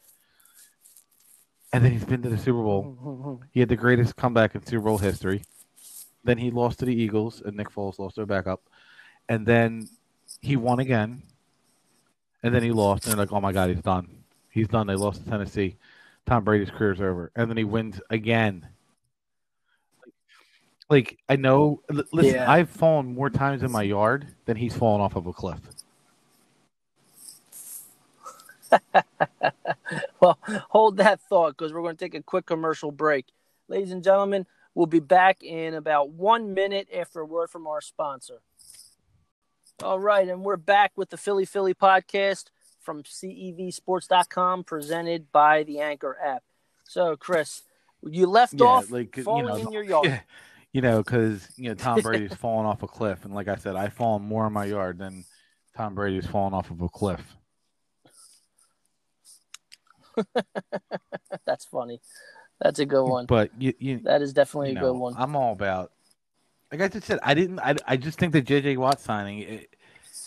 And 1.75 1.85
then 1.85 1.91
he's 1.91 2.05
been 2.05 2.23
to 2.23 2.29
the 2.29 2.39
Super 2.39 2.63
Bowl. 2.63 3.41
He 3.51 3.59
had 3.59 3.69
the 3.69 3.75
greatest 3.75 4.15
comeback 4.15 4.55
in 4.55 4.65
Super 4.65 4.85
Bowl 4.85 4.99
history. 4.99 5.43
Then 6.23 6.39
he 6.39 6.53
lost 6.53 6.79
to 6.79 6.85
the 6.85 6.95
Eagles, 6.95 7.43
and 7.45 7.57
Nick 7.57 7.69
Foles 7.69 7.99
lost 7.99 8.15
their 8.15 8.27
backup. 8.27 8.63
And 9.29 9.45
then 9.45 9.89
he 10.41 10.55
won 10.55 10.79
again. 10.79 11.23
And 12.45 12.55
then 12.55 12.63
he 12.63 12.71
lost, 12.71 13.05
and 13.05 13.13
they're 13.13 13.19
like, 13.19 13.33
"Oh 13.33 13.41
my 13.41 13.51
God, 13.53 13.71
he's 13.71 13.83
done. 13.83 14.07
He's 14.51 14.69
done." 14.69 14.87
They 14.87 14.95
lost 14.95 15.25
to 15.25 15.29
Tennessee. 15.29 15.77
Tom 16.27 16.45
Brady's 16.45 16.71
career's 16.71 17.01
over. 17.01 17.33
And 17.35 17.51
then 17.51 17.57
he 17.57 17.65
wins 17.65 18.01
again. 18.09 18.69
Like 20.89 21.19
I 21.29 21.35
know, 21.35 21.83
l- 21.93 22.05
listen, 22.13 22.35
Yeah. 22.37 22.49
I've 22.51 22.71
fallen 22.71 23.13
more 23.15 23.31
times 23.31 23.65
in 23.65 23.73
my 23.73 23.83
yard 23.83 24.29
than 24.45 24.57
he's 24.57 24.77
fallen 24.77 25.01
off 25.01 25.17
of 25.17 25.27
a 25.27 25.33
cliff. 25.33 25.59
well, 30.21 30.39
hold 30.71 30.99
that 30.99 31.21
thought 31.21 31.57
because 31.57 31.73
we're 31.73 31.83
going 31.83 31.97
to 31.97 32.05
take 32.05 32.15
a 32.15 32.23
quick 32.23 32.47
commercial 32.47 32.91
break. 32.91 33.27
Ladies 33.69 33.93
and 33.93 34.05
gentlemen, 34.05 34.47
we'll 34.75 34.87
be 34.87 35.01
back 35.01 35.43
in 35.43 35.75
about 35.75 36.11
one 36.11 36.55
minute 36.55 36.89
after 36.95 37.21
a 37.21 37.27
word 37.27 37.51
from 37.51 37.67
our 37.67 37.81
sponsor. 37.81 38.41
All 39.83 39.99
right, 39.99 40.29
and 40.29 40.45
we're 40.45 40.57
back 40.57 40.93
with 40.97 41.11
the 41.11 41.17
Philly 41.17 41.45
Philly 41.45 41.75
podcast 41.75 42.45
from 42.81 43.03
CEVsports.com 43.03 44.65
presented 44.65 45.33
by 45.33 45.65
the 45.65 45.81
Anchor 45.81 46.17
app. 46.23 46.43
So, 46.85 47.17
Chris, 47.17 47.63
you 48.03 48.27
left 48.27 48.61
Yeah, 48.61 48.67
off 48.67 48.91
like, 48.91 49.17
you 49.17 49.25
falling 49.25 49.47
know, 49.47 49.57
in 49.57 49.73
your 49.73 49.83
yard. 49.83 50.07
Yeah, 50.07 50.21
you 50.73 50.81
know, 50.81 51.03
because 51.03 51.49
you 51.57 51.69
know 51.69 51.75
Tom 51.75 52.03
Brady's 52.03 52.35
fallen 52.39 52.67
off 52.67 52.83
a 52.83 52.87
cliff, 52.87 53.25
and 53.25 53.35
like 53.35 53.49
I 53.49 53.57
said, 53.57 53.75
I've 53.75 53.95
fallen 53.95 54.23
more 54.23 54.47
in 54.47 54.53
my 54.53 54.67
yard 54.67 54.99
than 54.99 55.25
Tom 55.77 55.95
Brady's 55.95 56.27
fallen 56.27 56.55
off 56.55 56.71
of 56.71 56.81
a 56.81 56.89
cliff. 56.89 57.21
That's 61.47 61.65
funny. 61.65 62.01
That's 62.61 62.79
a 62.79 62.87
good 62.87 63.05
one. 63.05 63.27
But 63.27 63.51
you, 63.59 63.75
you, 63.79 63.99
That 64.01 64.23
is 64.23 64.33
definitely 64.33 64.71
you 64.73 64.79
a 64.79 64.81
know, 64.81 64.93
good 64.93 64.99
one. 64.99 65.15
I'm 65.17 65.37
all 65.37 65.53
about. 65.53 65.93
Like 66.73 66.81
I 66.81 66.89
just 66.89 67.07
said, 67.07 67.19
I 67.23 67.35
didn't. 67.35 67.61
I, 67.61 67.77
I 67.87 67.97
just 67.97 68.19
think 68.19 68.33
that 68.33 68.47
JJ 68.47 68.77
Watt 68.79 69.01
signing 69.01 69.41
it, 69.41 69.75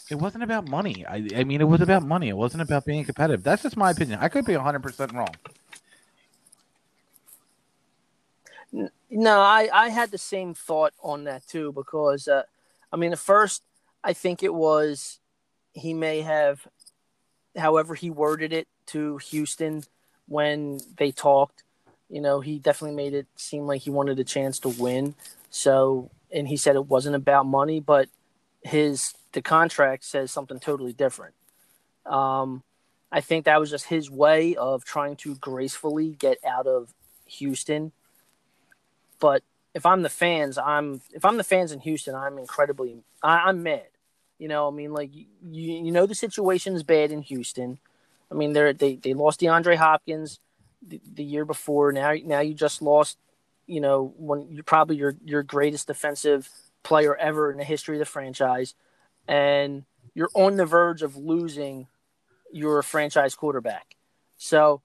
it 0.09 0.15
wasn't 0.15 0.43
about 0.43 0.69
money. 0.69 1.05
I, 1.05 1.27
I 1.35 1.43
mean, 1.43 1.61
it 1.61 1.67
was 1.67 1.81
about 1.81 2.03
money. 2.03 2.29
It 2.29 2.37
wasn't 2.37 2.61
about 2.61 2.85
being 2.85 3.03
competitive. 3.03 3.43
That's 3.43 3.63
just 3.63 3.75
my 3.75 3.91
opinion. 3.91 4.19
I 4.21 4.29
could 4.29 4.45
be 4.45 4.55
100 4.55 4.81
percent 4.81 5.13
wrong. 5.13 5.35
No, 9.09 9.39
I, 9.39 9.69
I 9.73 9.89
had 9.89 10.11
the 10.11 10.17
same 10.17 10.53
thought 10.53 10.93
on 11.01 11.23
that 11.23 11.47
too 11.47 11.71
because, 11.71 12.27
uh, 12.27 12.43
I 12.91 12.97
mean, 12.97 13.11
the 13.11 13.17
first, 13.17 13.63
I 14.03 14.13
think 14.13 14.43
it 14.43 14.53
was 14.53 15.19
he 15.71 15.93
may 15.93 16.21
have, 16.21 16.67
however 17.55 17.95
he 17.95 18.09
worded 18.09 18.51
it 18.51 18.67
to 18.87 19.17
Houston 19.17 19.83
when 20.27 20.79
they 20.97 21.11
talked, 21.11 21.63
you 22.09 22.21
know, 22.21 22.39
he 22.39 22.59
definitely 22.59 22.95
made 22.95 23.13
it 23.13 23.27
seem 23.35 23.63
like 23.63 23.81
he 23.81 23.89
wanted 23.89 24.19
a 24.19 24.23
chance 24.23 24.59
to 24.59 24.69
win. 24.69 25.15
So, 25.49 26.09
and 26.31 26.47
he 26.47 26.57
said 26.57 26.75
it 26.75 26.87
wasn't 26.87 27.15
about 27.15 27.45
money, 27.45 27.79
but 27.79 28.09
his 28.61 29.13
the 29.33 29.41
contract 29.41 30.03
says 30.03 30.31
something 30.31 30.59
totally 30.59 30.93
different. 30.93 31.35
Um, 32.05 32.63
I 33.11 33.21
think 33.21 33.45
that 33.45 33.59
was 33.59 33.69
just 33.69 33.85
his 33.85 34.09
way 34.09 34.55
of 34.55 34.83
trying 34.83 35.15
to 35.17 35.35
gracefully 35.35 36.09
get 36.19 36.37
out 36.45 36.67
of 36.67 36.93
Houston 37.25 37.91
but 39.19 39.43
if 39.73 39.85
I'm 39.85 40.01
the 40.01 40.09
fans, 40.09 40.57
I'm 40.57 41.01
if 41.13 41.25
I'm 41.25 41.37
the 41.37 41.43
fans 41.43 41.71
in 41.71 41.79
Houston, 41.81 42.15
I'm 42.15 42.37
incredibly 42.37 42.97
I, 43.21 43.39
I'm 43.45 43.63
mad. 43.63 43.87
You 44.39 44.47
know, 44.47 44.67
I 44.67 44.71
mean, 44.71 44.93
like 44.93 45.13
you 45.15 45.25
you 45.51 45.91
know 45.91 46.05
the 46.05 46.15
situation's 46.15 46.83
bad 46.83 47.11
in 47.11 47.21
Houston. 47.23 47.79
I 48.31 48.35
mean, 48.35 48.53
they're 48.53 48.73
they 48.73 48.95
they 48.95 49.13
lost 49.13 49.39
DeAndre 49.39 49.75
Hopkins 49.75 50.39
the, 50.85 51.01
the 51.13 51.23
year 51.23 51.45
before. 51.45 51.91
Now 51.91 52.13
now 52.23 52.39
you 52.39 52.53
just 52.53 52.81
lost, 52.81 53.17
you 53.65 53.81
know, 53.81 54.13
when 54.17 54.47
you're 54.51 54.63
probably 54.63 54.97
your 54.97 55.15
your 55.25 55.43
greatest 55.43 55.87
defensive 55.87 56.49
player 56.83 57.15
ever 57.15 57.51
in 57.51 57.57
the 57.57 57.63
history 57.63 57.95
of 57.95 57.99
the 57.99 58.05
franchise, 58.05 58.75
and 59.27 59.83
you're 60.13 60.29
on 60.33 60.57
the 60.57 60.65
verge 60.65 61.03
of 61.03 61.15
losing 61.15 61.87
your 62.51 62.81
franchise 62.81 63.35
quarterback. 63.35 63.95
So 64.37 64.81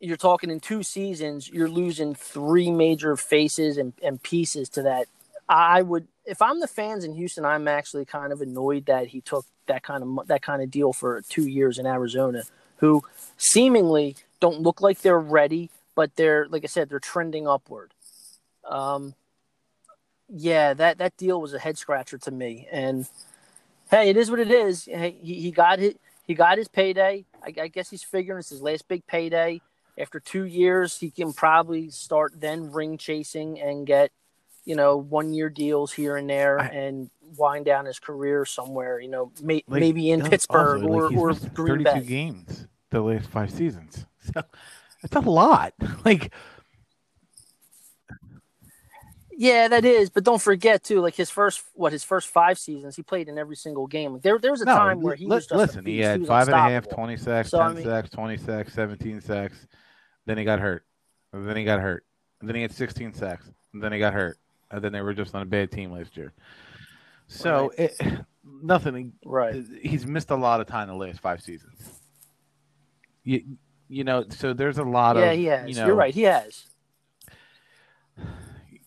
you're 0.00 0.16
talking 0.16 0.50
in 0.50 0.60
two 0.60 0.82
seasons, 0.82 1.48
you're 1.48 1.68
losing 1.68 2.14
three 2.14 2.70
major 2.70 3.16
faces 3.16 3.78
and, 3.78 3.92
and 4.02 4.22
pieces 4.22 4.68
to 4.70 4.82
that. 4.82 5.06
I 5.48 5.82
would, 5.82 6.08
if 6.24 6.42
I'm 6.42 6.60
the 6.60 6.66
fans 6.66 7.04
in 7.04 7.14
Houston, 7.14 7.44
I'm 7.44 7.68
actually 7.68 8.04
kind 8.04 8.32
of 8.32 8.40
annoyed 8.40 8.86
that 8.86 9.08
he 9.08 9.20
took 9.20 9.46
that 9.66 9.82
kind 9.82 10.02
of 10.02 10.26
that 10.26 10.42
kind 10.42 10.62
of 10.62 10.70
deal 10.70 10.92
for 10.92 11.22
two 11.28 11.46
years 11.46 11.78
in 11.78 11.86
Arizona, 11.86 12.42
who 12.84 13.02
seemingly 13.38 14.14
don't 14.40 14.60
look 14.60 14.82
like 14.82 15.00
they're 15.00 15.18
ready, 15.18 15.70
but 15.94 16.14
they're 16.16 16.46
like 16.48 16.64
I 16.64 16.66
said, 16.66 16.90
they're 16.90 17.00
trending 17.00 17.48
upward. 17.48 17.94
Um, 18.68 19.14
yeah, 20.28 20.74
that 20.74 20.98
that 20.98 21.16
deal 21.16 21.40
was 21.40 21.54
a 21.54 21.58
head 21.58 21.78
scratcher 21.78 22.18
to 22.18 22.30
me, 22.30 22.68
and 22.70 23.06
hey, 23.90 24.10
it 24.10 24.16
is 24.16 24.30
what 24.30 24.40
it 24.40 24.50
is. 24.50 24.84
Hey, 24.84 25.16
he, 25.22 25.40
he 25.40 25.50
got 25.50 25.80
it. 25.80 25.98
He 26.26 26.34
got 26.34 26.58
his 26.58 26.68
payday. 26.68 27.24
I, 27.42 27.54
I 27.62 27.68
guess 27.68 27.90
he's 27.90 28.02
figuring 28.02 28.38
it's 28.40 28.50
his 28.50 28.62
last 28.62 28.86
big 28.88 29.06
payday. 29.06 29.60
After 29.98 30.18
two 30.20 30.44
years, 30.44 30.98
he 30.98 31.10
can 31.10 31.32
probably 31.32 31.90
start 31.90 32.32
then 32.40 32.72
ring 32.72 32.98
chasing 32.98 33.60
and 33.60 33.86
get, 33.86 34.10
you 34.64 34.74
know, 34.74 34.96
one 34.96 35.32
year 35.32 35.48
deals 35.48 35.92
here 35.92 36.16
and 36.16 36.28
there 36.28 36.58
I- 36.58 36.66
and 36.68 37.10
wind 37.36 37.64
down 37.66 37.84
his 37.86 37.98
career 37.98 38.44
somewhere. 38.44 38.98
You 38.98 39.08
know, 39.08 39.32
may, 39.42 39.62
Like, 39.68 39.80
maybe 39.80 40.10
in 40.10 40.22
Pittsburgh 40.22 40.82
like, 40.82 40.90
or, 40.90 41.08
he's 41.10 41.18
or 41.18 41.28
missed 41.28 41.54
Green 41.54 41.84
32 41.84 42.00
Bay. 42.00 42.06
games 42.06 42.66
the 42.94 43.02
last 43.02 43.28
five 43.28 43.50
seasons. 43.50 44.06
So 44.34 44.40
it's 45.02 45.14
a 45.16 45.20
lot. 45.20 45.74
Like 46.04 46.32
Yeah, 49.36 49.68
that 49.68 49.84
is. 49.84 50.10
But 50.10 50.22
don't 50.24 50.40
forget 50.40 50.84
too, 50.84 51.00
like 51.00 51.14
his 51.14 51.28
first 51.28 51.62
what 51.74 51.92
his 51.92 52.04
first 52.04 52.28
five 52.28 52.58
seasons, 52.58 52.94
he 52.96 53.02
played 53.02 53.28
in 53.28 53.36
every 53.36 53.56
single 53.56 53.86
game. 53.86 54.12
Like 54.14 54.22
there, 54.22 54.38
there 54.38 54.52
was 54.52 54.60
a 54.62 54.64
No, 54.66 54.76
time 54.76 55.00
where 55.00 55.16
he 55.16 55.24
li- 55.24 55.30
was 55.36 55.44
just 55.46 55.52
a 55.52 55.56
listen. 55.58 55.84
He 55.84 55.98
had 55.98 56.24
five 56.26 56.46
and 56.48 56.54
a 56.54 56.58
half, 56.60 56.84
unstoppable. 56.84 56.96
20 57.04 57.16
sacks, 57.16 57.50
So, 57.50 57.60
I 57.60 57.66
10 57.66 57.74
mean- 57.76 57.84
sacks, 57.84 58.10
20 58.10 58.36
sacks, 58.36 58.72
17 58.74 59.20
sacks. 59.20 59.66
Then 60.26 60.38
he 60.38 60.44
got 60.44 60.60
hurt. 60.60 60.84
And 61.32 61.46
then 61.48 61.56
he 61.56 61.64
got 61.64 61.80
hurt. 61.80 62.04
And 62.40 62.48
then 62.48 62.54
he 62.56 62.62
had 62.62 62.72
16 62.72 63.12
sacks. 63.14 63.50
And 63.72 63.82
then 63.82 63.92
he 63.92 63.98
got 63.98 64.14
hurt. 64.14 64.38
And 64.70 64.82
then 64.82 64.92
they 64.92 65.00
were 65.02 65.14
just 65.14 65.34
on 65.34 65.42
a 65.42 65.46
bad 65.46 65.70
team 65.72 65.90
last 65.92 66.16
year. 66.16 66.32
So 67.26 67.72
it, 67.76 68.00
nothing. 68.44 69.12
Right. 69.24 69.64
He's 69.82 70.06
missed 70.06 70.30
a 70.30 70.36
lot 70.36 70.60
of 70.60 70.66
time 70.68 70.86
the 70.88 70.94
last 70.94 71.20
five 71.20 71.42
seasons. 71.42 72.00
You, 73.24 73.42
you 73.88 74.04
know, 74.04 74.24
so 74.28 74.52
there's 74.52 74.78
a 74.78 74.84
lot 74.84 75.16
Yeah, 75.16 75.30
of. 75.30 75.38
he 75.38 75.44
has. 75.46 75.68
You 75.68 75.74
know, 75.76 75.90
are 75.90 75.94
right. 75.94 76.14
He 76.14 76.22
has. 76.22 76.66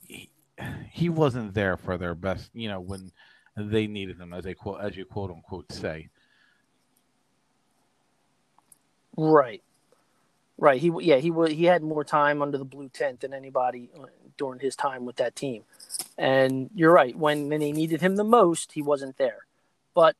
he, 0.08 0.30
he 0.92 1.10
wasn't 1.10 1.54
there 1.54 1.78
for 1.78 1.98
their 1.98 2.16
best, 2.16 2.50
you 2.54 2.70
know, 2.70 2.80
when 2.80 3.12
they 3.56 3.88
needed 3.88 4.20
him, 4.20 4.34
as 4.34 4.44
they 4.44 4.54
quote, 4.54 4.82
as 4.82 4.96
you 4.96 5.06
quote 5.06 5.32
unquote 5.32 5.72
say. 5.72 6.10
Right. 9.16 9.64
Right. 10.60 10.82
He 10.82 10.92
yeah 11.02 11.18
he 11.18 11.30
wa- 11.30 11.48
he 11.48 11.66
had 11.66 11.84
more 11.84 12.04
time 12.04 12.42
under 12.42 12.58
the 12.58 12.66
blue 12.66 12.90
tent 12.90 13.20
than 13.22 13.34
anybody 13.34 13.90
uh, 14.00 14.06
during 14.38 14.60
his 14.60 14.76
time 14.76 15.06
with 15.06 15.18
that 15.18 15.36
team, 15.36 15.64
and 16.18 16.72
you're 16.74 16.92
right. 16.92 17.16
When 17.16 17.48
when 17.50 17.60
they 17.60 17.72
needed 17.72 18.02
him 18.02 18.16
the 18.16 18.24
most, 18.24 18.72
he 18.72 18.82
wasn't 18.82 19.18
there. 19.18 19.46
But 19.94 20.16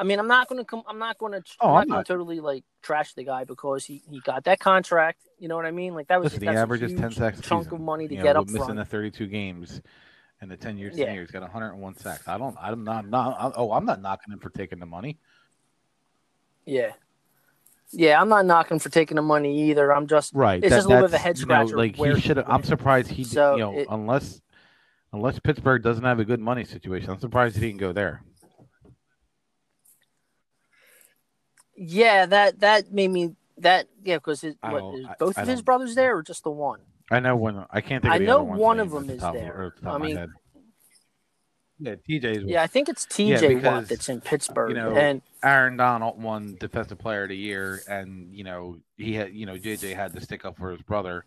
I 0.00 0.04
mean, 0.04 0.20
I'm 0.20 0.28
not 0.28 0.48
going 0.48 0.60
to 0.60 0.64
come. 0.64 0.82
I'm 0.88 0.98
not 0.98 1.18
going 1.18 1.32
to. 1.32 1.42
Oh, 1.60 1.74
I'm 1.74 1.88
not 1.88 1.96
not. 1.96 2.06
to 2.06 2.12
totally 2.12 2.38
like 2.40 2.64
trash 2.82 3.14
the 3.14 3.24
guy 3.24 3.42
because 3.44 3.84
he 3.84 4.02
he 4.08 4.20
got 4.20 4.44
that 4.44 4.60
contract. 4.60 5.20
You 5.38 5.48
know 5.48 5.56
what 5.56 5.66
I 5.66 5.72
mean? 5.72 5.94
Like 5.94 6.06
that 6.08 6.20
was 6.20 6.32
Listen, 6.32 6.40
he 6.42 6.46
that's 6.46 6.56
a 6.58 6.60
averages 6.60 6.90
huge 6.92 7.00
10 7.00 7.10
sacks 7.12 7.40
chunk 7.40 7.64
season. 7.64 7.74
of 7.78 7.80
money 7.80 8.06
to 8.08 8.14
you 8.14 8.22
get 8.22 8.34
know, 8.34 8.40
up 8.42 8.46
missing 8.46 8.62
front. 8.64 8.76
the 8.78 8.84
32 8.84 9.26
games 9.26 9.80
and 10.40 10.48
the 10.50 10.56
10 10.56 10.78
years 10.78 10.96
Yeah. 10.96 11.12
He's 11.18 11.30
got 11.32 11.42
101 11.42 11.96
sacks. 11.96 12.28
I 12.28 12.38
don't. 12.38 12.56
I'm 12.60 12.84
not. 12.84 13.08
Not. 13.08 13.52
Oh, 13.56 13.72
I'm 13.72 13.84
not 13.84 14.00
knocking 14.00 14.32
him 14.32 14.38
for 14.38 14.50
taking 14.50 14.78
the 14.78 14.86
money. 14.86 15.18
Yeah. 16.64 16.92
Yeah, 17.90 18.20
I'm 18.20 18.28
not 18.28 18.44
knocking 18.44 18.78
for 18.78 18.90
taking 18.90 19.16
the 19.16 19.22
money 19.22 19.70
either. 19.70 19.92
I'm 19.92 20.06
just 20.06 20.34
Right. 20.34 20.62
It's 20.62 20.74
just 20.74 20.84
a 20.86 20.88
little 20.88 21.04
bit 21.08 21.10
of 21.10 21.14
a 21.14 21.18
head 21.18 21.38
you 21.38 21.46
know, 21.46 21.54
scratcher 21.66 21.76
like 21.76 21.96
where 21.96 22.14
he 22.14 22.20
should 22.20 22.36
have. 22.36 22.48
I'm 22.48 22.62
surprised 22.62 23.10
he. 23.10 23.24
So 23.24 23.54
you 23.54 23.60
know, 23.60 23.78
it- 23.78 23.86
unless 23.90 24.40
unless 25.12 25.38
Pittsburgh 25.40 25.82
doesn't 25.82 26.04
have 26.04 26.20
a 26.20 26.24
good 26.24 26.38
money 26.40 26.64
situation, 26.64 27.10
I'm 27.10 27.18
surprised 27.18 27.56
he 27.56 27.62
didn't 27.62 27.78
go 27.80 27.92
there. 27.92 28.22
Yeah, 31.78 32.26
that 32.26 32.60
that 32.60 32.92
made 32.92 33.08
me 33.10 33.34
that 33.58 33.86
yeah 34.04 34.16
because 34.16 34.44
I 34.62 34.72
what 34.72 34.80
don't- 34.80 35.06
I- 35.06 35.14
both 35.18 35.38
I 35.38 35.42
of 35.42 35.48
his 35.48 35.62
brothers 35.62 35.94
there 35.94 36.16
or 36.16 36.22
just 36.22 36.44
the 36.44 36.50
one? 36.50 36.80
I 37.10 37.20
know 37.20 37.36
when 37.36 37.64
I 37.70 37.80
can't 37.80 38.02
think. 38.02 38.12
I 38.12 38.16
Of 38.16 38.20
the 38.20 38.26
know 38.26 38.40
other 38.50 38.58
one 38.60 38.80
of 38.80 38.90
them 38.90 39.04
at 39.04 39.06
the 39.08 39.14
is 39.14 39.22
of- 39.22 39.34
there. 39.34 39.74
the 39.80 39.88
I 39.88 39.98
mean- 39.98 40.34
Yeah, 41.80 41.94
TJ's. 41.94 42.42
Yeah, 42.44 42.62
I 42.62 42.66
think 42.66 42.88
it's 42.88 43.06
Yeah, 43.16 43.36
TJ 43.38 43.48
because, 43.48 43.64
Watt 43.64 43.88
that's 43.88 44.08
in 44.08 44.20
Pittsburgh, 44.20 44.70
you 44.70 44.76
know, 44.76 44.96
and 44.96 45.22
Aaron 45.44 45.76
Donald 45.76 46.20
won 46.20 46.56
Defensive 46.58 46.98
Player 46.98 47.22
of 47.22 47.28
the 47.28 47.36
Year, 47.36 47.80
and 47.88 48.34
you 48.34 48.42
know 48.42 48.78
he 48.96 49.14
had, 49.14 49.32
you 49.32 49.46
know, 49.46 49.56
JJ 49.56 49.94
had 49.94 50.12
to 50.14 50.20
stick 50.20 50.44
up 50.44 50.56
for 50.58 50.72
his 50.72 50.82
brother. 50.82 51.24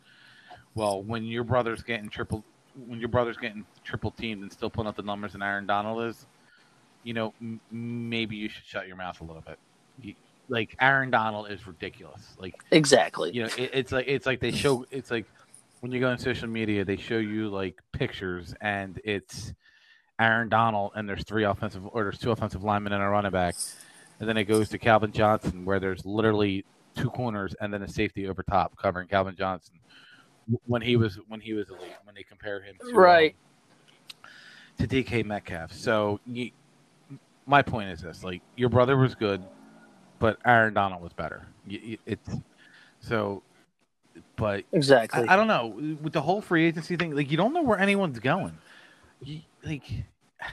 Well, 0.76 1.02
when 1.04 1.24
your 1.24 1.46
brother's 1.46 1.84
getting 1.84 2.10
triple, 2.10 2.44
when 2.86 3.00
your 3.00 3.08
brother's 3.10 3.38
getting 3.38 3.66
triple 3.86 4.12
teamed 4.12 4.42
and 4.42 4.52
still 4.52 4.70
putting 4.70 4.88
up 4.88 4.96
the 4.98 5.04
numbers 5.04 5.34
and 5.36 5.42
Aaron 5.44 5.66
Donald 5.66 6.04
is, 6.04 6.26
you 7.04 7.14
know, 7.14 7.34
m- 7.42 7.62
maybe 7.72 8.36
you 8.36 8.50
should 8.50 8.66
shut 8.66 8.88
your 8.88 8.98
mouth 8.98 9.20
a 9.22 9.24
little 9.24 9.42
bit. 9.42 9.58
You, 10.02 10.16
like 10.52 10.76
Aaron 10.82 11.10
Donald 11.10 11.50
is 11.50 11.66
ridiculous. 11.66 12.36
Like 12.38 12.54
exactly. 12.72 13.32
you 13.32 13.44
know, 13.44 13.50
it, 13.58 13.72
it's 13.74 13.92
like 13.92 14.08
it's 14.08 14.26
like 14.26 14.42
they 14.42 14.52
show 14.52 14.86
it's 14.92 15.10
like 15.10 15.26
when 15.80 15.92
you 15.92 16.00
go 16.00 16.10
on 16.10 16.18
social 16.20 16.48
media, 16.48 16.86
they 16.86 16.98
show 16.98 17.18
you 17.18 17.48
like 17.50 17.82
pictures, 17.94 18.54
and 18.62 19.00
it's 19.04 19.54
Aaron 20.20 20.50
Donald, 20.50 20.92
and 20.96 21.08
there's 21.10 21.24
three 21.24 21.46
offensive 21.46 21.88
or 21.88 22.04
there's 22.04 22.20
two 22.20 22.32
offensive 22.32 22.64
linemen 22.64 22.94
and 22.94 23.02
a 23.02 23.08
running 23.08 23.32
back, 23.32 23.56
and 24.20 24.28
then 24.28 24.38
it 24.38 24.44
goes 24.44 24.68
to 24.70 24.78
Calvin 24.78 25.14
Johnson, 25.14 25.64
where 25.66 25.80
there's 25.80 26.06
literally 26.06 26.66
two 26.96 27.10
corners 27.10 27.56
and 27.62 27.74
then 27.74 27.82
a 27.82 27.88
safety 27.88 28.28
over 28.28 28.44
top 28.44 28.76
covering 28.76 29.08
Calvin 29.08 29.36
Johnson 29.38 29.76
when 30.66 30.82
he 30.82 30.98
was 30.98 31.18
when 31.30 31.40
he 31.40 31.54
was 31.54 31.70
elite. 31.70 31.96
When 32.04 32.14
they 32.14 32.24
compare 32.24 32.62
him 32.62 32.76
to 32.90 32.94
Right. 32.94 33.36
um, 34.24 34.30
to 34.80 34.88
DK 34.88 35.24
Metcalf, 35.24 35.72
so 35.72 36.20
you, 36.26 36.52
my 37.46 37.62
point 37.62 37.90
is 37.90 38.02
this: 38.02 38.22
like 38.22 38.42
your 38.58 38.70
brother 38.70 38.98
was 38.98 39.16
good, 39.16 39.42
but 40.22 40.38
Aaron 40.46 40.74
Donald 40.76 41.02
was 41.02 41.12
better. 41.14 41.48
It's 41.68 42.30
so, 43.02 43.42
but 44.36 44.64
Exactly. 44.72 45.28
I, 45.28 45.34
I 45.34 45.36
don't 45.36 45.48
know 45.48 45.76
with 46.02 46.14
the 46.14 46.22
whole 46.22 46.42
free 46.42 46.68
agency 46.68 46.96
thing. 46.96 47.14
Like 47.16 47.32
you 47.32 47.38
don't 47.38 47.54
know 47.54 47.64
where 47.64 47.80
anyone's 47.80 48.20
going. 48.20 48.58
You, 49.24 49.42
like 49.66 49.84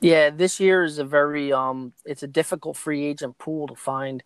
Yeah, 0.00 0.28
this 0.28 0.60
year 0.60 0.84
is 0.84 0.98
a 0.98 1.04
very 1.04 1.50
um 1.52 1.94
it's 2.04 2.22
a 2.22 2.28
difficult 2.28 2.76
free 2.76 3.04
agent 3.06 3.38
pool 3.38 3.66
to 3.68 3.74
find 3.74 4.22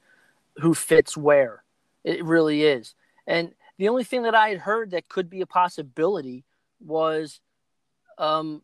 who 0.57 0.74
fits 0.74 1.16
where. 1.16 1.62
It 2.03 2.24
really 2.24 2.64
is. 2.64 2.94
And 3.28 3.55
the 3.78 3.88
only 3.88 4.03
thing 4.03 4.24
that 4.24 4.34
I 4.34 4.48
had 4.48 4.59
heard 4.59 4.90
that 4.90 5.09
could 5.09 5.30
be 5.30 5.40
a 5.40 5.46
possibility 5.46 6.44
was 6.80 7.40
um 8.18 8.62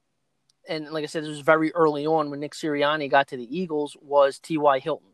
and 0.68 0.90
like 0.90 1.04
I 1.04 1.06
said, 1.06 1.22
this 1.22 1.30
was 1.30 1.40
very 1.40 1.72
early 1.74 2.06
on 2.06 2.30
when 2.30 2.40
Nick 2.40 2.52
Sirianni 2.52 3.10
got 3.10 3.28
to 3.28 3.36
the 3.36 3.58
Eagles 3.58 3.96
was 4.00 4.38
T.Y. 4.38 4.78
Hilton 4.78 5.08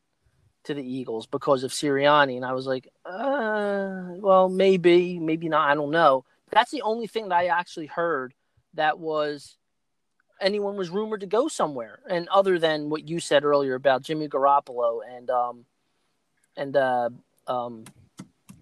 to 0.65 0.75
the 0.75 0.83
Eagles 0.83 1.27
because 1.27 1.65
of 1.65 1.73
Sirianni. 1.73 2.37
And 2.37 2.45
I 2.45 2.53
was 2.53 2.67
like, 2.67 2.89
uh, 3.05 4.03
well, 4.17 4.49
maybe, 4.49 5.19
maybe 5.19 5.49
not. 5.49 5.69
I 5.69 5.75
don't 5.75 5.91
know. 5.91 6.25
That's 6.51 6.71
the 6.71 6.83
only 6.83 7.07
thing 7.07 7.29
that 7.29 7.37
I 7.37 7.47
actually 7.47 7.87
heard 7.87 8.35
that 8.75 8.99
was 8.99 9.57
anyone 10.41 10.77
was 10.77 10.91
rumored 10.91 11.21
to 11.21 11.27
go 11.27 11.49
somewhere. 11.49 12.01
And 12.09 12.29
other 12.29 12.59
than 12.59 12.91
what 12.91 13.09
you 13.09 13.21
said 13.21 13.45
earlier 13.45 13.75
about 13.75 14.03
Jimmy 14.03 14.29
Garoppolo 14.29 15.01
and 15.09 15.31
um 15.31 15.65
and 16.57 16.77
uh 16.77 17.11
um 17.47 17.85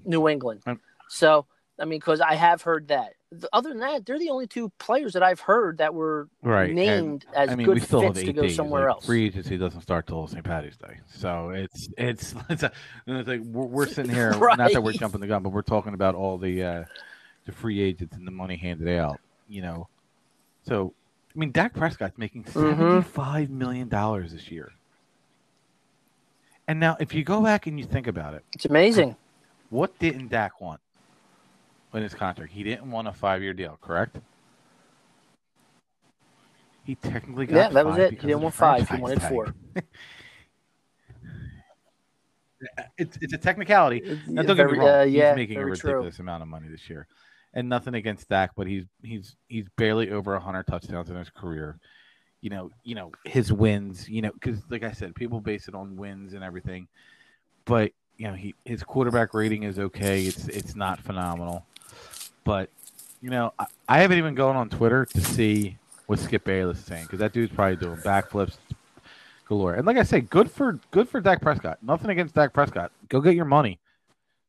New 0.05 0.29
England. 0.29 0.63
So 1.09 1.47
I 1.79 1.85
mean, 1.85 1.99
because 1.99 2.21
I 2.21 2.35
have 2.35 2.63
heard 2.63 2.89
that. 2.89 3.15
The- 3.33 3.49
Other 3.53 3.69
than 3.69 3.79
that, 3.79 4.05
they're 4.07 4.19
the 4.19 4.31
only 4.31 4.47
two 4.49 4.71
players 4.79 5.13
that 5.13 5.23
I've 5.23 5.39
heard 5.41 5.79
that 5.79 5.95
were 5.95 6.29
right 6.43 6.67
and, 6.67 6.75
named 6.75 7.27
as 7.35 7.51
I 7.51 7.55
mean, 7.55 7.67
good 7.67 7.75
we 7.77 7.81
still 7.81 8.01
have 8.03 8.15
fits 8.15 8.27
to 8.27 8.33
go 8.33 8.43
days. 8.43 8.57
somewhere 8.57 8.87
like, 8.89 8.97
else. 8.97 9.07
Free 9.07 9.27
agency 9.27 9.57
doesn't 9.57 9.83
start 9.83 10.07
till 10.09 10.27
St. 10.27 10.43
Patty's 10.45 10.77
Day, 10.77 10.99
so 11.15 11.51
it's 11.51 11.89
it's 11.97 12.35
it's, 12.51 12.63
a, 12.65 12.73
it's 13.07 13.29
like 13.29 13.41
we're, 13.43 13.65
we're 13.67 13.87
sitting 13.87 14.13
here. 14.13 14.31
Not 14.33 14.73
that 14.73 14.83
we're 14.83 14.93
jumping 14.93 15.21
the 15.21 15.29
gun, 15.29 15.43
but 15.45 15.51
we're 15.51 15.63
talking 15.63 15.95
about 15.95 16.17
all 16.17 16.39
the 16.39 16.63
uh, 16.63 16.85
the 17.47 17.53
free 17.53 17.81
agents 17.81 18.17
and 18.17 18.27
the 18.27 18.33
money 18.33 18.57
handed 18.57 18.89
out. 18.99 19.21
You 19.49 19.63
know, 19.63 19.89
so 20.67 20.93
I 21.35 21.39
mean, 21.39 21.53
Dak 21.53 21.73
Prescott's 21.73 22.19
making 22.19 22.45
Mhm. 22.45 23.05
five 23.05 23.49
million 23.49 23.89
dollars 23.89 24.33
this 24.33 24.51
year. 24.51 24.73
And 26.67 26.79
now, 26.81 26.97
if 27.01 27.15
you 27.15 27.25
go 27.25 27.41
back 27.43 27.67
and 27.67 27.79
you 27.79 27.85
think 27.85 28.07
about 28.07 28.35
it, 28.35 28.45
It's 28.55 28.65
amazing. 28.65 29.15
what 29.71 29.97
didn't 30.01 30.29
Dak 30.29 30.61
want 30.61 30.81
in 31.95 32.03
his 32.03 32.15
contract? 32.15 32.53
He 32.53 32.63
didn't 32.63 32.91
want 32.91 33.09
a 33.09 33.13
five-year 33.13 33.53
deal, 33.55 33.79
correct? 33.81 34.19
He 36.85 36.95
technically 36.95 37.47
got 37.47 37.57
Yeah, 37.57 37.69
that 37.71 37.87
was 37.87 37.99
it. 37.99 38.13
He 38.13 38.27
didn't 38.27 38.41
want 38.43 38.55
five. 38.55 38.89
He 38.89 38.97
wanted 38.97 39.21
tag. 39.21 39.31
four. 39.31 39.55
it's 42.99 43.17
it's 43.21 43.33
a 43.33 43.39
technicality. 43.39 43.99
It's 44.05 44.27
Now, 44.29 44.43
don't 44.43 44.57
get 44.57 44.67
very- 44.67 44.73
me 44.73 44.79
wrong. 44.85 44.89
uh, 45.01 45.03
yeah, 45.03 45.31
he's 45.31 45.37
making 45.37 45.57
a 45.57 45.61
very 45.61 45.77
true. 45.77 45.91
ridiculous 45.93 46.19
amount 46.19 46.43
of 46.43 46.49
money 46.49 46.69
this 46.69 46.89
year, 46.91 47.07
and 47.55 47.69
nothing 47.69 47.95
against 47.95 48.29
Dak, 48.29 48.53
but 48.57 48.67
he's 48.67 48.85
he's 49.03 49.37
he's 49.49 49.67
barely 49.77 50.11
over 50.11 50.39
hundred 50.39 50.67
touchdowns 50.67 51.11
in 51.11 51.17
his 51.17 51.31
career. 51.31 51.79
You 52.41 52.51
know, 52.51 52.71
you 52.85 52.95
know 52.95 53.13
his 53.25 53.53
wins. 53.53 54.09
You 54.09 54.23
know, 54.23 54.33
because 54.33 54.59
like 54.71 54.83
I 54.83 54.93
said, 54.93 55.15
people 55.15 55.41
base 55.41 55.69
it 55.69 55.75
on 55.75 55.97
wins 55.97 56.33
and 56.35 56.43
everything, 56.45 56.89
but 57.65 57.93
you 58.17 58.27
know 58.29 58.35
he 58.35 58.55
his 58.65 58.83
quarterback 58.83 59.33
rating 59.35 59.63
is 59.63 59.79
okay. 59.79 60.25
It's 60.25 60.49
it's 60.49 60.75
not 60.75 61.01
phenomenal, 61.01 61.65
but 62.45 62.71
you 63.21 63.31
know 63.31 63.53
I, 63.59 63.67
I 63.89 63.99
haven't 64.01 64.19
even 64.19 64.35
gone 64.35 64.57
on 64.57 64.69
Twitter 64.69 65.05
to 65.07 65.21
see 65.21 65.77
what 66.07 66.19
Skip 66.19 66.45
Bayless 66.45 66.79
is 66.79 66.85
saying 66.85 67.05
because 67.05 67.19
that 67.21 67.33
dude's 67.33 67.53
probably 67.55 67.77
doing 67.77 67.97
backflips 67.99 68.57
galore. 69.47 69.75
And 69.75 69.87
like 69.87 69.97
I 69.97 70.03
say, 70.03 70.21
good 70.21 70.51
for 70.51 70.79
good 70.91 71.09
for 71.09 71.21
Dak 71.21 71.41
Prescott. 71.43 71.79
Nothing 71.83 72.11
against 72.11 72.35
Dak 72.35 72.53
Prescott. 72.53 72.93
Go 73.09 73.21
get 73.21 73.35
your 73.35 73.45
money, 73.45 73.79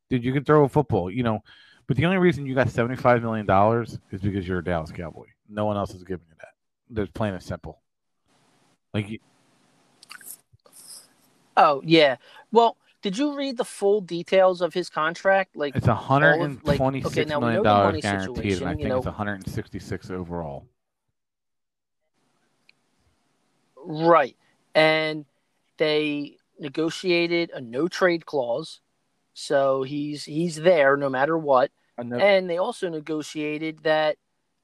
dude. 0.09 0.23
You 0.23 0.33
can 0.33 0.43
throw 0.43 0.63
a 0.63 0.69
football, 0.69 1.09
you 1.11 1.23
know. 1.23 1.43
But 1.87 1.97
the 1.97 2.05
only 2.05 2.17
reason 2.17 2.45
you 2.45 2.55
got 2.55 2.69
seventy 2.69 2.95
five 2.95 3.21
million 3.21 3.45
dollars 3.45 3.99
is 4.11 4.21
because 4.21 4.47
you're 4.47 4.59
a 4.59 4.63
Dallas 4.63 4.91
Cowboy. 4.91 5.25
No 5.49 5.65
one 5.65 5.75
else 5.77 5.93
is 5.93 6.03
giving 6.03 6.25
you 6.29 6.35
that. 6.39 6.49
There's 6.89 7.09
plain 7.09 7.33
and 7.33 7.43
simple. 7.43 7.79
Like 8.93 9.09
you- 9.09 9.19
Oh 11.57 11.81
yeah. 11.85 12.15
Well, 12.51 12.77
did 13.01 13.17
you 13.17 13.35
read 13.35 13.57
the 13.57 13.65
full 13.65 14.01
details 14.01 14.61
of 14.61 14.73
his 14.73 14.89
contract? 14.89 15.55
Like, 15.55 15.75
it's 15.75 15.87
a 15.87 15.95
hundred 15.95 16.33
and 16.41 16.63
like, 16.63 16.77
twenty 16.77 16.99
okay, 17.03 17.13
six 17.21 17.29
now 17.29 17.39
we 17.39 17.45
million 17.45 17.63
dollars 17.63 18.01
guaranteed, 18.01 18.59
and 18.61 18.67
I 18.67 18.71
think 18.71 18.81
you 18.83 18.89
know- 18.89 18.97
it's 18.97 19.05
one 19.05 19.15
hundred 19.15 19.33
and 19.35 19.49
sixty 19.49 19.79
six 19.79 20.09
overall. 20.09 20.65
right? 23.83 24.35
And 24.75 25.25
they 25.77 26.37
negotiated 26.59 27.49
a 27.53 27.59
no 27.61 27.87
trade 27.87 28.25
clause, 28.25 28.79
so 29.33 29.83
he's 29.83 30.23
he's 30.25 30.57
there 30.57 30.95
no 30.97 31.09
matter 31.09 31.37
what. 31.37 31.71
Ano- 31.97 32.19
and 32.19 32.49
they 32.49 32.57
also 32.57 32.89
negotiated 32.89 33.79
that, 33.83 34.17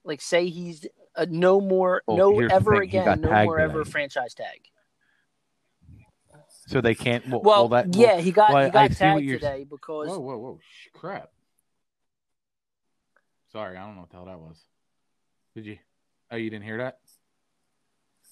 like, 0.03 0.21
say 0.21 0.47
he's 0.49 0.85
uh, 1.15 1.25
no 1.29 1.59
more, 1.59 2.03
Well, 2.07 2.17
no 2.17 2.39
ever 2.39 2.73
thing, 2.79 2.89
he 2.89 2.97
got 2.99 3.01
again, 3.17 3.21
no 3.21 3.29
tagged 3.29 3.45
more 3.47 3.59
ever 3.59 3.83
franchise 3.85 4.33
tag. 4.35 4.69
So 6.67 6.81
they 6.81 6.93
can't. 6.93 7.27
Well, 7.27 7.41
Well, 7.41 7.67
that, 7.69 7.87
well, 7.87 8.01
yeah, 8.01 8.19
he 8.19 8.31
got 8.31 8.51
well, 8.51 8.65
he 8.65 8.71
got 8.71 8.91
see 8.91 8.97
tagged 8.97 9.29
today 9.29 9.65
because 9.67 10.09
Whoa, 10.09 10.19
whoa, 10.19 10.37
whoa! 10.37 10.59
Shh, 10.61 10.87
crap. 10.93 11.31
Sorry, 13.51 13.77
I 13.77 13.85
don't 13.85 13.95
know 13.95 14.01
what 14.01 14.09
the 14.11 14.17
hell 14.17 14.25
that 14.25 14.39
was. 14.39 14.57
Did 15.55 15.65
you? 15.65 15.77
Oh, 16.29 16.35
you 16.35 16.49
didn't 16.49 16.65
hear 16.65 16.77
that? 16.77 16.99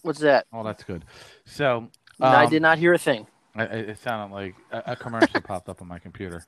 what's 0.02 0.20
that? 0.20 0.46
Oh, 0.54 0.64
that's 0.64 0.84
good. 0.84 1.06
So 1.46 1.90
I 2.22 2.44
um, 2.44 2.50
did 2.50 2.62
not 2.62 2.78
hear 2.78 2.94
a 2.94 2.98
thing. 2.98 3.26
I- 3.56 3.64
I- 3.66 3.68
It 3.68 4.00
sounded 4.00 4.36
like 4.36 4.56
a, 4.72 4.84
a 4.88 4.96
commercial 4.96 5.42
popped 5.44 5.70
up 5.70 5.82
on 5.82 5.88
my 5.88 5.98
computer. 5.98 6.46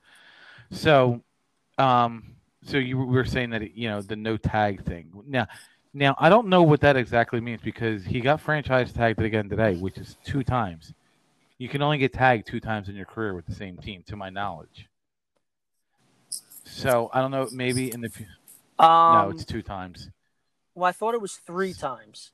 So, 0.70 1.22
um, 1.78 2.36
so 2.64 2.78
you 2.78 2.98
were 2.98 3.26
saying 3.26 3.52
that 3.52 3.76
you 3.76 3.90
know 3.90 4.02
the 4.02 4.18
no 4.18 4.36
tag 4.36 4.84
thing. 4.84 5.12
Now, 5.26 5.48
now 5.94 6.16
I 6.20 6.28
don't 6.28 6.48
know 6.48 6.64
what 6.64 6.82
that 6.82 6.98
exactly 6.98 7.40
means 7.40 7.62
because 7.62 8.04
he 8.04 8.20
got 8.20 8.42
franchise 8.42 8.92
tagged 8.92 9.22
again 9.22 9.48
today, 9.48 9.78
which 9.78 9.98
is 9.98 10.18
two 10.26 10.44
times. 10.44 10.94
You 11.58 11.70
can 11.70 11.82
only 11.82 11.98
get 11.98 12.14
tagged 12.14 12.48
two 12.48 12.60
times 12.60 12.88
in 12.88 12.96
your 12.96 13.06
career 13.06 13.34
with 13.34 13.46
the 13.46 13.56
same 13.56 13.78
team, 13.78 14.04
to 14.08 14.16
my 14.16 14.30
knowledge. 14.30 14.88
So 16.66 17.10
I 17.14 17.22
don't 17.22 17.32
know. 17.32 17.48
Maybe 17.52 17.92
in 17.92 18.02
the 18.02 18.12
Um, 18.78 19.16
no, 19.16 19.30
it's 19.32 19.46
two 19.46 19.64
times. 19.64 20.10
Well, 20.76 20.88
I 20.88 20.92
thought 20.92 21.16
it 21.16 21.22
was 21.22 21.36
three 21.38 21.74
times. 21.74 22.32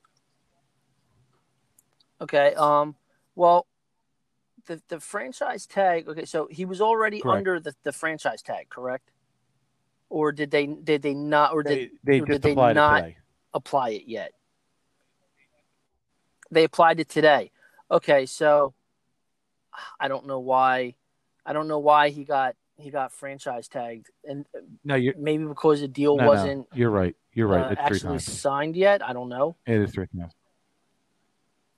Okay. 2.20 2.54
Um. 2.54 2.96
Well, 3.34 3.66
the 4.66 4.82
the 4.88 5.00
franchise 5.00 5.66
tag. 5.66 6.08
Okay, 6.08 6.24
so 6.26 6.48
he 6.50 6.64
was 6.64 6.80
already 6.80 7.20
Correct. 7.20 7.38
under 7.38 7.60
the, 7.60 7.74
the 7.82 7.92
franchise 7.92 8.42
tag, 8.42 8.68
correct? 8.68 9.10
Or 10.10 10.32
did 10.32 10.50
they 10.50 10.66
did 10.66 11.00
they 11.00 11.14
not 11.14 11.52
or 11.54 11.62
did 11.62 11.90
They, 12.04 12.18
they 12.18 12.20
or 12.20 12.26
did 12.26 12.42
they 12.42 12.54
not- 12.54 13.04
apply 13.54 13.90
it 13.90 14.02
yet? 14.06 14.32
They 16.50 16.64
applied 16.64 17.00
it 17.00 17.08
today. 17.08 17.50
Okay, 17.90 18.26
so 18.26 18.74
I 20.00 20.08
don't 20.08 20.26
know 20.26 20.40
why. 20.40 20.94
I 21.46 21.52
don't 21.52 21.68
know 21.68 21.78
why 21.78 22.08
he 22.10 22.24
got 22.24 22.56
he 22.76 22.90
got 22.90 23.12
franchise 23.12 23.68
tagged, 23.68 24.10
and 24.24 24.46
No, 24.84 24.94
you're 24.94 25.14
maybe 25.16 25.44
because 25.44 25.80
the 25.80 25.88
deal 25.88 26.16
no, 26.16 26.24
no, 26.24 26.28
wasn't 26.28 26.68
you're 26.74 26.90
right. 26.90 27.14
You're 27.32 27.48
right. 27.48 27.66
uh, 27.66 27.68
it's 27.70 27.80
three 27.80 27.96
actually 27.96 28.18
times. 28.18 28.40
signed 28.40 28.76
yet. 28.76 29.04
I 29.04 29.12
don't 29.12 29.28
know. 29.28 29.56
It 29.66 29.80
is 29.80 29.92
three 29.92 30.06
times. 30.06 30.32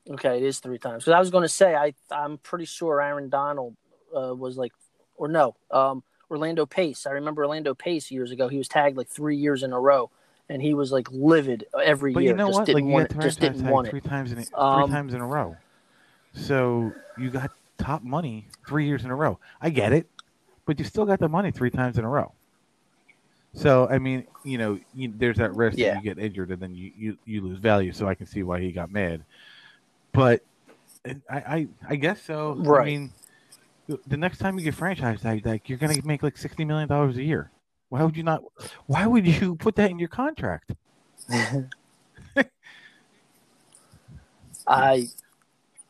Okay, 0.08 0.36
it 0.36 0.42
is 0.42 0.60
three 0.60 0.78
times. 0.78 1.04
Because 1.04 1.16
I 1.16 1.18
was 1.18 1.30
going 1.30 1.42
to 1.42 1.48
say, 1.48 1.74
I 1.74 1.94
I'm 2.10 2.38
pretty 2.38 2.64
sure 2.64 3.00
Aaron 3.00 3.28
Donald 3.28 3.76
uh, 4.16 4.34
was 4.34 4.56
like, 4.56 4.72
or 5.16 5.28
no, 5.28 5.56
um, 5.70 6.02
Orlando 6.30 6.66
Pace. 6.66 7.06
I 7.06 7.12
remember 7.12 7.42
Orlando 7.42 7.74
Pace 7.74 8.10
years 8.10 8.30
ago. 8.30 8.48
He 8.48 8.58
was 8.58 8.68
tagged 8.68 8.96
like 8.96 9.08
three 9.08 9.36
years 9.36 9.62
in 9.62 9.72
a 9.72 9.80
row, 9.80 10.10
and 10.48 10.62
he 10.62 10.74
was 10.74 10.92
like 10.92 11.10
livid 11.10 11.64
every 11.82 12.12
year. 12.12 12.14
But 12.14 12.22
year. 12.22 12.32
you 12.32 12.36
know 12.36 12.48
just 12.48 12.58
what? 12.58 12.66
didn't 12.66 12.74
Like 12.74 12.84
you 12.84 12.90
want 12.90 13.10
it. 13.10 13.20
Just 13.20 13.40
didn't 13.40 13.68
want 13.68 13.88
three 13.88 14.00
times 14.00 14.32
in 14.32 14.38
a, 14.38 14.58
Um, 14.60 14.84
three 14.84 14.94
times 14.94 15.14
in 15.14 15.20
a 15.20 15.26
row. 15.26 15.56
So 16.34 16.92
you 17.18 17.30
got 17.30 17.50
top 17.78 18.02
money 18.02 18.48
three 18.66 18.86
years 18.86 19.04
in 19.04 19.10
a 19.10 19.16
row. 19.16 19.38
I 19.60 19.70
get 19.70 19.92
it, 19.92 20.08
but 20.66 20.78
you 20.78 20.84
still 20.84 21.06
got 21.06 21.20
the 21.20 21.28
money 21.28 21.50
three 21.50 21.70
times 21.70 21.98
in 21.98 22.04
a 22.04 22.08
row. 22.08 22.32
So 23.54 23.88
I 23.88 23.98
mean, 23.98 24.26
you 24.44 24.58
know, 24.58 24.78
you, 24.94 25.12
there's 25.16 25.38
that 25.38 25.54
risk 25.54 25.78
Yeah. 25.78 25.92
that 25.92 25.96
you 25.96 26.02
get 26.02 26.18
injured 26.18 26.50
and 26.50 26.60
then 26.60 26.74
you, 26.74 26.92
you 26.96 27.18
you 27.24 27.40
lose 27.42 27.58
value. 27.58 27.92
So 27.92 28.08
I 28.08 28.14
can 28.14 28.26
see 28.26 28.42
why 28.42 28.60
he 28.60 28.72
got 28.72 28.90
mad. 28.90 29.24
But 30.12 30.42
I 31.06 31.16
I, 31.30 31.66
I 31.88 31.96
guess 31.96 32.22
so. 32.22 32.56
I 32.68 32.68
Right. 32.68 32.84
mean, 32.84 33.10
the 34.06 34.16
next 34.16 34.38
time 34.38 34.58
you 34.58 34.64
get 34.64 34.76
franchised, 34.76 35.44
like 35.44 35.68
you're 35.68 35.78
gonna 35.78 36.00
make 36.04 36.22
like 36.22 36.36
sixty 36.36 36.64
million 36.64 36.88
dollars 36.88 37.16
a 37.16 37.22
year. 37.22 37.50
Why 37.88 38.02
would 38.02 38.16
you 38.16 38.24
not? 38.24 38.42
Why 38.86 39.06
would 39.06 39.26
you 39.26 39.56
put 39.56 39.76
that 39.76 39.90
in 39.90 39.98
your 39.98 40.08
contract? 40.08 40.72
I 44.66 45.06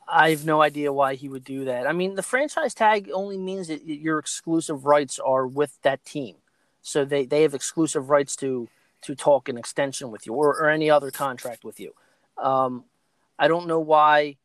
I 0.09 0.31
have 0.31 0.45
no 0.45 0.63
idea 0.63 0.93
why 0.93 1.15
he 1.15 1.29
would 1.29 1.45
do 1.45 1.65
that. 1.65 1.87
I 1.87 1.93
mean, 1.93 2.15
the 2.15 2.23
franchise 2.23 2.75
tag 2.75 3.11
only 3.13 3.37
means 3.37 3.69
that 3.69 3.85
your 3.85 4.19
exclusive 4.19 4.85
rights 4.87 5.19
are 5.19 5.47
with 5.47 5.79
that 5.83 6.05
team, 6.05 6.37
so 6.81 7.05
they 7.05 7.25
they 7.25 7.43
have 7.43 7.55
exclusive 7.55 8.11
rights 8.11 8.37
to 8.37 8.69
to 9.03 9.15
talk 9.15 9.49
an 9.49 9.59
extension 9.59 10.11
with 10.11 10.27
you 10.27 10.33
or, 10.35 10.51
or 10.57 10.71
any 10.71 10.91
other 10.91 11.11
contract 11.11 11.65
with 11.65 11.79
you. 11.81 11.93
Um, 12.39 12.85
I 13.39 13.49
don't 13.49 13.67
know 13.67 13.81
why. 13.81 14.37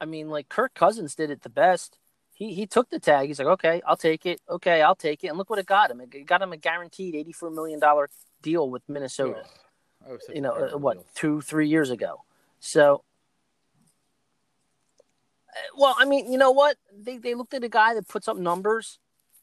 I 0.00 0.04
mean, 0.04 0.28
like 0.28 0.48
Kirk 0.48 0.74
Cousins 0.74 1.14
did 1.14 1.30
it 1.30 1.42
the 1.42 1.48
best. 1.48 1.98
He 2.32 2.54
he 2.54 2.66
took 2.66 2.90
the 2.90 2.98
tag. 2.98 3.28
He's 3.28 3.38
like, 3.38 3.48
okay, 3.48 3.82
I'll 3.86 3.96
take 3.96 4.26
it. 4.26 4.40
Okay, 4.48 4.82
I'll 4.82 4.96
take 4.96 5.22
it. 5.24 5.28
And 5.28 5.38
look 5.38 5.50
what 5.50 5.58
it 5.58 5.66
got 5.66 5.90
him. 5.90 6.00
It 6.00 6.26
got 6.26 6.42
him 6.42 6.52
a 6.52 6.56
guaranteed 6.56 7.14
eighty-four 7.14 7.50
million 7.50 7.78
dollar 7.78 8.08
deal 8.40 8.68
with 8.68 8.82
Minnesota. 8.88 9.44
you 10.34 10.40
know, 10.40 10.52
uh, 10.52 10.78
what 10.78 11.14
two, 11.14 11.40
three 11.40 11.68
years 11.68 11.90
ago. 11.90 12.22
So, 12.58 13.04
well, 15.76 15.94
I 15.98 16.04
mean, 16.04 16.30
you 16.30 16.38
know 16.38 16.50
what? 16.50 16.76
They 16.96 17.18
they 17.18 17.34
looked 17.34 17.54
at 17.54 17.64
a 17.64 17.68
guy 17.68 17.94
that 17.94 18.08
puts 18.08 18.28
up 18.28 18.36
numbers, 18.36 18.98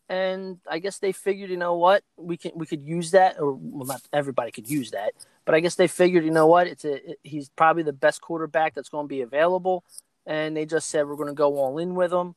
and 0.07 0.59
I 0.69 0.79
guess 0.79 0.97
they 0.99 1.11
figured, 1.11 1.49
you 1.49 1.57
know 1.57 1.75
what, 1.75 2.03
we 2.17 2.37
can 2.37 2.51
we 2.55 2.65
could 2.65 2.83
use 2.83 3.11
that, 3.11 3.39
or 3.39 3.53
well, 3.53 3.85
not 3.85 4.01
everybody 4.13 4.51
could 4.51 4.69
use 4.69 4.91
that, 4.91 5.13
but 5.45 5.55
I 5.55 5.59
guess 5.59 5.75
they 5.75 5.87
figured, 5.87 6.23
you 6.25 6.31
know 6.31 6.47
what, 6.47 6.67
it's 6.67 6.85
a 6.85 7.11
it- 7.11 7.19
he's 7.23 7.49
probably 7.49 7.83
the 7.83 7.93
best 7.93 8.21
quarterback 8.21 8.73
that's 8.73 8.89
going 8.89 9.05
to 9.05 9.09
be 9.09 9.21
available, 9.21 9.83
and 10.25 10.55
they 10.57 10.65
just 10.65 10.89
said 10.89 11.07
we're 11.07 11.15
going 11.15 11.27
to 11.29 11.33
go 11.33 11.57
all 11.57 11.77
in 11.77 11.95
with 11.95 12.11
him, 12.11 12.35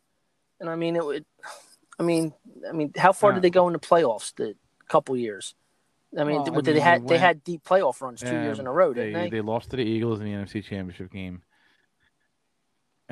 and 0.61 0.69
I 0.69 0.77
mean 0.77 0.97
it 0.97 1.05
would, 1.05 1.25
I 1.99 2.03
mean, 2.03 2.33
I 2.69 2.73
mean, 2.73 2.93
how 2.97 3.13
far 3.13 3.31
Yeah. 3.31 3.35
did 3.35 3.43
they 3.43 3.51
go 3.51 3.67
in 3.69 3.73
the 3.75 3.79
playoffs? 3.79 4.35
The 4.35 4.55
couple 4.89 5.17
years. 5.17 5.55
I 6.19 6.25
mean, 6.25 6.43
Well, 6.43 6.59
I 6.59 6.61
th- 6.61 6.65
they 6.65 6.81
had 6.81 7.03
they 7.09 7.15
they 7.15 7.19
had 7.19 7.43
deep 7.43 7.65
playoff 7.65 8.03
runs 8.03 8.21
two 8.21 8.37
years 8.37 8.59
in 8.59 8.67
a 8.67 8.73
row, 8.73 8.93
didn't 8.93 9.15
they, 9.15 9.21
they? 9.21 9.31
they 9.31 9.41
lost 9.41 9.71
to 9.71 9.77
the 9.77 9.83
Eagles 9.83 10.21
in 10.21 10.27
the 10.27 10.33
NFC 10.33 10.63
Championship 10.63 11.11
game, 11.11 11.43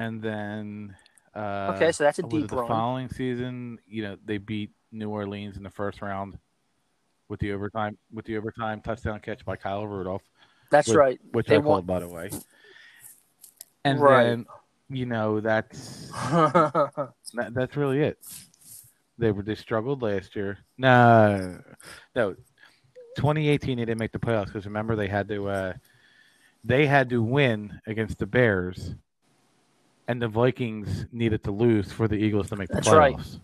and 0.01 0.23
then 0.23 0.97
uh, 1.35 1.73
Okay, 1.75 1.93
so 1.93 2.05
that's 2.05 2.19
a 2.19 2.23
deep 2.23 2.49
the 2.49 2.57
run. 2.57 2.67
following 2.67 3.09
season, 3.11 3.79
you 3.87 4.03
know, 4.03 4.17
they 4.25 4.39
beat 4.39 4.71
New 4.93 5.11
Orleans 5.11 5.57
in 5.57 5.63
the 5.63 5.71
first 5.71 6.01
round 6.03 6.39
with 7.29 7.39
the 7.41 7.53
overtime 7.53 7.97
with 8.13 8.25
the 8.25 8.37
overtime 8.37 8.81
touchdown 8.81 9.21
catch 9.21 9.45
by 9.45 9.57
Kyle 9.57 9.87
Rudolph, 9.87 10.23
That's 10.71 10.89
Wait, 10.89 10.97
right. 10.97 11.21
which 11.33 11.47
They 11.47 11.57
I 11.57 11.59
won- 11.59 11.67
called 11.67 11.87
by 11.87 12.01
the 12.01 12.09
way. 12.09 12.31
And 13.85 14.01
Right. 14.01 14.23
then, 14.25 14.47
you 14.89 15.07
know, 15.07 15.41
that's 15.41 16.11
that, 16.31 17.51
that's 17.53 17.77
really 17.77 18.01
it. 18.01 18.19
They 19.19 19.31
were 19.33 19.43
they 19.43 19.55
struggled 19.55 20.03
last 20.03 20.35
year. 20.35 20.59
No, 20.79 21.61
no, 22.17 22.35
2018 23.17 23.77
they 23.79 23.85
didn't 23.85 23.99
make 23.99 24.13
the 24.13 24.19
playoffs 24.19 24.47
because 24.47 24.65
remember 24.65 24.97
they 24.97 25.09
had 25.09 25.29
to 25.29 25.49
uh, 25.49 25.73
they 26.65 26.87
had 26.87 27.11
to 27.11 27.23
win 27.23 27.81
against 27.87 28.19
the 28.19 28.27
Bears, 28.27 28.95
and 30.11 30.21
the 30.21 30.27
Vikings 30.27 31.07
needed 31.13 31.45
to 31.45 31.53
lose 31.53 31.93
for 31.93 32.09
the 32.09 32.17
Eagles 32.17 32.49
to 32.49 32.57
make 32.57 32.69
the 32.69 32.75
That's 32.75 32.89
right. 32.89 33.15
playoffs. 33.15 33.39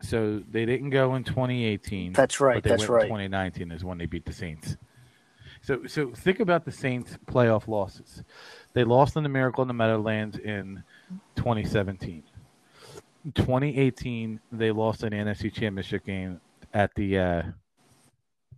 So 0.00 0.42
they 0.50 0.66
didn't 0.66 0.90
go 0.90 1.14
in 1.14 1.22
2018. 1.22 2.12
That's 2.12 2.40
right. 2.40 2.60
That's 2.60 2.88
right. 2.88 3.04
2019 3.04 3.70
is 3.70 3.84
when 3.84 3.98
they 3.98 4.06
beat 4.06 4.26
the 4.26 4.32
Saints. 4.32 4.76
So 5.60 5.86
so 5.86 6.10
think 6.10 6.40
about 6.40 6.64
the 6.64 6.72
Saints 6.72 7.16
playoff 7.26 7.68
losses. 7.68 8.24
They 8.72 8.82
lost 8.82 9.14
in 9.14 9.22
the 9.22 9.28
Miracle 9.28 9.62
in 9.62 9.68
the 9.68 9.74
Meadowlands 9.74 10.36
in 10.36 10.82
2017. 11.36 12.24
2018 13.36 14.40
they 14.50 14.72
lost 14.72 15.04
an 15.04 15.12
NFC 15.12 15.52
Championship 15.52 16.04
game 16.04 16.40
at 16.74 16.92
the 16.96 17.16
uh 17.16 17.42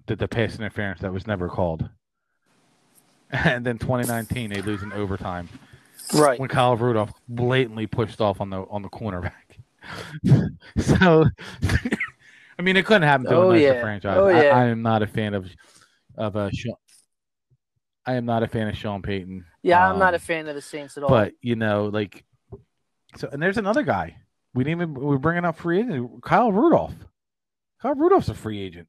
the, 0.06 0.16
the 0.16 0.26
pass 0.26 0.58
interference 0.58 1.02
that 1.02 1.12
was 1.12 1.26
never 1.26 1.50
called. 1.50 1.86
And 3.30 3.66
then 3.66 3.76
2019 3.76 4.50
they 4.50 4.62
lose 4.62 4.82
in 4.82 4.92
overtime 4.94 5.50
Right. 6.12 6.38
when 6.38 6.48
Kyle 6.48 6.76
Rudolph 6.76 7.12
blatantly 7.28 7.86
pushed 7.86 8.20
off 8.20 8.40
on 8.40 8.50
the 8.50 8.62
on 8.62 8.82
the 8.82 8.88
cornerback. 8.88 9.32
so, 10.78 11.24
I 12.59 12.62
mean, 12.62 12.76
it 12.76 12.84
couldn't 12.86 13.02
happen 13.09 13.26
to 13.26 13.34
Oh, 13.36 13.50
a 13.50 13.55
nicer 13.55 13.74
yeah. 13.74 13.80
franchise. 13.80 14.16
Oh, 14.18 14.28
yeah. 14.28 14.57
I, 14.57 14.62
I 14.62 14.64
am 14.66 14.82
not 14.82 15.02
a 15.02 15.07
fan 15.07 15.34
of 15.34 15.48
of 16.16 16.36
uh, 16.36 16.50
Sean. 16.52 16.74
I 18.07 18.14
am 18.14 18.26
not 18.26 18.42
a 18.42 18.48
fan 18.48 18.68
of 18.68 18.76
Sean 18.76 19.00
Payton. 19.02 19.44
Yeah, 19.62 19.88
I'm 19.90 19.98
not 19.98 20.09
Um, 20.14 20.16
a 20.16 20.18
fan 20.18 20.46
of 20.46 20.55
the 20.55 20.61
Saints 20.62 20.96
at 20.98 21.02
all. 21.02 21.09
But 21.09 21.32
you 21.40 21.57
know, 21.57 21.86
like, 21.86 22.24
so 23.16 23.28
and 23.32 23.42
there's 23.42 23.57
another 23.59 23.82
guy. 23.82 24.16
We 24.52 24.62
didn't 24.62 24.82
even 24.82 24.94
we're 24.94 25.18
bringing 25.18 25.44
up 25.44 25.57
free 25.57 25.80
agent 25.80 26.22
Kyle 26.22 26.52
Rudolph. 26.52 26.94
Kyle 27.80 27.94
Rudolph's 27.94 28.28
a 28.28 28.34
free 28.34 28.61
agent. 28.61 28.88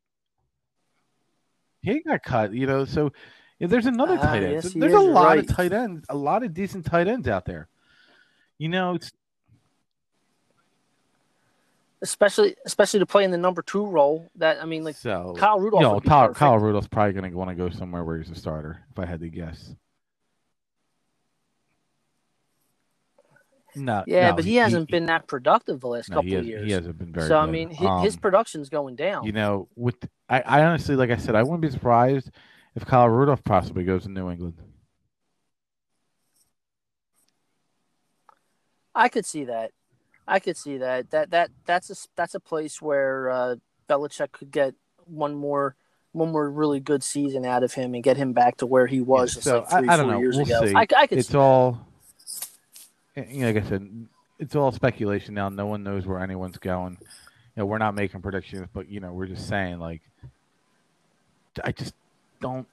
He 1.82 2.02
got 2.02 2.24
cut, 2.24 2.54
you 2.54 2.68
know. 2.68 2.86
So 2.86 3.12
yeah, 3.60 3.68
there's 3.68 3.86
another 3.86 4.18
Ah, 4.20 4.24
tight 4.26 4.44
end. 4.44 4.54
yes, 4.54 4.72
he 4.74 4.80
there's 4.80 4.94
a 4.94 5.00
lot 5.00 5.28
right. 5.28 5.40
of 5.40 5.48
tight 5.48 5.74
ends, 5.74 6.06
a 6.10 6.16
lot 6.16 6.44
of 6.44 6.54
decent 6.54 6.86
tight 6.86 7.08
ends 7.08 7.28
out 7.28 7.46
there. 7.46 7.68
You 8.58 8.70
know, 8.70 8.96
it's 8.96 9.12
especially 12.02 12.56
especially 12.66 13.00
to 13.00 13.06
play 13.06 13.24
in 13.24 13.32
the 13.32 13.38
number 13.38 13.62
two 13.62 13.86
role. 13.86 14.30
That 14.36 14.62
I 14.62 14.66
mean, 14.66 14.84
like 14.84 14.96
so 14.96 15.34
Kyle 15.38 15.60
Rudolph. 15.60 15.82
know, 15.82 16.00
Kyle. 16.00 16.34
Kyle 16.34 16.58
Rudolph's 16.60 16.88
probably 16.88 17.14
going 17.14 17.30
to 17.32 17.38
want 17.38 17.50
to 17.50 17.56
go 17.56 17.70
somewhere 17.70 18.04
where 18.04 18.18
he's 18.18 18.30
a 18.30 18.36
starter, 18.36 18.84
if 18.92 19.00
I 19.00 19.06
had 19.06 19.20
to 19.22 19.30
guess. 19.30 19.74
No, 23.78 24.04
Yeah, 24.08 24.30
no, 24.30 24.38
but 24.38 24.46
he, 24.46 24.56
hasn't 24.56 24.90
been 24.90 25.08
that 25.08 25.28
productive 25.28 25.82
the 25.82 25.88
last 25.88 26.10
no, 26.10 26.16
couple 26.18 26.30
he, 26.30 26.36
of 26.38 26.46
years. 26.46 26.66
he 26.66 26.72
hasn't 26.72 26.98
been 26.98 27.12
very. 27.12 27.28
so 27.28 27.38
I 27.38 27.46
mean, 27.46 27.70
his 27.70 27.86
Um, 28.16 28.20
production's 28.22 28.70
going 28.70 28.96
down. 28.96 29.26
You 29.26 29.34
know, 29.34 29.68
with 29.76 29.98
I, 30.30 30.40
I 30.42 30.64
honestly, 30.64 30.96
like 30.96 31.10
I 31.10 31.18
said, 31.18 31.36
I 31.36 31.44
wouldn't 31.44 31.60
be 31.62 31.70
surprised 31.70 32.32
if 32.76 32.86
Kyle 32.86 33.10
Rudolph 33.10 33.44
possibly 33.44 33.84
goes 33.84 34.04
to 34.04 34.10
New 34.10 34.30
England. 34.30 34.56
I 38.94 39.10
could 39.10 39.26
see 39.26 39.46
that. 39.46 39.72
I 40.28 40.40
could 40.40 40.58
see 40.58 40.78
that. 40.78 41.12
That 41.12 41.32
that 41.32 41.52
that's 41.66 41.90
a 41.90 41.96
that's 42.16 42.36
a 42.36 42.40
place 42.40 42.82
where 42.82 43.30
uh, 43.30 43.56
Belichick 43.90 44.32
could 44.32 44.52
get 44.52 44.74
one 45.06 45.36
more 45.36 45.76
one 46.14 46.32
more 46.32 46.50
really 46.50 46.80
good 46.80 47.04
season 47.04 47.46
out 47.46 47.64
of 47.64 47.74
him 47.74 47.94
and 47.94 48.04
get 48.04 48.18
him 48.18 48.32
back 48.34 48.58
to 48.58 48.66
where 48.66 48.88
he 48.88 49.02
was 49.02 49.34
just 49.34 49.44
so 49.44 49.60
like 49.60 49.70
three 49.70 49.90
I, 49.90 49.94
I 49.94 49.98
don't 49.98 50.08
know. 50.08 50.20
years 50.20 50.38
We'll 50.38 50.46
ago. 50.46 50.66
see. 50.66 50.74
I, 50.74 50.88
I 50.98 51.08
could 51.08 51.18
it's 51.18 51.36
all, 51.36 51.86
you 53.16 53.42
know, 53.42 53.48
like 53.52 53.64
I 53.64 53.68
said, 53.68 54.08
it's 54.40 54.56
all 54.56 54.72
speculation 54.72 55.34
now. 55.34 55.50
No 55.50 55.66
one 55.66 55.84
knows 55.84 56.08
where 56.08 56.20
anyone's 56.20 56.58
going. 56.58 56.98
You 57.02 57.62
know, 57.62 57.66
we're 57.66 57.78
not 57.78 57.96
making 57.96 58.22
predictions, 58.22 58.68
but 58.74 58.90
you 58.90 59.02
know, 59.02 59.12
we're 59.12 59.28
just 59.28 59.48
saying 59.48 59.80
like, 59.80 60.02
I 61.64 61.72
just 61.74 61.94
don't, 62.40 62.68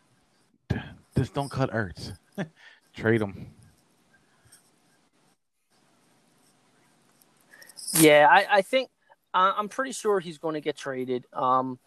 just 1.16 1.34
don't 1.34 1.50
cut 1.50 1.70
Ertz. 1.72 2.16
Trade 2.94 3.22
him. 3.22 3.46
Yeah, 7.94 8.26
I, 8.30 8.58
I 8.58 8.62
think 8.62 8.90
I- 9.34 9.54
I'm 9.56 9.68
pretty 9.68 9.92
sure 9.92 10.20
he's 10.20 10.38
going 10.38 10.54
to 10.54 10.60
get 10.60 10.76
traded. 10.76 11.26
Um, 11.32 11.78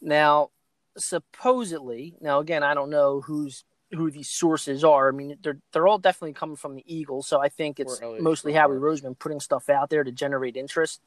now, 0.00 0.50
supposedly, 0.96 2.14
now 2.20 2.40
again, 2.40 2.62
I 2.62 2.74
don't 2.74 2.90
know 2.90 3.20
who's 3.20 3.64
who 3.92 4.10
these 4.10 4.28
sources 4.28 4.82
are. 4.84 5.08
I 5.08 5.12
mean, 5.12 5.36
they're 5.42 5.58
they're 5.72 5.86
all 5.86 5.98
definitely 5.98 6.34
coming 6.34 6.56
from 6.56 6.74
the 6.74 6.84
Eagles, 6.86 7.26
so 7.26 7.40
I 7.40 7.48
think 7.48 7.80
it's 7.80 8.00
mostly 8.20 8.52
Schwarber. 8.52 8.56
Howie 8.56 8.76
Roseman 8.76 9.18
putting 9.18 9.40
stuff 9.40 9.68
out 9.68 9.90
there 9.90 10.04
to 10.04 10.12
generate 10.12 10.56
interest. 10.56 11.00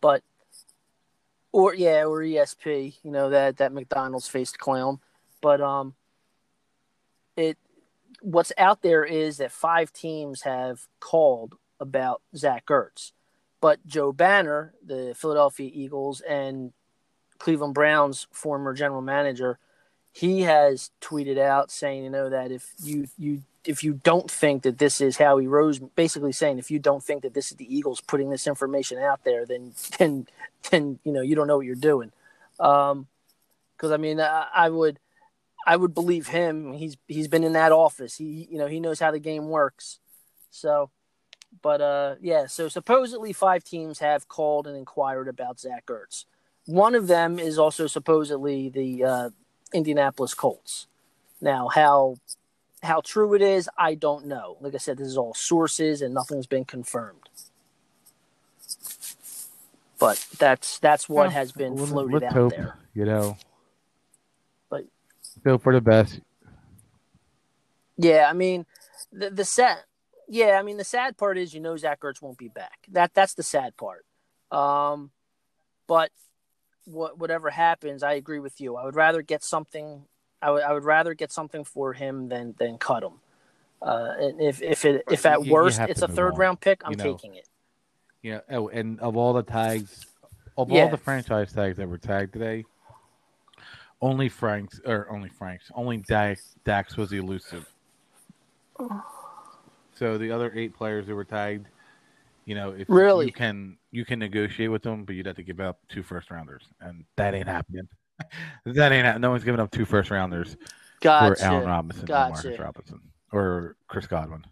But 0.00 0.22
or 1.52 1.74
yeah, 1.74 2.04
or 2.04 2.20
ESP, 2.20 2.94
you 3.02 3.10
know 3.10 3.30
that 3.30 3.58
that 3.58 3.72
McDonald's 3.72 4.28
faced 4.28 4.58
clown. 4.58 5.00
But 5.40 5.60
um, 5.60 5.94
it 7.36 7.58
what's 8.20 8.52
out 8.58 8.82
there 8.82 9.04
is 9.04 9.38
that 9.38 9.52
five 9.52 9.92
teams 9.92 10.42
have 10.42 10.86
called 11.00 11.54
about 11.78 12.20
Zach 12.36 12.66
Ertz, 12.66 13.12
but 13.60 13.84
Joe 13.86 14.12
Banner, 14.12 14.74
the 14.84 15.14
Philadelphia 15.16 15.70
Eagles 15.72 16.20
and 16.20 16.72
Cleveland 17.38 17.74
Browns 17.74 18.26
former 18.30 18.74
general 18.74 19.00
manager, 19.00 19.58
he 20.12 20.42
has 20.42 20.90
tweeted 21.00 21.38
out 21.38 21.70
saying, 21.70 22.04
you 22.04 22.10
know, 22.10 22.28
that 22.28 22.50
if 22.50 22.72
you 22.82 23.08
you 23.18 23.42
if 23.64 23.84
you 23.84 24.00
don't 24.02 24.30
think 24.30 24.62
that 24.62 24.78
this 24.78 25.00
is 25.00 25.18
Howie 25.18 25.46
Rose, 25.46 25.78
basically 25.78 26.32
saying 26.32 26.58
if 26.58 26.70
you 26.70 26.78
don't 26.78 27.02
think 27.02 27.22
that 27.22 27.34
this 27.34 27.50
is 27.50 27.56
the 27.56 27.74
Eagles 27.74 28.00
putting 28.00 28.30
this 28.30 28.46
information 28.46 28.98
out 28.98 29.24
there, 29.24 29.46
then 29.46 29.72
then 29.98 30.26
then 30.70 30.98
you 31.04 31.12
know 31.12 31.22
you 31.22 31.34
don't 31.34 31.46
know 31.46 31.56
what 31.56 31.66
you're 31.66 31.74
doing. 31.74 32.12
Um, 32.58 33.06
because 33.76 33.92
I 33.92 33.96
mean, 33.96 34.20
I, 34.20 34.46
I 34.54 34.68
would 34.68 34.98
I 35.70 35.76
would 35.76 35.94
believe 35.94 36.26
him. 36.26 36.72
He's 36.72 36.96
he's 37.06 37.28
been 37.28 37.44
in 37.44 37.52
that 37.52 37.70
office. 37.70 38.16
He 38.16 38.48
you 38.50 38.58
know 38.58 38.66
he 38.66 38.80
knows 38.80 38.98
how 38.98 39.12
the 39.12 39.20
game 39.20 39.48
works. 39.48 40.00
So, 40.50 40.90
but 41.62 41.80
uh, 41.80 42.16
yeah. 42.20 42.46
So 42.48 42.68
supposedly 42.68 43.32
five 43.32 43.62
teams 43.62 44.00
have 44.00 44.26
called 44.26 44.66
and 44.66 44.76
inquired 44.76 45.28
about 45.28 45.60
Zach 45.60 45.86
Ertz. 45.86 46.24
One 46.66 46.96
of 46.96 47.06
them 47.06 47.38
is 47.38 47.56
also 47.56 47.86
supposedly 47.86 48.68
the 48.68 49.04
uh, 49.04 49.30
Indianapolis 49.72 50.34
Colts. 50.34 50.88
Now, 51.40 51.68
how 51.68 52.16
how 52.82 53.00
true 53.00 53.34
it 53.34 53.42
is, 53.42 53.70
I 53.78 53.94
don't 53.94 54.26
know. 54.26 54.56
Like 54.60 54.74
I 54.74 54.78
said, 54.78 54.98
this 54.98 55.06
is 55.06 55.16
all 55.16 55.34
sources 55.34 56.02
and 56.02 56.12
nothing's 56.12 56.48
been 56.48 56.64
confirmed. 56.64 57.28
But 60.00 60.26
that's 60.36 60.80
that's 60.80 61.08
what 61.08 61.26
Well, 61.26 61.30
has 61.30 61.52
been 61.52 61.76
floated 61.76 62.24
out 62.24 62.32
hope, 62.32 62.50
there. 62.56 62.76
You 62.92 63.04
know, 63.04 63.36
But- 65.42 65.50
hope 65.50 65.62
for 65.62 65.72
the 65.72 65.80
best. 65.80 66.20
Yeah, 67.96 68.26
I 68.28 68.32
mean, 68.32 68.66
the 69.12 69.30
the 69.30 69.44
sad. 69.44 69.78
Yeah, 70.28 70.58
I 70.58 70.62
mean 70.62 70.76
the 70.76 70.84
sad 70.84 71.16
part 71.18 71.36
is 71.38 71.52
you 71.52 71.60
know 71.60 71.76
Zach 71.76 72.00
Ertz 72.00 72.22
won't 72.22 72.38
be 72.38 72.48
back. 72.48 72.78
That 72.92 73.12
that's 73.14 73.34
the 73.34 73.42
sad 73.42 73.76
part. 73.76 74.04
Um, 74.50 75.10
but 75.86 76.10
what 76.84 77.18
whatever 77.18 77.50
happens, 77.50 78.02
I 78.02 78.14
agree 78.14 78.38
with 78.38 78.60
you. 78.60 78.76
I 78.76 78.84
would 78.84 78.96
rather 78.96 79.22
get 79.22 79.42
something. 79.44 80.04
I 80.40 80.50
would 80.50 80.62
I 80.62 80.72
would 80.72 80.84
rather 80.84 81.14
get 81.14 81.30
something 81.32 81.64
for 81.64 81.92
him 81.92 82.28
than 82.28 82.54
than 82.58 82.78
cut 82.78 83.02
him. 83.02 83.14
Uh, 83.82 84.12
and 84.18 84.40
if 84.40 84.62
if 84.62 84.84
it 84.84 85.04
if 85.10 85.26
at 85.26 85.40
you- 85.40 85.46
you 85.46 85.52
worst 85.52 85.78
have 85.78 85.90
it's 85.90 86.02
a 86.02 86.08
third 86.08 86.34
on, 86.34 86.38
round 86.38 86.60
pick, 86.60 86.82
I'm 86.84 86.92
you 86.92 86.96
know. 86.96 87.04
taking 87.04 87.34
it. 87.34 87.48
Yeah. 88.22 88.40
Oh, 88.50 88.68
and 88.68 89.00
of 89.00 89.16
all 89.16 89.32
the 89.32 89.42
tags, 89.42 90.06
of 90.56 90.70
Yeah. 90.70 90.84
all 90.84 90.88
the 90.90 90.96
franchise 90.98 91.52
tags 91.52 91.76
that 91.78 91.88
were 91.88 91.98
tagged 91.98 92.32
today, 92.34 92.64
only 94.00 94.28
Frank's 94.28 94.80
or 94.84 95.08
only 95.10 95.28
Frank's, 95.28 95.70
only 95.74 95.98
Dak's, 95.98 96.56
Dak's 96.64 96.96
was 96.96 97.12
elusive. 97.12 97.66
So 99.94 100.16
the 100.16 100.30
other 100.30 100.50
eight 100.54 100.74
players 100.74 101.06
that 101.06 101.14
were 101.14 101.24
tagged, 101.24 101.66
you 102.46 102.54
know, 102.54 102.70
if 102.70 102.88
Really? 102.88 103.26
you 103.26 103.32
can 103.32 103.76
you 103.90 104.04
can 104.04 104.18
negotiate 104.18 104.70
with 104.70 104.82
them, 104.82 105.04
but 105.04 105.14
you'd 105.14 105.26
have 105.26 105.36
to 105.36 105.42
give 105.42 105.60
up 105.60 105.78
two 105.88 106.02
first 106.02 106.30
rounders, 106.30 106.64
and 106.80 107.04
that 107.16 107.34
ain't 107.34 107.48
happening. 107.48 107.86
that 108.64 108.92
ain't 108.92 109.04
hap- 109.04 109.20
no 109.20 109.30
one's 109.30 109.44
giving 109.44 109.60
up 109.60 109.70
two 109.70 109.84
first 109.84 110.10
rounders 110.10 110.56
for 111.00 111.44
Allen 111.44 111.66
Robinson 111.66 112.04
Gotcha. 112.06 112.32
Marcus 112.32 112.58
Robinson 112.58 113.00
or 113.32 113.76
Chris 113.88 114.06
Godwin. 114.06 114.44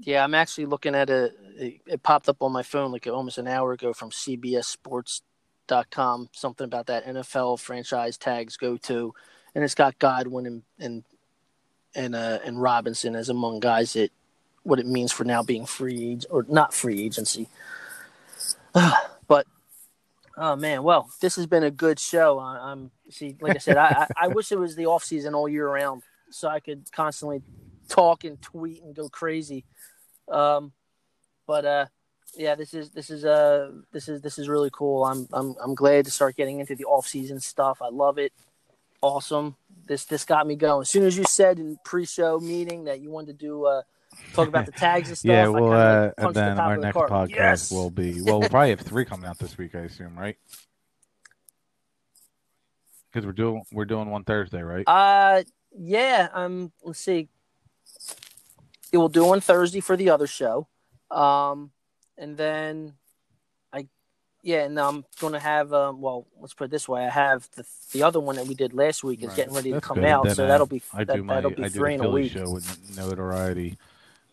Yeah, 0.00 0.24
I'm 0.24 0.34
actually 0.34 0.66
looking 0.66 0.94
at 0.94 1.08
a. 1.10 1.32
It, 1.56 2.02
popped 2.02 2.28
up 2.28 2.42
on 2.42 2.52
my 2.52 2.62
phone 2.62 2.92
like 2.92 3.08
almost 3.08 3.38
an 3.38 3.48
hour 3.48 3.72
ago 3.72 3.92
from 3.92 4.10
CBSSports.com. 4.10 6.28
Something 6.32 6.64
about 6.64 6.86
that 6.86 7.04
NFL 7.04 7.58
franchise 7.58 8.16
tags 8.16 8.56
go 8.56 8.76
to, 8.76 9.12
and 9.54 9.64
it's 9.64 9.74
got 9.74 9.98
Godwin 9.98 10.46
and 10.46 10.62
and 10.78 11.02
and 11.94 12.14
uh, 12.14 12.38
and 12.44 12.62
Robinson 12.62 13.16
as 13.16 13.28
among 13.28 13.60
guys 13.60 13.92
that 13.94 14.10
what 14.62 14.78
it 14.78 14.86
means 14.86 15.12
for 15.12 15.24
now 15.24 15.42
being 15.42 15.66
free 15.66 16.20
or 16.30 16.46
not 16.48 16.72
free 16.72 17.02
agency. 17.02 17.48
but 19.26 19.46
oh 20.36 20.54
man, 20.56 20.84
well, 20.84 21.10
this 21.20 21.36
has 21.36 21.46
been 21.46 21.64
a 21.64 21.70
good 21.70 21.98
show. 21.98 22.38
I, 22.38 22.70
I'm 22.70 22.90
see, 23.10 23.36
like 23.40 23.56
I 23.56 23.58
said, 23.58 23.76
I, 23.76 24.06
I 24.16 24.26
I 24.26 24.28
wish 24.28 24.52
it 24.52 24.58
was 24.58 24.76
the 24.76 24.86
off 24.86 25.02
season 25.02 25.34
all 25.34 25.48
year 25.48 25.68
round 25.68 26.02
so 26.30 26.48
I 26.48 26.60
could 26.60 26.90
constantly 26.92 27.42
talk 27.88 28.24
and 28.24 28.40
tweet 28.40 28.82
and 28.82 28.94
go 28.94 29.08
crazy. 29.08 29.64
Um, 30.30 30.72
but 31.46 31.64
uh, 31.64 31.86
yeah, 32.36 32.54
this 32.54 32.74
is 32.74 32.90
this 32.90 33.10
is 33.10 33.24
uh 33.24 33.72
this 33.92 34.08
is 34.08 34.20
this 34.20 34.38
is 34.38 34.48
really 34.48 34.70
cool. 34.72 35.04
I'm 35.04 35.28
I'm 35.32 35.54
I'm 35.62 35.74
glad 35.74 36.04
to 36.04 36.10
start 36.10 36.36
getting 36.36 36.60
into 36.60 36.74
the 36.74 36.84
off 36.84 37.06
season 37.06 37.40
stuff. 37.40 37.80
I 37.80 37.88
love 37.88 38.18
it. 38.18 38.32
Awesome. 39.00 39.56
This 39.86 40.04
this 40.04 40.24
got 40.24 40.46
me 40.46 40.56
going. 40.56 40.82
As 40.82 40.90
soon 40.90 41.04
as 41.04 41.16
you 41.16 41.24
said 41.24 41.58
in 41.58 41.78
pre-show 41.84 42.38
meeting 42.40 42.84
that 42.84 43.00
you 43.00 43.10
wanted 43.10 43.38
to 43.38 43.46
do 43.46 43.64
uh 43.64 43.82
talk 44.34 44.48
about 44.48 44.66
the 44.66 44.72
tags 44.72 45.08
and 45.08 45.18
stuff, 45.18 45.30
Yeah, 45.30 45.48
well, 45.48 45.72
uh, 45.72 46.10
and 46.18 46.28
the 46.28 46.32
then 46.40 46.56
top 46.56 46.66
our 46.66 46.76
the 46.76 46.82
next 46.82 46.96
podcast 46.96 47.28
Yes! 47.30 47.70
will 47.70 47.90
be 47.90 48.20
well, 48.22 48.40
we'll 48.40 48.48
probably 48.48 48.70
have 48.70 48.80
three 48.80 49.04
coming 49.04 49.26
out 49.26 49.38
this 49.38 49.56
week, 49.56 49.74
I 49.74 49.80
assume, 49.80 50.18
right? 50.18 50.36
Because 53.10 53.24
we're 53.24 53.32
doing 53.32 53.64
we're 53.72 53.86
doing 53.86 54.10
one 54.10 54.24
Thursday, 54.24 54.62
right? 54.62 54.84
Uh, 54.86 55.44
yeah. 55.78 56.28
Um, 56.32 56.72
let's 56.82 57.00
see. 57.00 57.28
It 58.92 58.96
will 58.98 59.08
do 59.08 59.28
on 59.30 59.40
Thursday 59.40 59.80
for 59.80 59.96
the 59.96 60.10
other 60.10 60.26
show, 60.26 60.66
um, 61.10 61.70
and 62.16 62.36
then 62.36 62.94
I, 63.72 63.86
yeah, 64.42 64.64
and 64.64 64.78
I'm 64.80 65.04
gonna 65.20 65.38
have. 65.40 65.72
Um, 65.74 66.00
well, 66.00 66.26
let's 66.40 66.54
put 66.54 66.64
it 66.64 66.70
this 66.70 66.88
way: 66.88 67.04
I 67.04 67.10
have 67.10 67.48
the 67.54 67.64
the 67.92 68.02
other 68.02 68.18
one 68.20 68.36
that 68.36 68.46
we 68.46 68.54
did 68.54 68.72
last 68.72 69.04
week 69.04 69.20
is 69.22 69.28
Right. 69.28 69.36
getting 69.36 69.52
ready 69.54 69.72
That's 69.72 69.84
to 69.84 69.88
come 69.88 69.94
good. 69.96 70.04
out, 70.06 70.24
Then, 70.24 70.34
so 70.36 70.44
uh, 70.44 70.48
that'll 70.48 70.66
be 70.66 70.82
I 70.94 71.04
that, 71.04 71.16
do 71.16 71.22
my 71.22 71.34
that'll 71.34 71.50
be 71.50 71.64
I 71.64 71.68
do 71.68 71.78
three 71.80 71.90
the 71.90 71.94
in 71.96 72.00
a 72.00 72.04
Philly 72.04 72.22
week. 72.22 72.32
show 72.32 72.50
with 72.50 72.96
notoriety 72.96 73.76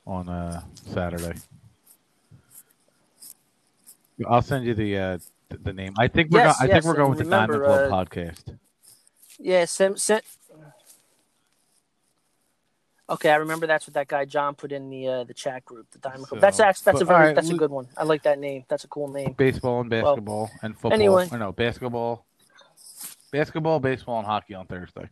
on 0.08 0.30
uh, 0.30 0.62
Saturday. 0.94 1.38
I'll 4.26 4.42
send 4.42 4.66
you 4.66 4.74
the 4.74 4.98
uh, 4.98 5.18
the 5.50 5.74
name. 5.74 5.94
I 5.98 6.08
think 6.08 6.32
we're 6.32 6.40
Yes, 6.40 6.58
go- 6.58 6.64
I 6.64 6.68
yes, 6.68 6.74
think 6.84 6.86
we're 6.86 6.96
going 6.96 7.10
with 7.10 7.20
the 7.20 7.26
Diamond 7.26 7.62
remember, 7.62 7.90
Club 7.90 7.92
uh, 7.92 8.06
podcast. 8.06 8.58
Yeah, 9.38 9.66
send, 9.66 10.00
send. 10.00 10.22
Okay, 13.08 13.30
I 13.30 13.36
remember 13.36 13.68
that's 13.68 13.86
what 13.86 13.94
that 13.94 14.08
guy 14.08 14.26
John 14.26 14.56
put 14.56 14.72
in 14.72 14.90
the 14.90 15.08
uh, 15.08 15.24
the 15.26 15.34
chat 15.34 15.64
group, 15.64 15.92
the 15.92 16.00
Diamond 16.00 16.26
Club. 16.26 16.42
That's 16.42 16.58
So, 16.58 16.64
actually 16.64 16.86
that's 16.86 17.00
but, 17.00 17.02
a 17.04 17.06
very 17.06 17.20
alright, 17.20 17.36
that's 17.36 17.50
a 17.52 17.54
good 17.54 17.70
one. 17.70 17.88
I 17.96 18.04
like 18.04 18.24
that 18.24 18.40
name. 18.40 18.66
That's 18.68 18.84
a 18.84 18.88
cool 18.88 19.10
name. 19.10 19.34
Baseball 19.34 19.82
and 19.82 19.90
basketball 19.90 20.50
and 20.64 20.74
football. 20.74 20.94
anyway. 20.94 21.28
Or 21.32 21.38
no, 21.38 21.52
basketball, 21.52 22.26
basketball, 23.32 23.80
baseball, 23.80 24.18
and 24.18 24.26
hockey 24.26 24.56
on 24.56 24.66
Thursday. 24.66 25.10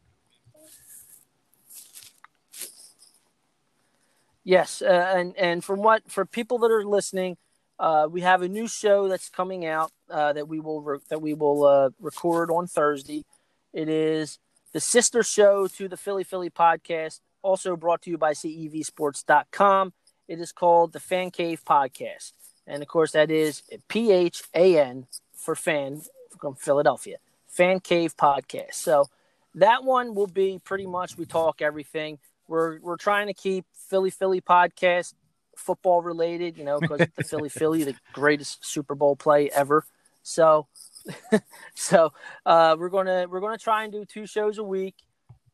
Yes, 4.44 4.82
uh, 4.82 5.14
and 5.16 5.38
and 5.38 5.64
from 5.64 5.84
what 5.84 6.10
for 6.10 6.26
people 6.26 6.58
that 6.60 6.72
are 6.72 6.84
listening, 6.84 7.38
uh, 7.80 8.08
we 8.10 8.22
have 8.22 8.42
a 8.42 8.50
new 8.50 8.68
show 8.68 9.08
that's 9.08 9.30
coming 9.30 9.66
out 9.66 9.92
uh, 10.10 10.34
that 10.34 10.48
we 10.48 10.60
will 10.60 10.82
re- 10.82 11.00
that 11.10 11.22
we 11.22 11.36
will 11.36 11.64
uh, 11.64 11.90
record 12.00 12.50
on 12.50 12.66
Thursday. 12.66 13.24
It 13.72 13.88
is 13.88 14.40
the 14.74 14.80
sister 14.80 15.22
show 15.22 15.68
to 15.68 15.88
the 15.88 15.96
Philly 15.96 16.24
Philly 16.24 16.50
podcast, 16.50 17.20
also 17.44 17.76
brought 17.76 18.02
to 18.04 18.10
you 18.10 18.18
by 18.18 18.32
CEVSports.com. 18.34 19.94
It 20.28 20.40
is 20.40 20.52
called 20.52 20.94
the 20.94 21.00
Phan 21.00 21.32
Cave 21.32 21.64
Podcast. 21.64 22.34
And 22.66 22.82
of 22.82 22.88
course, 22.88 23.12
that 23.12 23.30
is 23.30 23.62
P 23.88 24.12
H 24.12 24.44
A 24.56 24.80
N 24.80 25.08
for 25.36 25.56
fan 25.56 26.02
from 26.40 26.56
Philadelphia. 26.56 27.18
Phan 27.48 27.80
Cave 27.80 28.16
Podcast. 28.18 28.74
So 28.76 29.10
that 29.56 29.84
one 29.84 30.16
will 30.16 30.28
be 30.28 30.60
pretty 30.64 30.88
much 30.88 31.18
we 31.18 31.26
talk 31.26 31.62
everything. 31.62 32.20
We're 32.48 32.80
we're 32.80 32.98
trying 32.98 33.28
to 33.28 33.34
keep 33.34 33.66
Philly 33.74 34.10
Philly 34.10 34.42
podcast 34.42 35.14
football 35.56 36.02
related, 36.02 36.58
you 36.58 36.64
know, 36.64 36.80
because 36.80 37.08
the 37.16 37.24
Philly 37.30 37.50
Philly, 37.50 37.84
the 37.84 37.96
greatest 38.14 38.66
Super 38.66 38.96
Bowl 38.96 39.16
play 39.16 39.50
ever. 39.52 39.86
So 40.24 40.68
so 41.76 42.14
uh, 42.46 42.76
we're 42.80 42.90
gonna 42.90 43.28
we're 43.30 43.42
gonna 43.42 43.58
try 43.58 43.84
and 43.84 43.92
do 43.92 44.06
two 44.06 44.26
shows 44.26 44.58
a 44.58 44.64
week. 44.64 44.96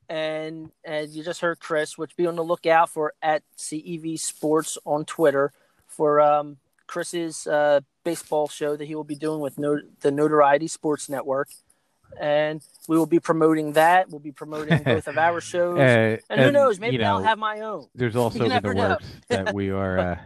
And 0.10 0.72
as 0.84 1.16
you 1.16 1.24
just 1.24 1.42
heard 1.42 1.60
Chris, 1.60 1.98
which 1.98 2.18
be 2.18 2.26
on 2.26 2.36
the 2.36 2.44
lookout 2.44 2.90
for 2.90 3.14
at 3.22 3.44
CEV 3.58 4.20
Sports 4.20 4.78
on 4.84 5.06
Twitter 5.06 5.54
for 5.88 6.20
um, 6.20 6.58
Chris's 6.88 7.46
uh, 7.46 7.82
baseball 8.04 8.48
show 8.48 8.76
that 8.76 8.86
he 8.86 8.96
will 8.96 9.04
be 9.04 9.16
doing 9.16 9.40
with 9.40 9.60
no- 9.60 9.82
the 10.02 10.12
Notoriety 10.12 10.68
Sports 10.68 11.10
Network. 11.10 11.50
And 12.20 12.60
we 12.88 12.98
will 12.98 13.06
be 13.06 13.20
promoting 13.20 13.74
that. 13.74 14.10
We'll 14.10 14.20
be 14.20 14.32
promoting 14.32 14.82
both 14.82 15.08
of 15.08 15.20
our 15.20 15.40
shows. 15.42 15.78
Uh, 15.78 15.82
and, 15.82 16.22
and, 16.32 16.42
who 16.42 16.52
knows, 16.52 16.80
maybe 16.80 16.96
you 16.96 17.02
know, 17.04 17.18
I'll 17.18 17.24
have 17.24 17.38
my 17.38 17.60
own. 17.60 17.86
There's 17.94 18.16
also 18.16 18.46
in 18.46 18.62
the 18.64 18.74
works 18.76 19.06
that 19.28 19.54
we 19.54 19.70
are, 19.70 20.00
uh, 20.00 20.18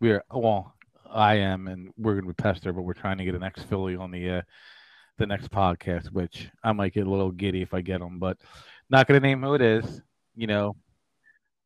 we 0.00 0.12
are. 0.12 0.22
Well, 0.32 0.76
I 1.10 1.36
am, 1.36 1.66
and 1.66 1.92
we're 1.98 2.12
going 2.12 2.22
to 2.22 2.28
be 2.28 2.40
pester, 2.40 2.72
but 2.72 2.82
we're 2.82 2.92
trying 2.92 3.18
to 3.18 3.24
get 3.24 3.34
an 3.34 3.42
ex 3.42 3.60
Philly 3.64 3.96
on 3.96 4.12
the 4.12 4.30
uh, 4.30 4.42
the 5.16 5.26
next 5.26 5.50
podcast, 5.50 6.12
which 6.12 6.48
I 6.62 6.70
might 6.72 6.94
get 6.94 7.06
a 7.06 7.10
little 7.10 7.32
giddy 7.32 7.62
if 7.62 7.74
I 7.74 7.80
get 7.80 7.98
them, 7.98 8.20
but 8.20 8.38
not 8.90 9.06
going 9.06 9.20
to 9.20 9.26
name 9.26 9.42
who 9.42 9.54
it 9.54 9.62
is, 9.62 10.02
you 10.36 10.46
know. 10.46 10.76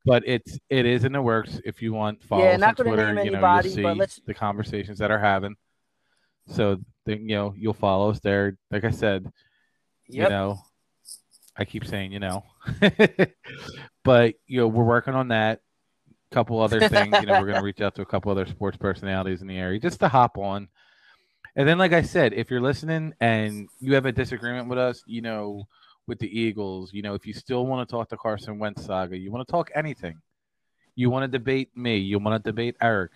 But 0.05 0.25
it's 0.27 0.59
it 0.69 0.85
is 0.85 1.05
in 1.05 1.13
the 1.13 1.23
works. 1.23 1.61
If 1.65 1.81
you 1.81 1.93
want, 1.93 2.23
follow 2.25 2.43
Yeah, 2.45 2.55
us 2.55 2.61
not 2.61 2.69
on 2.71 2.75
gonna 2.75 2.89
Twitter. 2.91 3.15
name 3.15 3.25
you 3.27 3.31
know, 3.31 3.39
anybody, 3.39 3.69
you'll 3.69 3.83
but 3.83 3.93
see 3.95 3.99
let's- 3.99 4.21
the 4.27 4.35
conversations 4.35 4.99
that 4.99 5.11
are 5.13 5.19
having. 5.21 5.55
So 6.49 6.79
then 7.07 7.29
you 7.29 7.37
know 7.37 7.55
you'll 7.57 7.73
follow 7.73 8.11
us 8.11 8.19
there. 8.21 8.57
Like 8.71 8.83
I 8.85 8.91
said, 8.91 9.31
you 10.09 10.29
know 10.29 10.59
i 11.57 11.65
keep 11.67 11.85
saying 11.85 12.13
you 12.13 12.19
know 12.19 12.43
but 14.05 14.35
you 14.47 14.59
know 14.61 14.67
we're 14.67 14.85
working 14.85 15.15
on 15.15 15.29
that 15.29 15.61
couple 16.31 16.59
other 16.61 16.89
things 16.89 17.15
you 17.21 17.27
know 17.27 17.39
we're 17.39 17.47
going 17.47 17.55
to 17.59 17.63
reach 17.63 17.81
out 17.83 17.95
to 17.95 18.01
a 18.03 18.07
couple 18.07 18.31
other 18.33 18.47
sports 18.47 18.77
personalities 18.77 19.43
in 19.43 19.47
the 19.49 19.57
area 19.59 19.79
just 19.79 20.01
to 20.01 20.09
hop 20.09 20.39
on 20.39 20.67
and 21.55 21.69
then 21.69 21.77
like 21.79 21.93
i 21.93 22.01
said 22.03 22.33
if 22.33 22.51
you're 22.51 22.61
listening 22.61 23.13
and 23.21 23.69
you 23.81 23.95
have 23.95 24.07
a 24.07 24.13
disagreement 24.13 24.67
with 24.69 24.79
us 24.79 25.03
you 25.07 25.21
know 25.21 25.63
with 26.07 26.19
the 26.19 26.41
eagles 26.41 26.93
you 26.93 27.03
know 27.03 27.15
if 27.15 27.27
you 27.27 27.33
still 27.33 27.67
want 27.67 27.87
to 27.87 27.91
talk 27.91 28.09
the 28.09 28.17
carson 28.17 28.59
wentz 28.59 28.85
saga 28.85 29.17
you 29.17 29.31
want 29.31 29.47
to 29.47 29.51
talk 29.51 29.71
anything 29.75 30.21
you 30.95 31.11
want 31.11 31.23
to 31.23 31.29
debate 31.29 31.71
me 31.77 31.97
you 31.97 32.19
want 32.19 32.43
to 32.43 32.51
debate 32.51 32.77
eric 32.81 33.13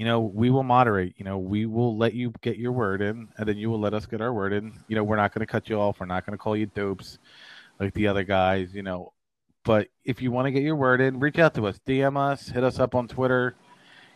you 0.00 0.06
know, 0.06 0.20
we 0.20 0.48
will 0.48 0.62
moderate. 0.62 1.12
You 1.18 1.26
know, 1.26 1.36
we 1.36 1.66
will 1.66 1.94
let 1.94 2.14
you 2.14 2.32
get 2.40 2.56
your 2.56 2.72
word 2.72 3.02
in, 3.02 3.28
and 3.36 3.46
then 3.46 3.58
you 3.58 3.68
will 3.68 3.78
let 3.78 3.92
us 3.92 4.06
get 4.06 4.22
our 4.22 4.32
word 4.32 4.54
in. 4.54 4.72
You 4.88 4.96
know, 4.96 5.04
we're 5.04 5.16
not 5.16 5.34
going 5.34 5.46
to 5.46 5.52
cut 5.52 5.68
you 5.68 5.78
off. 5.78 6.00
We're 6.00 6.06
not 6.06 6.24
going 6.24 6.32
to 6.32 6.42
call 6.42 6.56
you 6.56 6.64
dopes 6.64 7.18
like 7.78 7.92
the 7.92 8.06
other 8.06 8.24
guys. 8.24 8.72
You 8.72 8.82
know, 8.82 9.12
but 9.62 9.88
if 10.06 10.22
you 10.22 10.30
want 10.30 10.46
to 10.46 10.52
get 10.52 10.62
your 10.62 10.76
word 10.76 11.02
in, 11.02 11.20
reach 11.20 11.38
out 11.38 11.52
to 11.56 11.66
us, 11.66 11.78
DM 11.86 12.16
us, 12.16 12.48
hit 12.48 12.64
us 12.64 12.78
up 12.78 12.94
on 12.94 13.08
Twitter. 13.08 13.54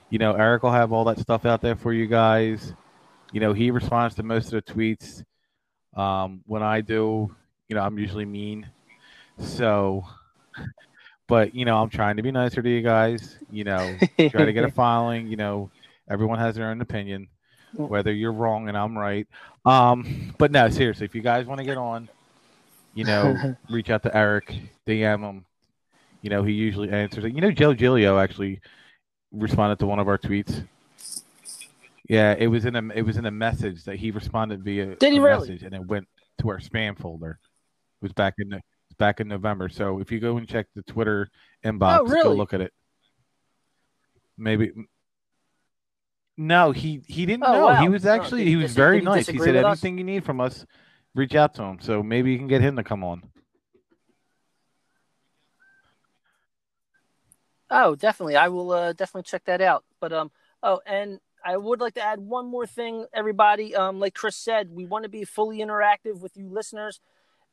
You 0.08 0.18
know, 0.18 0.32
Eric 0.32 0.62
will 0.62 0.72
have 0.72 0.90
all 0.90 1.04
that 1.04 1.18
stuff 1.18 1.44
out 1.44 1.60
there 1.60 1.76
for 1.76 1.92
you 1.92 2.06
guys. 2.06 2.72
You 3.32 3.40
know, 3.40 3.52
he 3.52 3.70
responds 3.70 4.14
to 4.14 4.22
most 4.22 4.54
of 4.54 4.64
the 4.64 4.72
tweets. 4.72 5.22
Um, 5.96 6.42
when 6.46 6.62
I 6.62 6.80
do, 6.80 7.34
you 7.68 7.76
know, 7.76 7.82
I'm 7.82 7.98
usually 7.98 8.24
mean. 8.24 8.68
So, 9.38 10.04
but 11.26 11.54
you 11.54 11.64
know, 11.64 11.80
I'm 11.80 11.90
trying 11.90 12.16
to 12.16 12.22
be 12.22 12.30
nicer 12.30 12.62
to 12.62 12.68
you 12.68 12.82
guys. 12.82 13.38
You 13.50 13.64
know, 13.64 13.96
try 14.16 14.44
to 14.44 14.52
get 14.52 14.64
a 14.64 14.70
following. 14.72 15.28
You 15.28 15.36
know, 15.36 15.70
everyone 16.08 16.38
has 16.38 16.54
their 16.56 16.70
own 16.70 16.80
opinion, 16.80 17.28
whether 17.74 18.12
you're 18.12 18.32
wrong 18.32 18.68
and 18.68 18.76
I'm 18.76 18.96
right. 18.96 19.26
Um, 19.64 20.34
but 20.38 20.50
no, 20.50 20.68
seriously, 20.68 21.06
if 21.06 21.14
you 21.14 21.22
guys 21.22 21.46
want 21.46 21.58
to 21.58 21.64
get 21.64 21.78
on, 21.78 22.08
you 22.94 23.04
know, 23.04 23.56
reach 23.70 23.90
out 23.90 24.02
to 24.04 24.16
Eric, 24.16 24.54
DM 24.86 25.20
him. 25.20 25.44
You 26.22 26.30
know, 26.30 26.42
he 26.42 26.52
usually 26.52 26.90
answers 26.90 27.24
it. 27.24 27.34
You 27.34 27.40
know, 27.42 27.50
Joe 27.50 27.74
Giglio 27.74 28.18
actually 28.18 28.60
responded 29.30 29.78
to 29.80 29.86
one 29.86 29.98
of 29.98 30.08
our 30.08 30.16
tweets. 30.16 30.66
Yeah, 32.08 32.34
it 32.38 32.48
was 32.48 32.66
in 32.66 32.76
a 32.76 32.82
it 32.94 33.02
was 33.02 33.16
in 33.16 33.24
a 33.24 33.30
message 33.30 33.84
that 33.84 33.96
he 33.96 34.10
responded 34.10 34.62
via 34.62 34.94
Did 34.96 35.12
he 35.12 35.18
really? 35.18 35.48
message, 35.48 35.62
and 35.62 35.74
it 35.74 35.84
went 35.86 36.06
to 36.40 36.50
our 36.50 36.58
spam 36.58 36.98
folder. 36.98 37.38
It 38.02 38.04
was 38.04 38.12
back 38.12 38.34
in 38.38 38.50
the 38.50 38.60
back 38.98 39.20
in 39.20 39.28
November. 39.28 39.68
So 39.68 40.00
if 40.00 40.12
you 40.12 40.20
go 40.20 40.36
and 40.36 40.46
check 40.46 40.66
the 40.74 40.82
Twitter 40.82 41.28
inbox, 41.64 42.00
Oh, 42.00 42.04
really? 42.04 42.22
go 42.24 42.34
look 42.34 42.52
at 42.52 42.60
it. 42.60 42.72
Maybe. 44.36 44.72
No, 46.36 46.72
he 46.72 47.02
he 47.06 47.24
didn't 47.24 47.44
Oh, 47.44 47.52
know. 47.52 47.64
wow. 47.66 47.80
He 47.80 47.88
was 47.88 48.04
Oh, 48.04 48.10
actually 48.10 48.40
did 48.40 48.48
he 48.48 48.56
he 48.56 48.62
was 48.62 48.74
very 48.74 48.98
he 48.98 49.04
nice. 49.04 49.26
He 49.26 49.38
said 49.38 49.54
with 49.54 49.64
us? 49.64 49.82
anything 49.82 49.98
you 49.98 50.04
need 50.04 50.24
from 50.24 50.40
us, 50.40 50.66
reach 51.14 51.34
out 51.34 51.54
to 51.54 51.62
him. 51.62 51.78
So 51.80 52.02
maybe 52.02 52.32
you 52.32 52.38
can 52.38 52.48
get 52.48 52.60
him 52.60 52.76
to 52.76 52.82
come 52.84 53.02
on. 53.02 53.22
Oh, 57.70 57.94
definitely. 57.94 58.36
I 58.36 58.48
will 58.48 58.70
uh, 58.72 58.92
definitely 58.92 59.22
check 59.22 59.44
that 59.44 59.60
out. 59.60 59.84
But 60.00 60.12
um, 60.12 60.30
oh, 60.62 60.80
and 60.86 61.18
I 61.44 61.58
would 61.58 61.80
like 61.80 61.94
to 61.94 62.02
add 62.02 62.20
one 62.20 62.46
more 62.50 62.66
thing, 62.66 63.04
everybody. 63.12 63.76
Um, 63.76 64.00
like 64.00 64.14
Chris 64.14 64.34
said, 64.34 64.70
we 64.70 64.86
want 64.86 65.02
to 65.02 65.10
be 65.10 65.24
fully 65.24 65.58
interactive 65.58 66.20
with 66.20 66.36
you 66.36 66.48
listeners. 66.48 67.00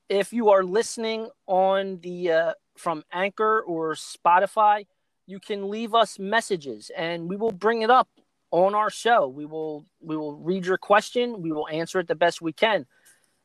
If 0.08 0.32
you 0.32 0.50
are 0.50 0.64
listening 0.64 1.30
on 1.46 2.00
the 2.02 2.32
uh, 2.32 2.54
from 2.78 3.04
Anchor 3.12 3.62
or 3.62 3.96
Spotify, 3.96 4.86
you 5.28 5.40
can 5.40 5.70
leave 5.70 5.94
us 5.94 6.18
messages, 6.18 6.90
and 6.96 7.30
we 7.30 7.36
will 7.36 7.52
bring 7.52 7.82
it 7.82 7.90
up 7.90 8.08
on 8.52 8.76
our 8.76 8.90
show. 8.90 9.28
We 9.28 9.46
will 9.46 9.86
we 10.00 10.16
will 10.16 10.36
read 10.36 10.66
your 10.66 10.78
question. 10.78 11.42
We 11.42 11.52
will 11.52 11.68
answer 11.68 12.00
it 12.00 12.08
the 12.08 12.16
best 12.16 12.42
we 12.42 12.54
can. 12.54 12.86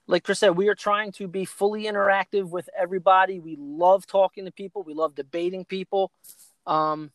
Like 0.06 0.22
Chris 0.22 0.38
said, 0.38 0.50
we 0.50 0.68
are 0.68 0.76
trying 0.76 1.10
to 1.12 1.26
be 1.26 1.44
fully 1.44 1.84
interactive 1.84 2.48
with 2.48 2.68
everybody. 2.78 3.40
We 3.40 3.56
love 3.58 4.06
talking 4.06 4.44
to 4.44 4.52
people. 4.52 4.84
We 4.84 4.94
love 4.94 5.16
debating 5.16 5.64
people. 5.64 6.12
Um, 6.66 7.10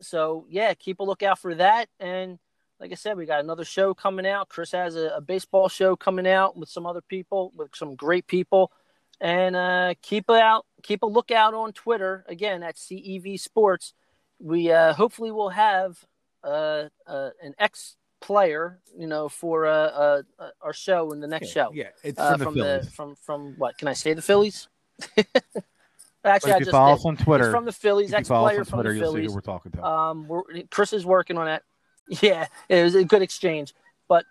so 0.00 0.46
yeah, 0.48 0.74
keep 0.74 1.00
a 1.00 1.04
lookout 1.04 1.38
for 1.38 1.54
that. 1.54 1.88
And 2.00 2.38
like 2.80 2.92
I 2.92 2.94
said, 2.94 3.16
we 3.16 3.26
got 3.26 3.40
another 3.40 3.64
show 3.64 3.94
coming 3.94 4.26
out. 4.26 4.48
Chris 4.48 4.72
has 4.72 4.96
a, 4.96 5.08
a 5.16 5.20
baseball 5.20 5.68
show 5.68 5.96
coming 5.96 6.26
out 6.26 6.56
with 6.56 6.68
some 6.68 6.86
other 6.86 7.00
people, 7.00 7.52
with 7.56 7.74
some 7.74 7.96
great 7.96 8.26
people. 8.26 8.72
And 9.20 9.56
uh, 9.56 9.94
keep 10.00 10.30
out, 10.30 10.64
keep 10.82 11.02
a 11.02 11.06
lookout 11.06 11.52
on 11.52 11.72
Twitter 11.72 12.24
again 12.28 12.62
at 12.62 12.76
CEV 12.76 13.40
Sports. 13.40 13.92
We 14.38 14.70
uh, 14.70 14.92
hopefully 14.92 15.32
will 15.32 15.48
have 15.48 15.98
uh, 16.44 16.84
uh, 17.06 17.30
an 17.42 17.54
ex 17.58 17.96
player, 18.20 18.80
you 18.96 19.06
know, 19.06 19.28
for 19.28 19.66
uh, 19.66 19.70
uh, 19.70 20.22
our 20.60 20.72
show 20.72 21.12
in 21.12 21.20
the 21.20 21.26
next 21.26 21.48
show 21.48 21.70
Yeah, 21.72 21.88
it's 22.04 22.18
uh, 22.18 22.36
from 22.36 22.38
the 22.38 22.44
from 22.44 22.54
Phillies. 22.54 22.84
the 22.84 22.90
from 22.92 23.16
from 23.16 23.54
what? 23.58 23.78
Can 23.78 23.88
I 23.88 23.94
say 23.94 24.14
the 24.14 24.22
Phillies? 24.22 24.68
Actually, 26.24 26.52
I 26.52 26.58
just 26.58 26.70
follow 26.70 26.94
did. 26.94 27.00
us 27.00 27.06
on 27.06 27.16
Twitter, 27.16 27.44
He's 27.44 27.52
from 27.52 27.64
the 27.64 27.72
Phillies, 27.72 28.12
ex 28.12 28.28
follow 28.28 28.46
us 28.48 28.50
player 28.52 28.58
on 28.60 28.64
from 28.66 28.76
Twitter, 28.78 28.92
the 28.92 28.98
you'll 28.98 29.06
see 29.06 29.12
Phillies. 29.12 29.30
who 29.30 29.34
we're 29.34 29.40
talking 29.40 29.72
to. 29.72 29.84
Um, 29.84 30.42
Chris 30.70 30.92
is 30.92 31.06
working 31.06 31.36
on 31.38 31.46
that. 31.46 31.62
Yeah, 32.22 32.46
it 32.70 32.82
was 32.82 32.94
a 32.94 33.04
good 33.04 33.20
exchange. 33.20 33.74
But 34.08 34.24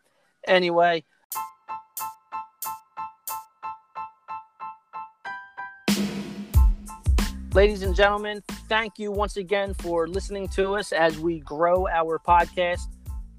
anyway, 0.48 1.04
ladies 7.54 7.82
and 7.84 7.96
gentlemen, 7.96 8.42
thank 8.70 9.00
you 9.00 9.12
once 9.12 9.38
again 9.38 9.74
for 9.76 10.08
listening 10.08 10.48
to 10.50 10.74
us 10.76 10.92
as 10.92 11.18
we 11.20 11.40
grow 11.40 11.88
our 11.88 12.20
podcast. 12.20 12.88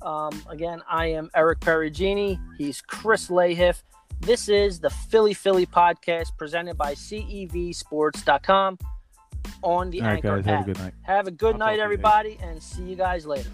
Um, 0.02 0.40
again, 0.48 0.82
I 0.88 1.06
am 1.06 1.30
Eric 1.34 1.60
Perugini. 1.60 2.38
He's 2.56 2.80
Chris 2.80 3.28
Lahiff. 3.28 3.82
This 4.20 4.48
is 4.48 4.80
the 4.80 4.90
Philly 4.90 5.32
Philly 5.34 5.66
podcast 5.66 6.36
presented 6.36 6.76
by 6.76 6.94
CEVSports.com 6.94 8.78
on 9.62 9.90
the 9.90 10.00
All 10.00 10.06
right, 10.06 10.16
Anchor 10.16 10.42
guys, 10.42 10.44
have 10.46 10.60
a 10.60 10.66
good 10.66 10.78
night. 10.78 10.94
Have 11.02 11.26
a 11.26 11.30
good 11.30 11.58
night, 11.58 11.66
to 11.66 11.72
you 11.72 11.78
later. 11.78 11.84
everybody, 11.84 12.38
and 12.42 12.62
see 12.62 12.82
you 12.82 12.96
guys 12.96 13.26
later. 13.26 13.50